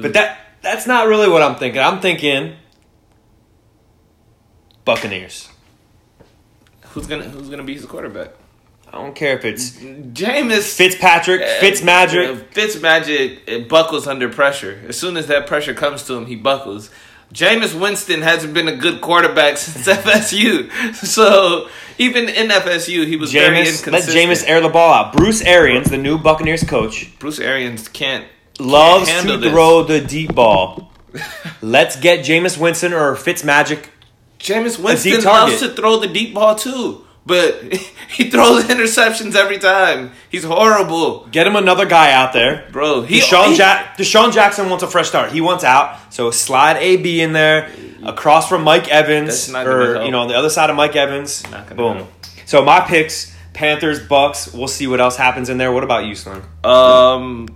But 0.01 0.13
that 0.13 0.39
that's 0.61 0.87
not 0.87 1.07
really 1.07 1.29
what 1.29 1.41
I'm 1.43 1.55
thinking. 1.57 1.81
I'm 1.81 1.99
thinking 1.99 2.55
Buccaneers. 4.85 5.49
who's 6.91 7.05
gonna 7.05 7.25
who's 7.25 7.49
gonna 7.49 7.63
be 7.63 7.73
his 7.75 7.85
quarterback? 7.85 8.29
I 8.91 8.97
don't 8.97 9.15
care 9.15 9.37
if 9.37 9.45
it's 9.45 9.71
Jameis 9.71 10.75
Fitzpatrick, 10.75 11.41
Fitzmagic. 11.41 12.49
Fitzmagic 12.51 13.41
it 13.47 13.69
buckles 13.69 14.07
under 14.07 14.29
pressure. 14.29 14.81
As 14.87 14.97
soon 14.97 15.15
as 15.15 15.27
that 15.27 15.45
pressure 15.45 15.73
comes 15.75 16.03
to 16.03 16.15
him, 16.15 16.25
he 16.25 16.35
buckles. 16.35 16.89
Jameis 17.31 17.79
Winston 17.79 18.23
hasn't 18.23 18.55
been 18.55 18.67
a 18.67 18.75
good 18.75 19.01
quarterback 19.01 19.57
since 19.63 19.87
FSU. 19.87 20.71
So 20.95 21.69
even 21.99 22.27
in 22.29 22.47
FSU, 22.49 23.05
he 23.05 23.15
was 23.15 23.31
very 23.31 23.55
Jameis, 23.57 23.85
let 23.85 24.01
inconsistent. 24.05 24.17
Jameis 24.17 24.43
air 24.49 24.61
the 24.61 24.69
ball 24.69 24.91
out. 24.93 25.13
Bruce 25.13 25.41
Arians, 25.43 25.89
the 25.91 25.97
new 25.97 26.17
Buccaneers 26.17 26.63
coach, 26.63 27.11
Bruce 27.19 27.39
Arians 27.39 27.87
can't 27.87 28.25
loves 28.59 29.07
can't 29.07 29.27
to 29.27 29.37
this. 29.37 29.51
throw 29.51 29.83
the 29.83 30.01
deep 30.01 30.33
ball. 30.33 30.91
Let's 31.61 31.95
get 31.95 32.25
Jameis 32.25 32.57
Winston 32.57 32.93
or 32.93 33.15
Fitzmagic. 33.15 33.85
Jameis 34.39 34.81
Winston 34.83 35.23
loves 35.23 35.59
to 35.59 35.69
throw 35.69 35.99
the 35.99 36.07
deep 36.07 36.33
ball 36.33 36.55
too, 36.55 37.05
but 37.25 37.61
he 38.09 38.29
throws 38.29 38.63
interceptions 38.73 39.35
every 39.35 39.57
time. 39.59 40.11
He's 40.29 40.43
horrible, 40.43 41.27
Get 41.27 41.45
him 41.47 41.55
another 41.55 41.85
guy 41.85 42.11
out 42.11 42.33
there. 42.33 42.67
bro. 42.71 43.01
He, 43.01 43.19
Deshaun, 43.19 43.51
he- 43.51 43.57
ja- 43.57 43.83
DeSean 43.97 44.33
Jackson 44.33 44.69
wants 44.69 44.83
a 44.83 44.87
fresh 44.87 45.07
start. 45.09 45.31
He 45.31 45.41
wants 45.41 45.63
out. 45.63 46.13
So 46.13 46.31
slide 46.31 46.77
AB 46.77 47.21
in 47.21 47.33
there 47.33 47.69
across 48.03 48.47
from 48.47 48.63
Mike 48.63 48.87
Evans 48.87 49.27
That's 49.29 49.49
not 49.49 49.65
gonna 49.65 49.77
or 49.77 50.03
you 50.05 50.11
know 50.11 50.19
on 50.21 50.27
the 50.27 50.35
other 50.35 50.49
side 50.49 50.69
of 50.69 50.75
Mike 50.75 50.95
Evans. 50.95 51.43
Boom. 51.75 51.97
help. 51.97 52.09
So 52.45 52.63
my 52.63 52.79
picks: 52.81 53.35
Panthers, 53.53 53.99
Bucks. 53.99 54.51
We'll 54.53 54.67
see 54.67 54.87
what 54.87 54.99
else 55.01 55.15
happens 55.17 55.49
in 55.49 55.57
there. 55.57 55.71
What 55.71 55.83
about 55.83 56.05
you, 56.05 56.15
Slim? 56.15 56.41
Um, 56.63 57.47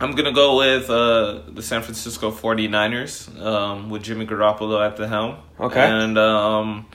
I'm 0.00 0.12
gonna 0.12 0.32
go 0.32 0.56
with 0.58 0.90
uh, 0.90 1.42
the 1.48 1.62
San 1.62 1.82
Francisco 1.82 2.30
49ers 2.32 3.40
um, 3.40 3.90
with 3.90 4.02
Jimmy 4.02 4.26
Garoppolo 4.26 4.84
at 4.84 4.96
the 4.96 5.06
helm. 5.06 5.36
Okay. 5.60 5.80
And 5.80 6.18
um, 6.18 6.86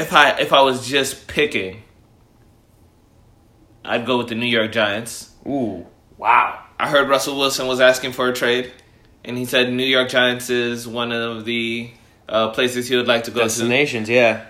if 0.00 0.12
I 0.12 0.30
if 0.40 0.52
I 0.52 0.62
was 0.62 0.88
just 0.88 1.26
picking, 1.26 1.82
I'd 3.84 4.06
go 4.06 4.18
with 4.18 4.28
the 4.28 4.34
New 4.34 4.46
York 4.46 4.72
Giants. 4.72 5.32
Ooh, 5.46 5.86
wow. 6.16 6.64
I 6.78 6.88
heard 6.88 7.08
Russell 7.08 7.36
Wilson 7.36 7.66
was 7.66 7.80
asking 7.80 8.12
for 8.12 8.28
a 8.28 8.32
trade, 8.32 8.72
and 9.24 9.36
he 9.36 9.44
said 9.44 9.72
New 9.72 9.84
York 9.84 10.08
Giants 10.08 10.48
is 10.48 10.88
one 10.88 11.12
of 11.12 11.44
the 11.44 11.90
uh, 12.28 12.50
places 12.50 12.88
he 12.88 12.96
would 12.96 13.08
like 13.08 13.24
to 13.24 13.30
go 13.30 13.40
to. 13.40 13.44
Destinations, 13.46 14.08
yeah. 14.08 14.46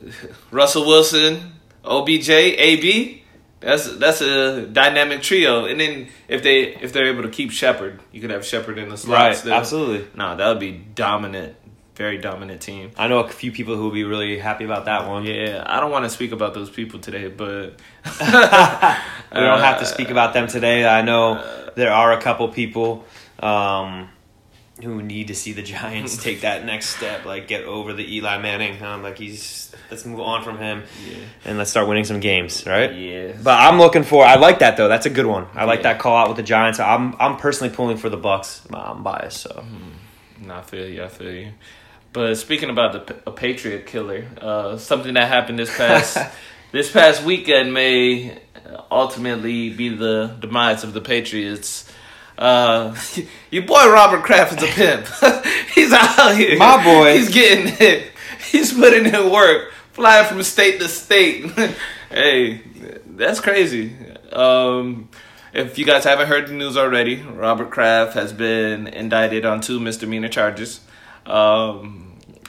Russell 0.50 0.86
Wilson, 0.86 1.54
OBJ, 1.84 2.30
AB. 2.30 3.22
That's 3.60 3.96
that's 3.96 4.20
a 4.20 4.66
dynamic 4.66 5.22
trio. 5.22 5.64
And 5.64 5.80
then 5.80 6.08
if 6.28 6.42
they 6.42 6.74
if 6.76 6.92
they're 6.92 7.06
able 7.06 7.22
to 7.22 7.30
keep 7.30 7.50
Shepard, 7.50 8.00
you 8.12 8.20
could 8.20 8.30
have 8.30 8.44
Shepard 8.44 8.78
in 8.78 8.90
the 8.90 8.96
slot. 8.96 9.18
Right, 9.18 9.36
still. 9.36 9.54
absolutely. 9.54 10.06
No, 10.14 10.36
that 10.36 10.48
would 10.48 10.60
be 10.60 10.72
dominant, 10.72 11.56
very 11.94 12.18
dominant 12.18 12.60
team. 12.60 12.90
I 12.96 13.06
know 13.08 13.20
a 13.20 13.28
few 13.28 13.52
people 13.52 13.76
who 13.76 13.84
will 13.84 13.90
be 13.92 14.04
really 14.04 14.38
happy 14.38 14.64
about 14.64 14.86
that 14.86 15.08
one. 15.08 15.24
Yeah, 15.24 15.62
I 15.66 15.78
don't 15.80 15.90
want 15.92 16.04
to 16.04 16.10
speak 16.10 16.32
about 16.32 16.52
those 16.54 16.68
people 16.70 16.98
today, 17.00 17.28
but 17.28 17.80
We 19.34 19.40
don't 19.40 19.60
have 19.60 19.78
to 19.80 19.86
speak 19.86 20.10
about 20.10 20.32
them 20.34 20.46
today. 20.46 20.86
I 20.86 21.02
know 21.02 21.42
there 21.74 21.92
are 21.92 22.12
a 22.12 22.20
couple 22.20 22.48
people 22.48 23.04
um, 23.40 24.08
who 24.82 25.02
need 25.02 25.28
to 25.28 25.34
see 25.34 25.52
the 25.52 25.62
Giants 25.62 26.16
take 26.22 26.40
that 26.42 26.64
next 26.72 26.90
step, 26.90 27.24
like 27.24 27.46
get 27.48 27.64
over 27.64 27.92
the 27.92 28.16
Eli 28.16 28.38
Manning. 28.38 28.82
Um, 28.82 29.02
like 29.02 29.18
he's 29.18 29.72
let's 29.90 30.04
move 30.04 30.20
on 30.20 30.42
from 30.44 30.58
him 30.58 30.82
and 31.44 31.58
let's 31.58 31.70
start 31.70 31.86
winning 31.88 32.04
some 32.04 32.20
games, 32.20 32.64
right? 32.66 32.92
yeah. 32.94 33.32
But 33.42 33.60
I'm 33.60 33.78
looking 33.78 34.02
for. 34.02 34.24
I 34.24 34.34
like 34.36 34.60
that 34.60 34.76
though. 34.76 34.88
That's 34.88 35.06
a 35.06 35.10
good 35.10 35.26
one. 35.26 35.46
I 35.54 35.64
like 35.64 35.80
Yeah. 35.80 35.92
that 35.94 35.98
call 36.00 36.16
out 36.16 36.28
with 36.28 36.36
the 36.36 36.42
Giants. 36.42 36.80
I'm 36.80 37.14
I'm 37.20 37.36
personally 37.36 37.72
pulling 37.74 37.96
for 37.98 38.08
the 38.08 38.16
Bucks. 38.16 38.62
I'm 38.72 39.02
biased, 39.02 39.42
so 39.42 39.64
No, 40.40 40.54
I 40.56 40.62
feel 40.62 40.88
you. 40.88 41.02
I 41.04 41.08
feel 41.08 41.32
you. 41.32 41.52
But 42.14 42.36
speaking 42.36 42.70
about 42.70 43.06
the 43.06 43.16
a 43.26 43.32
Patriot 43.32 43.86
killer, 43.86 44.24
uh, 44.40 44.78
something 44.78 45.14
that 45.14 45.26
happened 45.26 45.58
this 45.58 45.76
past 45.76 46.16
this 46.72 46.90
past 46.90 47.24
weekend 47.24 47.74
may 47.74 48.38
ultimately 48.88 49.70
be 49.70 49.88
the 49.88 50.36
demise 50.38 50.84
of 50.84 50.92
the 50.92 51.00
Patriots. 51.00 51.92
Uh, 52.38 52.96
your 53.50 53.64
boy 53.64 53.90
Robert 53.92 54.22
Kraft 54.22 54.56
is 54.56 54.62
a 54.62 54.72
pimp. 54.72 55.06
He's 55.74 55.92
out 55.92 56.36
here. 56.36 56.56
My 56.56 56.82
boy. 56.84 57.14
He's 57.14 57.34
getting 57.34 57.74
it. 57.80 58.12
He's 58.48 58.72
putting 58.72 59.12
in 59.12 59.32
work, 59.32 59.72
flying 59.90 60.26
from 60.28 60.40
state 60.44 60.78
to 60.78 60.88
state. 60.88 61.50
hey, 62.10 62.60
that's 63.06 63.40
crazy. 63.40 63.92
Um, 64.32 65.08
if 65.52 65.78
you 65.78 65.84
guys 65.84 66.04
haven't 66.04 66.28
heard 66.28 66.46
the 66.46 66.52
news 66.52 66.76
already, 66.76 67.16
Robert 67.22 67.70
Kraft 67.70 68.14
has 68.14 68.32
been 68.32 68.86
indicted 68.86 69.44
on 69.44 69.60
two 69.60 69.80
misdemeanor 69.80 70.28
charges. 70.28 70.80
Um, 71.26 72.03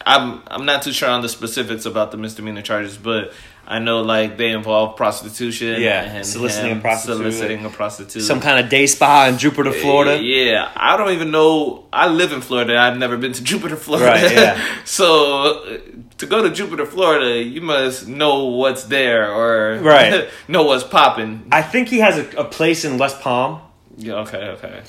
I'm 0.06 0.44
I'm 0.48 0.66
not 0.66 0.84
too 0.84 0.92
sure 0.92 1.10
on 1.10 1.22
the 1.22 1.30
specifics 1.30 1.86
about 1.86 2.12
the 2.12 2.18
misdemeanor 2.18 2.62
charges, 2.62 2.98
but 2.98 3.34
I 3.68 3.80
know 3.80 4.02
like 4.04 4.38
they 4.38 4.52
involve 4.52 4.96
prostitution. 4.96 5.82
Yeah, 5.82 6.04
and 6.04 6.26
soliciting 6.26 6.78
a 6.78 6.82
prostitute. 6.82 7.18
soliciting 7.18 7.66
a 7.66 7.70
prostitute. 7.70 8.22
Some 8.22 8.40
kind 8.40 8.64
of 8.64 8.70
day 8.70 8.86
spa 8.86 9.26
in 9.28 9.40
Jupiter, 9.40 9.72
Florida. 9.72 10.22
Yeah, 10.22 10.72
I 10.76 10.96
don't 10.98 11.12
even 11.14 11.32
know. 11.32 11.86
I 11.92 12.08
live 12.08 12.32
in 12.32 12.42
Florida. 12.42 12.78
I've 12.78 12.98
never 13.00 13.18
been 13.18 13.34
to 13.34 13.44
Jupiter, 13.52 13.76
Florida. 13.76 14.12
Right, 14.12 14.32
yeah. 14.32 14.64
so 14.86 15.64
uh, 15.66 15.78
to 16.20 16.26
go 16.28 16.44
to 16.44 16.52
Jupiter, 16.52 16.86
Florida, 16.86 17.42
you 17.42 17.62
must 17.62 18.08
know 18.08 18.46
what's 18.46 18.84
there 18.84 19.34
or 19.34 19.80
Right. 19.82 20.30
know 20.48 20.64
what's 20.64 20.84
popping. 20.84 21.48
I 21.52 21.64
think 21.64 21.88
he 21.88 22.00
has 22.00 22.18
a, 22.20 22.42
a 22.42 22.44
place 22.46 22.86
in 22.86 23.00
West 23.00 23.20
Palm. 23.22 23.62
Yeah. 23.98 24.16
Okay. 24.26 24.38
Okay. 24.38 24.84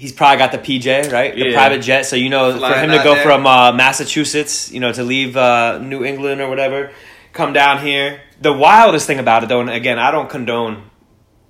He's 0.00 0.12
probably 0.12 0.38
got 0.38 0.50
the 0.52 0.58
PJ, 0.58 1.12
right? 1.12 1.34
The 1.34 1.48
Yeah. 1.50 1.52
private 1.54 1.82
jet. 1.82 2.06
So 2.06 2.16
you 2.16 2.30
know, 2.30 2.58
for 2.58 2.74
him 2.74 2.90
to 2.90 3.02
go 3.04 3.14
there. 3.14 3.22
from 3.22 3.46
uh, 3.46 3.72
Massachusetts, 3.72 4.70
you 4.72 4.80
know, 4.80 4.92
to 4.92 5.02
leave 5.04 5.36
uh, 5.36 5.78
New 5.78 6.04
England 6.04 6.40
or 6.40 6.48
whatever, 6.48 6.90
come 7.34 7.52
down 7.52 7.84
here. 7.84 8.20
The 8.40 8.52
wildest 8.52 9.06
thing 9.06 9.18
about 9.18 9.42
it, 9.42 9.50
though, 9.50 9.60
and 9.60 9.68
again, 9.68 9.98
I 9.98 10.10
don't 10.10 10.30
condone 10.30 10.84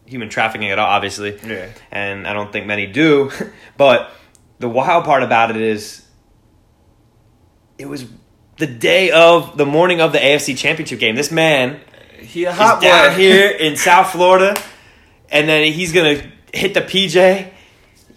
human 0.05 0.29
trafficking 0.29 0.69
at 0.71 0.79
all, 0.81 0.89
obviously, 0.89 1.39
Yeah. 1.47 1.67
and 1.93 2.27
I 2.27 2.33
don't 2.33 2.51
think 2.53 2.67
many 2.67 2.87
do. 2.87 3.31
but 3.77 4.11
the 4.59 4.69
wild 4.69 5.05
part 5.05 5.23
about 5.23 5.51
it 5.51 5.57
is, 5.59 6.03
it 7.79 7.87
was 7.89 8.05
the 8.59 8.67
day 8.67 9.11
of 9.13 9.57
the 9.57 9.65
morning 9.67 10.01
of 10.01 10.13
the 10.13 10.19
AFC 10.19 10.57
Championship 10.57 10.99
game. 10.99 11.15
This 11.15 11.31
man 11.31 11.81
He 12.19 12.45
a 12.45 12.51
He's 12.51 12.59
hot 12.61 12.83
down 12.83 13.11
boy. 13.13 13.17
here 13.17 13.49
in 13.67 13.77
South 13.77 14.11
Florida, 14.11 14.61
and 15.31 15.49
then 15.49 15.73
he's 15.73 15.93
gonna 15.93 16.21
hit 16.53 16.75
the 16.75 16.83
PJ, 16.83 17.47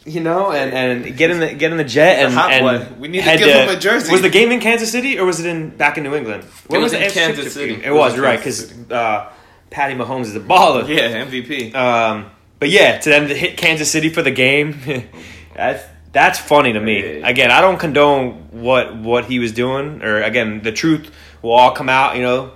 you 0.06 0.20
know, 0.20 0.52
and, 0.52 0.74
and 0.74 1.18
get 1.18 1.32
in 1.32 1.40
the 1.40 1.54
get 1.54 1.72
in 1.72 1.78
the 1.78 1.84
jet 1.84 2.26
and, 2.26 2.34
hot 2.34 2.52
and. 2.52 3.00
We 3.00 3.08
need 3.08 3.24
to 3.24 3.38
give 3.38 3.48
him 3.48 3.70
a 3.70 3.80
jersey. 3.80 4.12
Was 4.12 4.22
the 4.22 4.30
game 4.30 4.52
in 4.52 4.60
Kansas 4.60 4.92
City 4.92 5.18
or 5.18 5.26
was 5.26 5.40
it 5.40 5.46
in 5.46 5.70
back 5.70 5.98
in 5.98 6.04
New 6.04 6.16
England? 6.16 6.44
Where 6.68 6.82
was 6.82 6.94
in 6.94 7.10
Kansas 7.10 7.54
City. 7.54 7.76
It 7.76 7.86
It 7.86 7.92
was 7.92 8.14
was 8.14 8.20
right 8.20 8.38
because 8.38 8.74
uh, 8.92 9.32
Patty 9.70 9.96
Mahomes 9.96 10.24
is 10.24 10.36
a 10.36 10.40
baller. 10.40 10.88
Yeah, 10.88 11.26
MVP. 11.26 11.74
Um, 11.74 12.32
but 12.60 12.70
yeah, 12.70 12.98
to 12.98 13.10
them 13.10 13.28
to 13.28 13.36
hit 13.36 13.58
Kansas 13.58 13.92
City 13.92 14.10
for 14.10 14.22
the 14.22 14.32
game, 14.32 14.80
that's 15.56 15.84
that's 16.12 16.40
funny 16.40 16.74
to 16.74 16.80
me. 16.80 17.22
Again, 17.22 17.50
I 17.52 17.62
don't 17.62 17.80
condone 17.80 18.50
what 18.52 18.96
what 18.96 19.26
he 19.26 19.40
was 19.40 19.52
doing, 19.52 20.02
or 20.02 20.22
again, 20.22 20.62
the 20.62 20.72
truth 20.72 21.12
will 21.42 21.52
all 21.54 21.72
come 21.72 21.90
out, 21.90 22.16
you 22.16 22.22
know. 22.22 22.52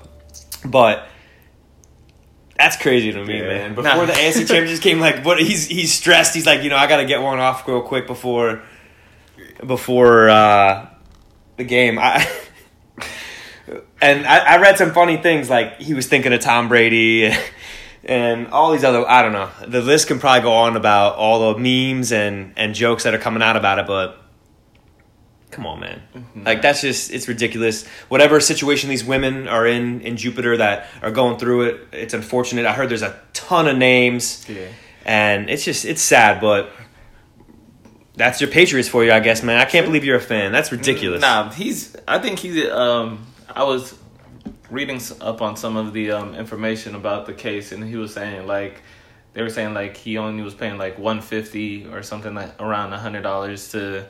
But 0.66 1.08
that's 2.58 2.78
crazy 2.78 3.12
to 3.12 3.24
me, 3.26 3.38
Yeah. 3.40 3.48
man. 3.48 3.76
Before 3.76 3.92
Nah. 3.96 4.06
the 4.06 4.14
AFC 4.14 4.46
Champions 4.48 4.80
came, 4.80 5.00
like, 5.00 5.24
what 5.26 5.40
he's 5.40 5.68
he's 5.68 5.94
stressed. 5.94 6.34
He's 6.36 6.46
like, 6.46 6.64
you 6.64 6.70
know, 6.70 6.78
I 6.78 6.88
got 6.88 6.98
to 6.98 7.06
get 7.06 7.22
one 7.22 7.40
off 7.40 7.68
real 7.68 7.82
quick 7.82 8.08
before 8.08 8.62
before 9.66 10.30
uh, 10.30 10.88
the 11.58 11.64
game. 11.64 11.98
I. 12.00 12.28
And 14.00 14.26
I, 14.26 14.54
I 14.56 14.58
read 14.60 14.78
some 14.78 14.94
funny 14.94 15.18
things 15.18 15.50
like 15.50 15.82
he 15.82 15.94
was 15.94 16.08
thinking 16.08 16.32
of 16.32 16.40
Tom 16.40 16.70
Brady 16.70 17.30
and 18.06 18.48
all 18.50 18.72
these 18.72 18.84
other 18.86 19.06
I 19.10 19.22
don't 19.24 19.34
know. 19.34 19.50
The 19.68 19.82
list 19.82 20.08
can 20.08 20.20
probably 20.20 20.42
go 20.44 20.54
on 20.54 20.78
about 20.78 21.16
all 21.16 21.52
the 21.54 21.60
memes 21.60 22.12
and, 22.14 22.54
and 22.56 22.74
jokes 22.76 23.04
that 23.04 23.14
are 23.14 23.18
coming 23.18 23.42
out 23.42 23.58
about 23.58 23.80
it, 23.80 23.88
but 23.88 24.22
come 25.52 25.66
on 25.66 25.80
man. 25.80 26.02
Like 26.36 26.62
that's 26.62 26.82
just 26.82 27.12
it's 27.12 27.28
ridiculous. 27.28 27.86
Whatever 28.10 28.40
situation 28.40 28.90
these 28.90 29.04
women 29.06 29.48
are 29.48 29.66
in 29.66 30.02
in 30.02 30.18
Jupiter 30.18 30.58
that 30.58 30.88
are 31.02 31.12
going 31.12 31.38
through 31.38 31.62
it, 31.70 31.88
it's 31.94 32.14
unfortunate. 32.14 32.66
I 32.66 32.74
heard 32.74 32.90
there's 32.90 33.02
a 33.02 33.20
ton 33.34 33.68
of 33.68 33.78
names 33.78 34.46
Yeah. 34.50 34.68
and 35.06 35.50
it's 35.50 35.64
just 35.66 35.86
it's 35.86 36.02
sad, 36.02 36.42
but 36.42 36.72
that's 38.16 38.42
your 38.42 38.50
Patriots 38.50 38.90
for 38.90 39.04
you, 39.04 39.12
I 39.12 39.20
guess, 39.20 39.44
man. 39.44 39.58
I 39.60 39.66
can't 39.66 39.86
believe 39.86 40.04
you're 40.04 40.18
a 40.18 40.22
fan. 40.22 40.52
That's 40.52 40.72
ridiculous. 40.72 41.22
Nah, 41.22 41.52
he's. 41.52 41.96
I 42.08 42.18
think 42.20 42.40
he's. 42.40 42.68
Um, 42.70 43.26
I 43.48 43.64
was 43.64 43.96
reading 44.72 45.00
up 45.22 45.42
on 45.42 45.56
some 45.56 45.78
of 45.78 45.94
the 45.94 46.12
um, 46.12 46.34
information 46.36 46.96
about 46.96 47.26
the 47.28 47.34
case, 47.34 47.72
and 47.72 47.84
he 47.84 47.96
was 47.96 48.14
saying 48.14 48.48
like 48.48 48.82
they 49.34 49.44
were 49.44 49.50
saying 49.52 49.76
like 49.76 49.96
he 49.98 50.18
only 50.18 50.42
was 50.42 50.56
paying 50.56 50.78
like 50.80 50.98
one 50.98 51.22
fifty 51.22 51.86
or 51.86 52.02
something 52.02 52.34
like 52.34 52.60
around 52.60 52.92
a 52.92 52.98
hundred 52.98 53.22
dollars 53.22 53.70
to 53.70 54.08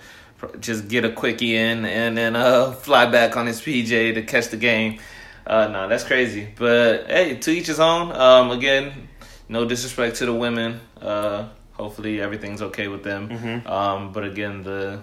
just 0.59 0.87
get 0.87 1.03
a 1.05 1.11
quickie 1.11 1.55
in 1.55 1.85
and 1.85 2.17
then 2.17 2.35
uh 2.35 2.71
fly 2.71 3.05
back 3.07 3.35
on 3.37 3.47
his 3.47 3.59
PJ 3.61 4.13
to 4.15 4.21
catch 4.23 4.49
the 4.49 4.57
game. 4.57 4.99
Uh, 5.45 5.67
no, 5.67 5.87
that's 5.87 6.03
crazy. 6.03 6.47
But 6.57 7.07
hey, 7.07 7.35
to 7.37 7.51
each 7.51 7.67
his 7.67 7.79
own. 7.79 8.11
Um, 8.11 8.51
again, 8.51 9.07
no 9.47 9.65
disrespect 9.65 10.17
to 10.17 10.25
the 10.25 10.33
women. 10.33 10.81
Uh, 11.01 11.47
hopefully 11.71 12.19
everything's 12.19 12.61
okay 12.61 12.87
with 12.89 13.03
them. 13.03 13.29
Um, 13.65 14.11
but 14.11 14.25
again, 14.25 14.63
the 14.63 14.99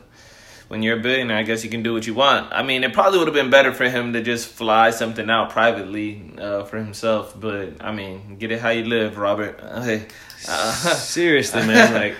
when 0.68 0.83
you're 0.83 0.99
a 0.99 1.03
billionaire, 1.03 1.37
I 1.38 1.42
guess 1.42 1.62
you 1.64 1.70
can 1.70 1.83
do 1.83 1.92
what 1.92 2.07
you 2.07 2.14
want. 2.14 2.53
I 2.53 2.62
mean, 2.62 2.85
it 2.85 2.92
probably 2.92 3.18
would 3.18 3.29
have 3.29 3.35
been 3.35 3.51
better 3.51 3.73
for 3.73 3.88
him 3.88 4.12
to 4.14 4.23
just 4.23 4.49
fly 4.49 4.90
something 4.90 5.29
out 5.31 5.51
privately 5.51 6.23
uh, 6.38 6.64
for 6.64 6.79
himself. 6.79 7.38
But 7.38 7.83
I 7.83 7.92
mean, 7.92 8.37
get 8.38 8.51
it 8.51 8.61
how 8.61 8.70
you 8.70 8.85
live, 8.85 9.16
Robert. 9.16 9.61
Hey, 9.85 10.07
uh, 10.49 10.73
Seriously, 10.94 11.66
man. 11.66 11.94
Like 11.94 12.16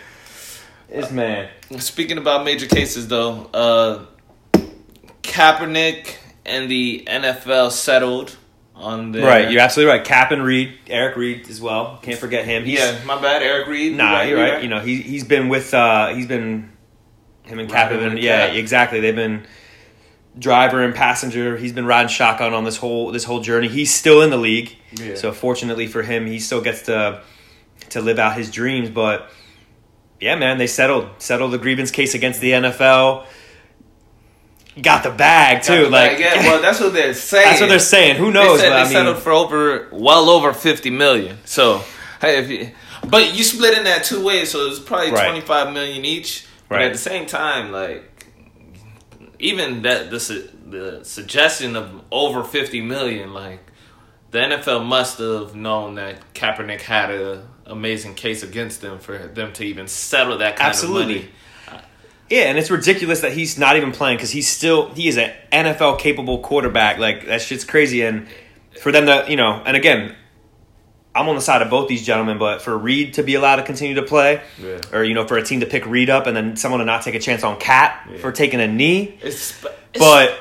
this 0.89 1.11
man. 1.11 1.49
Speaking 1.79 2.19
about 2.19 2.45
major 2.45 2.67
cases, 2.67 3.09
though, 3.09 3.49
uh, 3.53 4.07
Kaepernick 5.23 6.17
and 6.45 6.71
the 6.71 7.05
NFL 7.09 7.71
settled 7.71 8.37
on 8.75 9.13
the 9.13 9.23
Right, 9.23 9.51
you're 9.51 9.61
absolutely 9.61 9.93
right. 9.93 10.05
Cap 10.05 10.33
and 10.33 10.43
Reid, 10.43 10.75
Eric 10.89 11.17
Reid 11.17 11.49
as 11.49 11.61
well. 11.61 11.99
Can't 12.03 12.19
forget 12.19 12.45
him. 12.45 12.65
He's, 12.65 12.79
Yeah, 12.79 12.99
my 13.05 13.21
bad, 13.21 13.43
Eric 13.43 13.69
Reid. 13.69 13.97
Nah, 13.97 14.23
you're 14.23 14.39
right. 14.39 14.63
You 14.63 14.69
know, 14.69 14.81
he 14.81 15.01
he's 15.01 15.25
been 15.25 15.49
with 15.49 15.73
uh 15.73 16.09
he's 16.15 16.27
been 16.27 16.73
him 17.45 17.59
and 17.59 17.69
Cap 17.69 17.91
have 17.91 18.01
been 18.01 18.17
yeah, 18.17 18.49
Cap. 18.49 18.57
exactly. 18.57 19.01
They've 19.01 19.15
been 19.15 19.47
driver 20.39 20.83
and 20.83 20.95
passenger. 20.95 21.57
He's 21.57 21.73
been 21.73 21.87
riding 21.87 22.09
shotgun 22.09 22.53
on 22.53 22.65
this 22.65 22.77
whole 22.77 23.13
this 23.13 23.25
whole 23.25 23.41
journey. 23.41 23.69
He's 23.69 23.95
still 23.95 24.23
in 24.23 24.31
the 24.31 24.37
league. 24.37 24.77
Yeah. 24.93 25.15
So 25.15 25.33
fortunately 25.33 25.87
for 25.87 26.03
him, 26.03 26.27
he 26.27 26.41
still 26.41 26.61
gets 26.61 26.83
to 26.83 27.23
to 27.91 28.01
live 28.01 28.19
out 28.19 28.37
his 28.37 28.51
dreams, 28.51 28.91
but 28.91 29.31
yeah, 30.21 30.37
man, 30.37 30.59
they 30.59 30.67
settled 30.67 31.09
settled 31.19 31.53
the 31.53 31.59
grievance 31.59 31.91
case 31.91 32.15
against 32.15 32.41
the 32.41 32.53
NFL. 32.53 33.27
Got 34.81 35.05
the 35.05 35.11
bag 35.11 35.63
too. 35.63 35.89
like 35.89 36.19
yeah, 36.19 36.37
well, 36.41 36.61
that's 36.61 36.81
what 36.81 36.93
they're 36.93 37.15
saying. 37.15 37.45
that's 37.49 37.61
what 37.61 37.69
they're 37.69 37.79
saying. 37.79 38.17
Who 38.17 38.33
knows? 38.33 38.59
They 38.61 38.65
said 38.67 38.71
but 38.71 38.75
they 38.75 38.81
I 38.81 38.85
mean, 38.85 38.93
settled 38.93 39.19
for 39.19 39.31
over, 39.33 39.89
well 39.93 40.29
over 40.31 40.53
fifty 40.53 40.91
million. 40.91 41.39
So, 41.45 41.83
hey, 42.21 42.39
if 42.39 42.51
you, 42.51 42.71
but 43.09 43.37
you 43.37 43.45
split 43.45 43.79
in 43.79 43.85
that 43.85 44.03
two 44.05 44.25
ways, 44.25 44.51
so 44.51 44.67
it's 44.67 44.81
probably 44.81 45.13
Right. 45.13 45.25
twenty 45.27 45.41
five 45.43 45.73
million 45.73 46.05
each. 46.05 46.47
But 46.69 46.77
Right. 46.77 46.87
at 46.87 46.93
the 46.93 46.99
same 46.99 47.27
time, 47.27 47.71
like 47.71 48.27
even 49.39 49.83
that 49.83 50.11
the 50.11 50.19
su- 50.19 50.49
the 50.69 51.05
suggestion 51.05 51.77
of 51.77 52.03
over 52.11 52.43
fifty 52.43 52.81
million, 52.81 53.33
like 53.33 53.61
the 54.33 54.39
NFL 54.41 54.85
must 54.85 55.19
have 55.19 55.55
known 55.55 55.95
that 55.97 56.35
Kaepernick 56.35 56.81
had 56.81 57.11
a 57.13 57.47
amazing 57.67 58.15
case 58.15 58.43
against 58.43 58.81
them 58.81 58.99
for 58.99 59.17
them 59.19 59.53
to 59.55 59.65
even 59.65 59.89
settle 59.89 60.39
that 60.39 60.57
kind 60.57 60.69
Absolutely. 60.69 61.17
of 61.17 61.23
money. 61.23 61.31
Yeah, 62.31 62.43
and 62.45 62.59
it's 62.59 62.71
ridiculous 62.71 63.21
that 63.21 63.33
he's 63.33 63.59
not 63.59 63.77
even 63.77 63.93
playing 63.93 64.17
because 64.17 64.31
he's 64.31 64.49
still 64.49 64.89
he 64.95 65.09
is 65.09 65.19
an 65.19 65.33
NFL 65.53 65.99
capable 65.99 66.39
quarterback. 66.39 66.99
Like 66.99 67.27
that 67.27 67.43
shit's 67.43 67.65
crazy, 67.65 68.03
and 68.03 68.27
for 68.81 68.91
them 68.93 69.07
to 69.07 69.27
you 69.31 69.37
know, 69.37 69.63
and 69.65 69.77
again, 69.77 70.15
I'm 71.15 71.29
on 71.29 71.35
the 71.37 71.43
side 71.43 71.61
of 71.63 71.69
both 71.71 71.87
these 71.89 72.05
gentlemen, 72.05 72.39
but 72.39 72.63
for 72.63 72.77
Reid 72.77 73.15
to 73.15 73.23
be 73.23 73.35
allowed 73.35 73.57
to 73.57 73.63
continue 73.63 73.95
to 73.97 74.03
play, 74.03 74.43
Yeah. 74.61 74.81
or 74.93 75.05
you 75.05 75.13
know, 75.15 75.27
for 75.27 75.37
a 75.37 75.43
team 75.45 75.61
to 75.61 75.67
pick 75.67 75.85
Reid 75.87 76.09
up 76.11 76.27
and 76.27 76.35
then 76.37 76.57
someone 76.57 76.81
to 76.81 76.87
not 76.87 77.03
take 77.03 77.15
a 77.15 77.21
chance 77.21 77.45
on 77.45 77.61
Cap 77.61 78.09
Yeah. 78.11 78.19
for 78.19 78.33
taking 78.33 78.61
a 78.61 78.67
knee, 78.67 79.19
It's, 79.23 79.51
it's 79.63 79.99
but 79.99 80.37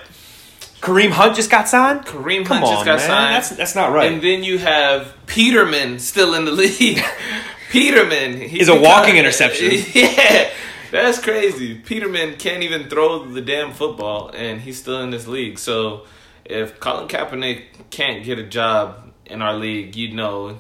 Kareem 0.84 1.12
Hunt 1.12 1.34
just 1.34 1.50
got 1.50 1.70
signed. 1.70 2.06
Kareem 2.06 2.46
Come 2.46 2.58
Hunt 2.58 2.66
just 2.68 2.80
on, 2.82 2.86
got 2.86 3.00
man. 3.00 3.08
signed. 3.08 3.36
That's 3.36 3.50
that's 3.52 3.76
not 3.76 3.94
right. 3.94 4.12
And 4.12 4.22
then 4.22 4.44
you 4.44 4.58
have 4.58 5.16
Peterman 5.28 6.00
still 6.00 6.34
in 6.34 6.44
the 6.44 6.52
league. 6.52 7.02
Peterman 7.72 8.42
Is 8.42 8.68
a 8.68 8.80
walking 8.80 9.16
interception. 9.16 9.72
Yeah, 9.96 10.50
that's 10.92 11.20
crazy. 11.20 11.76
Peterman 11.76 12.36
can't 12.36 12.62
even 12.64 12.90
throw 12.90 13.26
the 13.26 13.42
damn 13.42 13.72
football, 13.72 14.30
and 14.30 14.60
he's 14.62 14.78
still 14.78 15.02
in 15.02 15.10
this 15.10 15.26
league. 15.26 15.58
So 15.58 16.06
if 16.46 16.80
Colin 16.82 17.08
Kaepernick 17.08 17.90
can't 17.90 18.24
get 18.24 18.38
a 18.38 18.44
job 18.44 19.12
in 19.26 19.42
our 19.42 19.56
league, 19.56 19.96
you 19.96 20.14
know 20.14 20.58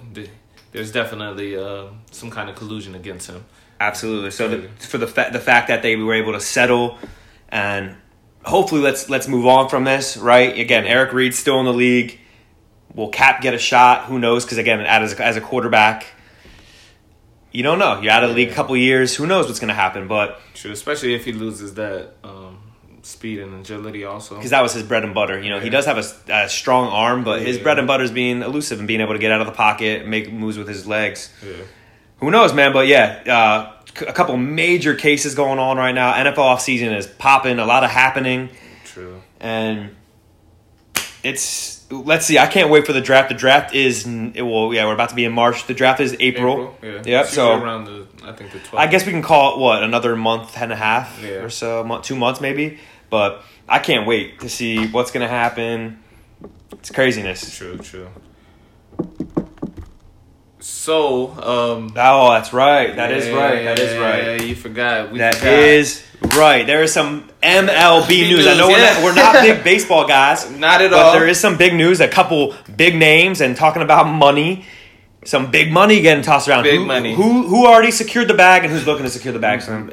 there's 0.72 0.92
definitely 0.92 1.58
uh, 1.58 1.88
some 2.12 2.32
kind 2.32 2.50
of 2.50 2.56
collusion 2.56 2.96
against 2.96 3.30
him. 3.30 3.44
Absolutely. 3.80 4.32
So 4.32 4.48
the, 4.48 4.70
for 4.80 4.98
the 4.98 5.08
fa- 5.08 5.30
the 5.34 5.40
fact 5.42 5.68
that 5.68 5.82
they 5.82 5.98
were 5.98 6.14
able 6.14 6.32
to 6.32 6.40
settle 6.40 6.98
and 7.50 7.96
hopefully 8.44 8.82
let's 8.82 9.10
let's 9.10 9.28
move 9.28 9.46
on 9.46 9.70
from 9.70 9.84
this. 9.84 10.18
Right? 10.18 10.58
Again, 10.58 10.86
Eric 10.86 11.14
Reid's 11.14 11.38
still 11.38 11.60
in 11.60 11.66
the 11.66 11.74
league. 11.74 12.20
Will 12.94 13.10
Cap 13.10 13.42
get 13.42 13.54
a 13.54 13.58
shot? 13.58 14.06
Who 14.06 14.20
knows? 14.20 14.46
Because 14.46 14.58
again, 14.60 14.82
as 14.82 15.14
a, 15.14 15.26
as 15.26 15.36
a 15.36 15.42
quarterback, 15.42 16.06
you 17.52 17.64
don't 17.64 17.80
know. 17.80 18.02
You're 18.02 18.12
out 18.12 18.24
of 18.24 18.30
the 18.30 18.36
league 18.36 18.50
a 18.50 18.54
couple 18.54 18.78
years. 18.78 19.16
Who 19.16 19.26
knows 19.26 19.48
what's 19.48 19.60
going 19.60 19.70
to 19.70 19.74
happen? 19.74 20.08
But 20.08 20.40
True, 20.54 20.72
especially 20.72 21.16
if 21.16 21.26
he 21.26 21.32
loses 21.32 21.74
that 21.74 22.14
um, 22.24 22.60
speed 23.02 23.40
and 23.40 23.54
agility 23.56 24.06
also. 24.06 24.36
because 24.36 24.52
that 24.52 24.62
was 24.62 24.74
his 24.74 24.84
bread 24.84 25.04
and 25.04 25.14
butter. 25.14 25.40
You 25.42 25.50
know, 25.50 25.60
he 25.60 25.70
does 25.70 25.86
have 25.86 25.98
a 25.98 26.50
strong 26.50 26.90
arm, 26.90 27.24
but 27.24 27.42
his 27.42 27.58
bread 27.58 27.80
and 27.80 27.88
butter 27.88 28.04
is 28.04 28.12
being 28.12 28.42
elusive 28.42 28.80
and 28.80 28.88
being 28.88 29.02
able 29.02 29.14
to 29.14 29.20
get 29.20 29.32
out 29.32 29.42
of 29.42 29.48
the 29.48 29.54
pocket, 29.54 30.08
make 30.08 30.32
moves 30.32 30.58
with 30.58 30.68
his 30.68 30.86
legs. 30.88 31.32
Yeah. 31.46 31.64
Who 32.18 32.32
knows, 32.32 32.54
man? 32.54 32.74
But 32.74 32.88
yeah, 32.88 33.24
uh, 33.28 33.83
a 34.02 34.14
couple 34.14 34.36
major 34.38 34.96
cases 34.96 35.36
going 35.36 35.60
on 35.60 35.78
right 35.78 35.94
now. 35.94 36.14
NFL 36.14 36.36
offseason 36.38 36.96
is 36.98 37.08
popping, 37.08 37.60
a 37.60 37.66
lot 37.66 37.84
of 37.84 37.90
happening, 37.92 38.50
True. 38.86 39.22
and 39.40 39.96
it's. 41.24 41.72
Let's 41.92 42.26
see. 42.26 42.40
I 42.40 42.48
can't 42.48 42.72
wait 42.72 42.88
for 42.88 42.94
the 42.94 43.02
draft. 43.02 43.30
The 43.30 43.36
draft 43.36 43.76
is 43.76 44.06
well, 44.08 44.74
yeah, 44.74 44.86
we're 44.88 44.94
about 44.96 45.10
to 45.10 45.16
be 45.16 45.26
in 45.26 45.32
March. 45.32 45.68
The 45.68 45.76
draft 45.76 46.00
is 46.00 46.16
April. 46.20 46.76
yeah. 46.82 47.02
Yep. 47.06 47.26
It's 47.26 47.34
So 47.34 47.52
around 47.62 47.86
the 47.86 48.08
I 48.24 48.32
think 48.32 48.52
the 48.52 48.58
12th. 48.60 48.78
I 48.80 48.88
guess 48.88 49.06
we 49.06 49.12
can 49.12 49.22
call 49.22 49.54
it 49.54 49.60
what 49.60 49.84
another 49.84 50.16
month 50.16 50.58
and 50.60 50.72
a 50.72 50.76
half 50.76 51.20
Yeah. 51.22 51.44
or 51.44 51.50
so, 51.52 51.84
mo- 51.84 52.00
two 52.02 52.16
months 52.16 52.42
maybe. 52.42 52.80
But 53.12 53.44
I 53.70 53.78
can't 53.78 54.08
wait 54.08 54.40
to 54.40 54.50
see 54.50 54.88
what's 54.88 55.12
gonna 55.12 55.28
happen. 55.28 56.00
It's 56.72 56.90
craziness. 56.90 57.56
True, 57.56 57.78
true. 57.78 58.08
So, 60.66 61.32
um 61.32 61.94
Oh, 61.98 62.32
that's 62.32 62.54
right. 62.54 62.96
That 62.96 63.12
is 63.12 63.30
right. 63.30 63.64
That 63.66 63.80
is 63.80 63.92
yeah, 63.92 64.00
right. 64.00 64.42
You 64.48 64.56
forgot. 64.56 65.12
We 65.12 65.20
That 65.20 65.36
forgot. 65.36 65.60
is 65.60 66.02
right. 66.38 66.66
There 66.66 66.82
is 66.82 66.94
some 66.94 67.30
MLB 67.42 68.30
news. 68.30 68.48
I 68.48 68.56
know 68.58 68.70
we're, 68.70 68.80
not, 68.80 69.04
we're 69.04 69.14
not 69.16 69.42
big 69.42 69.62
baseball 69.72 70.08
guys, 70.08 70.50
Not 70.50 70.82
at 70.82 70.94
all. 70.94 71.12
but 71.12 71.20
there 71.20 71.28
is 71.28 71.38
some 71.38 71.58
big 71.58 71.74
news. 71.74 72.00
A 72.00 72.08
couple 72.08 72.56
big 72.78 72.96
names 72.96 73.42
and 73.42 73.58
talking 73.58 73.82
about 73.82 74.08
money. 74.08 74.64
Some 75.26 75.52
big 75.52 75.70
money 75.70 76.00
getting 76.02 76.24
tossed 76.24 76.48
around. 76.48 76.64
Big 76.64 76.80
who, 76.80 76.86
money. 76.86 77.14
Who 77.14 77.46
who 77.46 77.68
already 77.68 77.92
secured 77.92 78.30
the 78.30 78.34
bag 78.34 78.64
and 78.64 78.72
who's 78.72 78.86
looking 78.88 79.04
to 79.04 79.12
secure 79.12 79.34
the 79.34 79.40
bag? 79.40 79.62
Sam? 79.62 79.92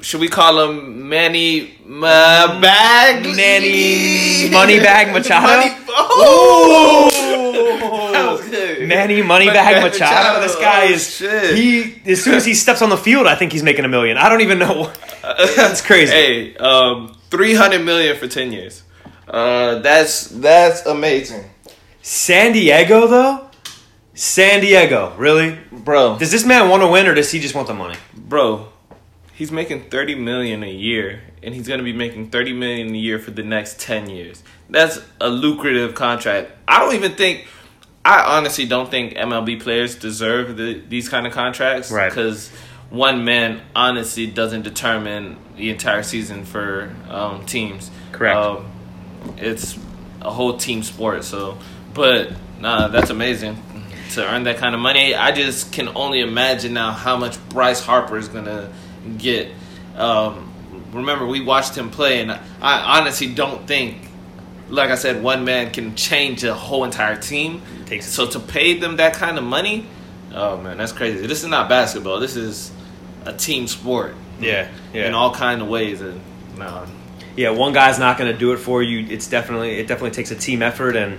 Should 0.00 0.20
we 0.22 0.28
call 0.28 0.54
him 0.70 1.08
Manny 1.10 1.78
Ma 1.84 2.58
Bag? 2.60 3.24
Manny 3.36 4.48
Money 4.50 4.78
Bag 4.78 5.12
Machado? 5.12 5.48
Money, 5.48 5.70
oh! 5.90 7.10
That 8.12 8.32
was 8.32 8.40
good. 8.48 8.67
Manny 8.88 9.22
Moneybag 9.22 9.82
Machado. 9.82 10.40
This 10.40 10.56
guy 10.56 10.86
Oh, 10.88 10.92
is 10.92 11.16
shit. 11.16 11.56
he. 11.56 12.00
As 12.10 12.22
soon 12.24 12.34
as 12.34 12.44
he 12.44 12.54
steps 12.54 12.82
on 12.82 12.88
the 12.90 12.96
field, 12.96 13.26
I 13.26 13.34
think 13.34 13.52
he's 13.52 13.62
making 13.62 13.84
a 13.84 13.88
million. 13.88 14.16
I 14.16 14.28
don't 14.28 14.40
even 14.40 14.58
know. 14.58 14.92
That's 15.56 15.80
crazy. 15.82 16.12
Hey, 16.12 16.56
um, 16.56 17.16
three 17.30 17.54
hundred 17.54 17.84
million 17.84 18.16
for 18.16 18.26
ten 18.26 18.52
years. 18.52 18.82
Uh, 19.28 19.80
that's 19.80 20.28
that's 20.28 20.86
amazing, 20.86 21.44
San 22.00 22.52
Diego 22.52 23.06
though. 23.06 23.44
San 24.14 24.60
Diego, 24.62 25.14
really? 25.18 25.58
bro. 25.70 26.16
Does 26.18 26.30
this 26.32 26.46
man 26.46 26.70
want 26.70 26.82
to 26.82 26.88
win 26.88 27.06
or 27.06 27.14
does 27.14 27.30
he 27.30 27.38
just 27.38 27.54
want 27.54 27.68
the 27.68 27.74
money? 27.74 27.96
bro, 28.16 28.68
he's 29.34 29.52
making 29.52 29.90
thirty 29.90 30.14
million 30.14 30.62
a 30.64 30.70
year, 30.72 31.20
and 31.42 31.54
he's 31.54 31.68
gonna 31.68 31.82
be 31.82 31.92
making 31.92 32.30
thirty 32.30 32.54
million 32.54 32.94
a 32.94 32.98
year 32.98 33.18
for 33.18 33.30
the 33.32 33.42
next 33.42 33.78
ten 33.78 34.08
years. 34.08 34.42
That's 34.70 34.98
a 35.20 35.28
lucrative 35.28 35.94
contract. 35.94 36.50
I 36.66 36.78
don't 36.80 36.94
even 36.94 37.12
think. 37.14 37.46
I 38.08 38.38
honestly 38.38 38.64
don't 38.64 38.90
think 38.90 39.14
MLB 39.14 39.60
players 39.60 39.94
deserve 39.94 40.56
the, 40.56 40.80
these 40.88 41.10
kind 41.10 41.26
of 41.26 41.34
contracts, 41.34 41.90
Right. 41.90 42.08
Because 42.08 42.50
one 42.88 43.24
man 43.24 43.60
honestly 43.76 44.26
doesn't 44.26 44.62
determine 44.62 45.36
the 45.56 45.68
entire 45.68 46.02
season 46.02 46.44
for 46.46 46.90
um, 47.10 47.44
teams. 47.44 47.90
Correct. 48.12 48.34
Um, 48.34 48.72
it's 49.36 49.78
a 50.22 50.30
whole 50.30 50.56
team 50.56 50.82
sport. 50.82 51.22
So, 51.22 51.58
but 51.92 52.32
nah, 52.58 52.88
that's 52.88 53.10
amazing 53.10 53.62
to 54.12 54.26
earn 54.26 54.44
that 54.44 54.56
kind 54.56 54.74
of 54.74 54.80
money. 54.80 55.14
I 55.14 55.32
just 55.32 55.72
can 55.72 55.88
only 55.94 56.20
imagine 56.20 56.72
now 56.72 56.92
how 56.92 57.18
much 57.18 57.38
Bryce 57.50 57.80
Harper 57.80 58.16
is 58.16 58.28
gonna 58.28 58.72
get. 59.18 59.52
Um, 59.96 60.50
remember, 60.92 61.26
we 61.26 61.42
watched 61.42 61.76
him 61.76 61.90
play, 61.90 62.20
and 62.20 62.32
I 62.32 62.98
honestly 62.98 63.34
don't 63.34 63.66
think, 63.66 64.07
like 64.70 64.90
I 64.90 64.94
said, 64.96 65.22
one 65.22 65.44
man 65.44 65.70
can 65.72 65.94
change 65.94 66.44
a 66.44 66.54
whole 66.54 66.84
entire 66.84 67.16
team. 67.16 67.62
Takes 67.86 68.06
so 68.06 68.26
to 68.28 68.40
pay 68.40 68.78
them 68.78 68.96
that 68.96 69.14
kind 69.14 69.38
of 69.38 69.44
money, 69.44 69.86
oh 70.34 70.56
man, 70.58 70.76
that's 70.78 70.92
crazy. 70.92 71.26
This 71.26 71.42
is 71.42 71.48
not 71.48 71.68
basketball. 71.68 72.20
This 72.20 72.36
is 72.36 72.70
a 73.24 73.32
team 73.32 73.66
sport. 73.66 74.14
Yeah, 74.40 74.68
yeah. 74.92 75.06
In 75.08 75.14
all 75.14 75.32
kind 75.34 75.62
of 75.62 75.68
ways, 75.68 76.00
and 76.00 76.20
no, 76.56 76.86
Yeah, 77.36 77.50
one 77.50 77.72
guy's 77.72 77.98
not 77.98 78.18
going 78.18 78.30
to 78.32 78.38
do 78.38 78.52
it 78.52 78.58
for 78.58 78.82
you. 78.82 79.06
It's 79.08 79.26
definitely 79.28 79.78
it 79.78 79.86
definitely 79.88 80.12
takes 80.12 80.30
a 80.30 80.36
team 80.36 80.62
effort 80.62 80.96
and 80.96 81.18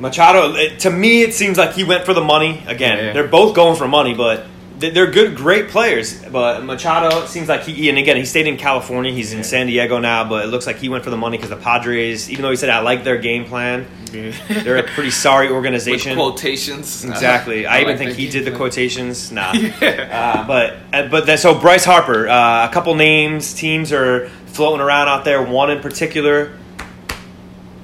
Machado 0.00 0.54
it, 0.54 0.80
to 0.80 0.90
me 0.90 1.22
it 1.22 1.34
seems 1.34 1.58
like 1.58 1.74
he 1.74 1.84
went 1.84 2.04
for 2.04 2.14
the 2.14 2.20
money. 2.24 2.62
Again, 2.66 2.98
Yeah. 2.98 3.12
they're 3.12 3.28
both 3.28 3.54
going 3.54 3.76
for 3.76 3.86
money, 3.86 4.14
but 4.14 4.46
they're 4.90 5.10
good 5.10 5.36
great 5.36 5.68
players, 5.68 6.22
but 6.24 6.64
Machado 6.64 7.26
seems 7.26 7.48
like 7.48 7.62
he 7.62 7.88
and 7.88 7.98
again 7.98 8.16
he 8.16 8.24
stayed 8.24 8.46
in 8.46 8.56
California. 8.56 9.12
He's 9.12 9.32
in 9.32 9.38
Yeah. 9.38 9.44
San 9.44 9.66
Diego 9.66 9.98
now, 9.98 10.28
but 10.28 10.44
it 10.44 10.48
looks 10.48 10.66
like 10.66 10.76
he 10.78 10.88
went 10.88 11.04
for 11.04 11.10
the 11.10 11.16
money 11.16 11.38
cuz 11.38 11.48
the 11.50 11.56
Padres, 11.56 12.30
even 12.30 12.42
though 12.42 12.50
he 12.50 12.56
said 12.56 12.68
I 12.70 12.80
like 12.80 13.04
their 13.04 13.18
game 13.18 13.44
plan, 13.44 13.86
they're 14.10 14.76
a 14.78 14.82
pretty 14.82 15.10
sorry 15.10 15.46
with 15.48 15.54
organization. 15.56 16.14
quotations. 16.16 17.04
Exactly. 17.04 17.66
I, 17.72 17.80
even 17.80 17.88
like 17.88 17.98
think 17.98 18.12
he 18.12 18.28
did 18.28 18.44
the 18.44 18.50
quotations. 18.52 19.30
Nah. 19.32 19.52
uh, 19.52 20.46
but 20.46 20.74
uh, 20.92 21.08
but 21.08 21.26
then, 21.26 21.38
so 21.38 21.54
Bryce 21.58 21.84
Harper, 21.84 22.28
uh, 22.28 22.68
a 22.68 22.72
couple 22.72 22.94
names, 22.94 23.54
teams 23.54 23.92
are 23.92 24.28
floating 24.46 24.80
around 24.80 25.08
out 25.08 25.24
there. 25.24 25.42
One 25.42 25.70
in 25.70 25.80
particular, 25.80 26.52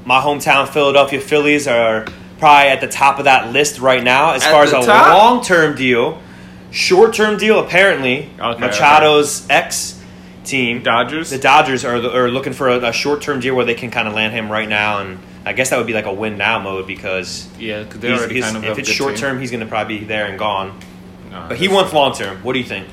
my 0.05 0.21
hometown 0.21 0.69
Philadelphia 0.69 1.21
Phillies 1.21 1.67
are 1.69 2.07
probably 2.39 2.69
at 2.71 2.81
the 2.81 2.87
top 2.89 3.19
of 3.19 3.25
that 3.25 3.53
list 3.53 3.79
right 3.81 4.03
now 4.03 4.33
as 4.33 4.45
At 4.45 4.53
far 4.53 4.63
as 4.65 4.73
a 4.73 4.81
long 4.81 5.43
term 5.43 5.75
deal. 5.77 6.21
Short 6.71 7.15
term 7.15 7.39
deal, 7.39 7.59
apparently. 7.59 8.31
Okay, 8.39 8.61
Machado's 8.61 9.47
ex 9.49 10.03
team, 10.45 10.83
Dodgers. 10.83 11.31
the 11.31 11.39
Dodgers, 11.39 11.85
are, 11.85 11.97
are 11.97 12.31
looking 12.31 12.53
for 12.53 12.69
a, 12.69 12.89
a 12.89 12.93
short 12.93 13.23
term 13.23 13.41
deal 13.41 13.55
where 13.55 13.65
they 13.65 13.75
can 13.75 13.91
kind 13.91 14.09
of 14.09 14.15
land 14.15 14.33
him 14.33 14.51
right 14.51 14.69
now. 14.69 15.01
And 15.01 15.19
I 15.45 15.53
guess 15.53 15.71
that 15.71 15.79
would 15.79 15.87
be 15.87 15.93
like 15.93 16.07
a 16.07 16.13
win 16.13 16.37
now 16.37 16.59
mode 16.59 16.87
because 16.87 17.49
yeah, 17.59 17.85
they 17.85 18.13
already 18.13 18.41
kind 18.41 18.57
of 18.57 18.65
if 18.65 18.79
it's 18.79 18.89
short 18.89 19.17
term, 19.17 19.41
he's 19.41 19.51
going 19.51 19.61
to 19.61 19.67
probably 19.67 20.01
be 20.01 20.05
there 20.05 20.27
and 20.27 20.39
gone. 20.39 20.79
Nah, 21.31 21.49
But 21.49 21.59
he 21.59 21.69
wants 21.69 21.93
long 21.93 22.15
term. 22.15 22.43
What 22.43 22.55
do 22.55 22.59
you 22.59 22.65
think? 22.65 22.89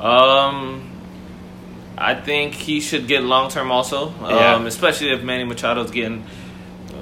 Um, 0.00 0.90
I 1.96 2.14
think 2.14 2.54
he 2.54 2.80
should 2.80 3.06
get 3.06 3.22
long 3.22 3.50
term 3.50 3.70
also. 3.70 4.12
Yeah. 4.20 4.54
Um, 4.54 4.66
especially 4.66 5.12
if 5.12 5.22
Manny 5.22 5.44
Machado's 5.44 5.90
getting 5.90 6.24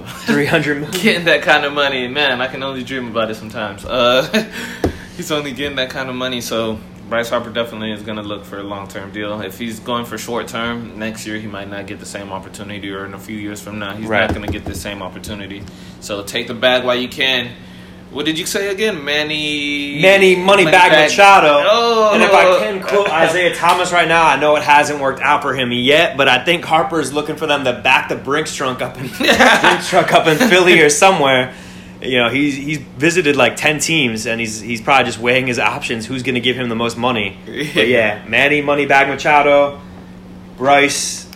Three 0.05 0.47
hundred 0.47 0.91
getting 0.93 1.25
that 1.25 1.43
kind 1.43 1.65
of 1.65 1.73
money. 1.73 2.09
Man, 2.09 2.41
I 2.41 2.47
can 2.49 2.63
only 2.63 2.85
dream 2.85 3.09
about 3.09 3.31
it 3.31 3.37
sometimes. 3.37 3.85
Uh, 3.85 4.51
he's 5.17 5.31
only 5.33 5.53
getting 5.53 5.77
that 5.77 5.91
kind 5.91 6.09
of 6.09 6.15
money, 6.15 6.41
so 6.41 6.79
Bryce 7.09 7.29
Harper 7.29 7.51
definitely 7.51 7.93
is 7.93 8.03
going 8.03 8.17
to 8.17 8.23
look 8.23 8.45
for 8.45 8.59
a 8.59 8.63
long 8.63 8.89
term 8.89 9.13
deal. 9.13 9.41
If 9.41 9.59
he's 9.59 9.79
going 9.81 10.05
for 10.07 10.17
short 10.19 10.49
term, 10.49 10.99
next 10.99 11.27
year 11.27 11.39
he 11.39 11.47
might 11.47 11.69
not 11.69 11.87
get 11.87 12.01
the 12.01 12.07
same 12.07 12.33
opportunity, 12.33 12.91
or 12.91 13.05
in 13.05 13.15
a 13.15 13.19
few 13.19 13.37
years 13.37 13.61
from 13.61 13.79
now, 13.79 13.95
he's 13.95 14.07
Right. 14.09 14.21
not 14.27 14.35
going 14.35 14.47
to 14.47 14.53
get 14.53 14.65
the 14.65 14.75
same 14.75 15.03
opportunity. 15.03 15.63
So 16.01 16.23
take 16.23 16.49
the 16.49 16.55
bag 16.55 16.85
while 16.85 16.97
you 16.97 17.09
can. 17.09 17.51
What 18.11 18.27
did 18.27 18.39
you 18.39 18.47
say 18.47 18.69
again, 18.69 19.05
Manny? 19.05 20.01
Manny 20.01 20.37
Moneybag 20.37 20.91
Machado. 20.91 21.49
Oh, 21.67 22.13
and 22.15 22.23
if 22.23 22.33
I 22.33 22.59
can 22.61 22.81
quote 22.81 23.11
Isaiah 23.11 23.53
Thomas 23.57 23.91
right 23.93 24.07
now, 24.07 24.25
I 24.25 24.39
know 24.39 24.55
it 24.55 24.63
hasn't 24.63 25.01
worked 25.01 25.21
out 25.21 25.43
for 25.43 25.53
him 25.53 25.73
yet, 25.73 26.17
but 26.17 26.29
I 26.29 26.45
think 26.45 26.65
Harper's 26.65 27.13
looking 27.13 27.35
for 27.35 27.47
them 27.49 27.65
to 27.65 27.73
back 27.73 28.09
the 28.09 28.15
Brinks 28.15 28.55
trunk 28.55 28.83
up 28.83 28.97
in 28.99 29.09
Brinks 29.19 29.89
truck 29.89 30.13
up 30.13 30.29
in 30.29 30.39
Philly 30.49 30.81
or 30.81 30.91
somewhere. 30.91 31.55
You 32.05 32.19
know, 32.19 32.29
he's 32.29 32.55
he's 32.57 32.79
visited 32.79 33.37
like 33.37 33.57
ten 33.57 33.79
teams, 33.79 34.27
and 34.27 34.41
he's 34.41 34.61
he's 34.61 34.81
probably 34.81 35.05
just 35.07 35.19
weighing 35.19 35.47
his 35.47 35.59
options. 35.59 36.07
Who's 36.07 36.23
going 36.23 36.35
to 36.35 36.41
give 36.41 36.57
him 36.57 36.69
the 36.69 36.75
most 36.77 36.97
money? 36.97 37.37
But 37.75 37.89
yeah, 37.89 38.25
Manny 38.29 38.63
Moneybag 38.63 39.09
Machado, 39.09 39.81
Bryce. 40.57 41.29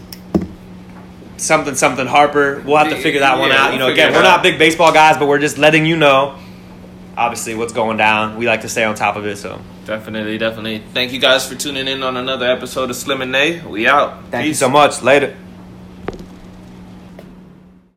Something, 1.37 1.77
something 1.77 2.07
Harper. 2.07 2.63
We'll 2.67 2.77
have 2.79 2.89
to 2.89 2.97
figure 3.01 3.21
that 3.21 3.39
one 3.39 3.51
Yeah, 3.51 3.67
out. 3.67 3.73
You 3.73 3.79
know, 3.79 3.87
again, 3.89 4.13
we're 4.13 4.23
not 4.23 4.43
big 4.43 4.59
baseball 4.59 4.93
guys, 4.93 5.17
but 5.19 5.29
we're 5.29 5.39
just 5.39 5.57
letting 5.57 5.87
you 5.87 5.97
know 5.97 6.37
obviously 7.17 7.55
what's 7.55 7.73
going 7.73 7.97
down. 7.97 8.37
We 8.37 8.47
like 8.47 8.63
to 8.63 8.69
stay 8.69 8.83
on 8.85 8.97
top 8.97 9.15
of 9.17 9.25
it. 9.25 9.37
So 9.37 9.61
Definitely, 9.87 10.37
definitely. 10.37 10.83
Thank 10.93 11.13
you 11.13 11.19
guys 11.19 11.49
for 11.49 11.55
tuning 11.55 11.89
in 11.89 12.03
on 12.03 12.17
another 12.17 12.47
episode 12.47 12.91
of 12.91 12.97
Slim 12.97 13.23
and 13.23 13.33
Nay. 13.33 13.65
We 13.65 13.87
out. 13.87 14.25
thank 14.31 14.47
you 14.49 14.55
so 14.55 14.69
much. 14.69 15.01
Later. 15.01 15.35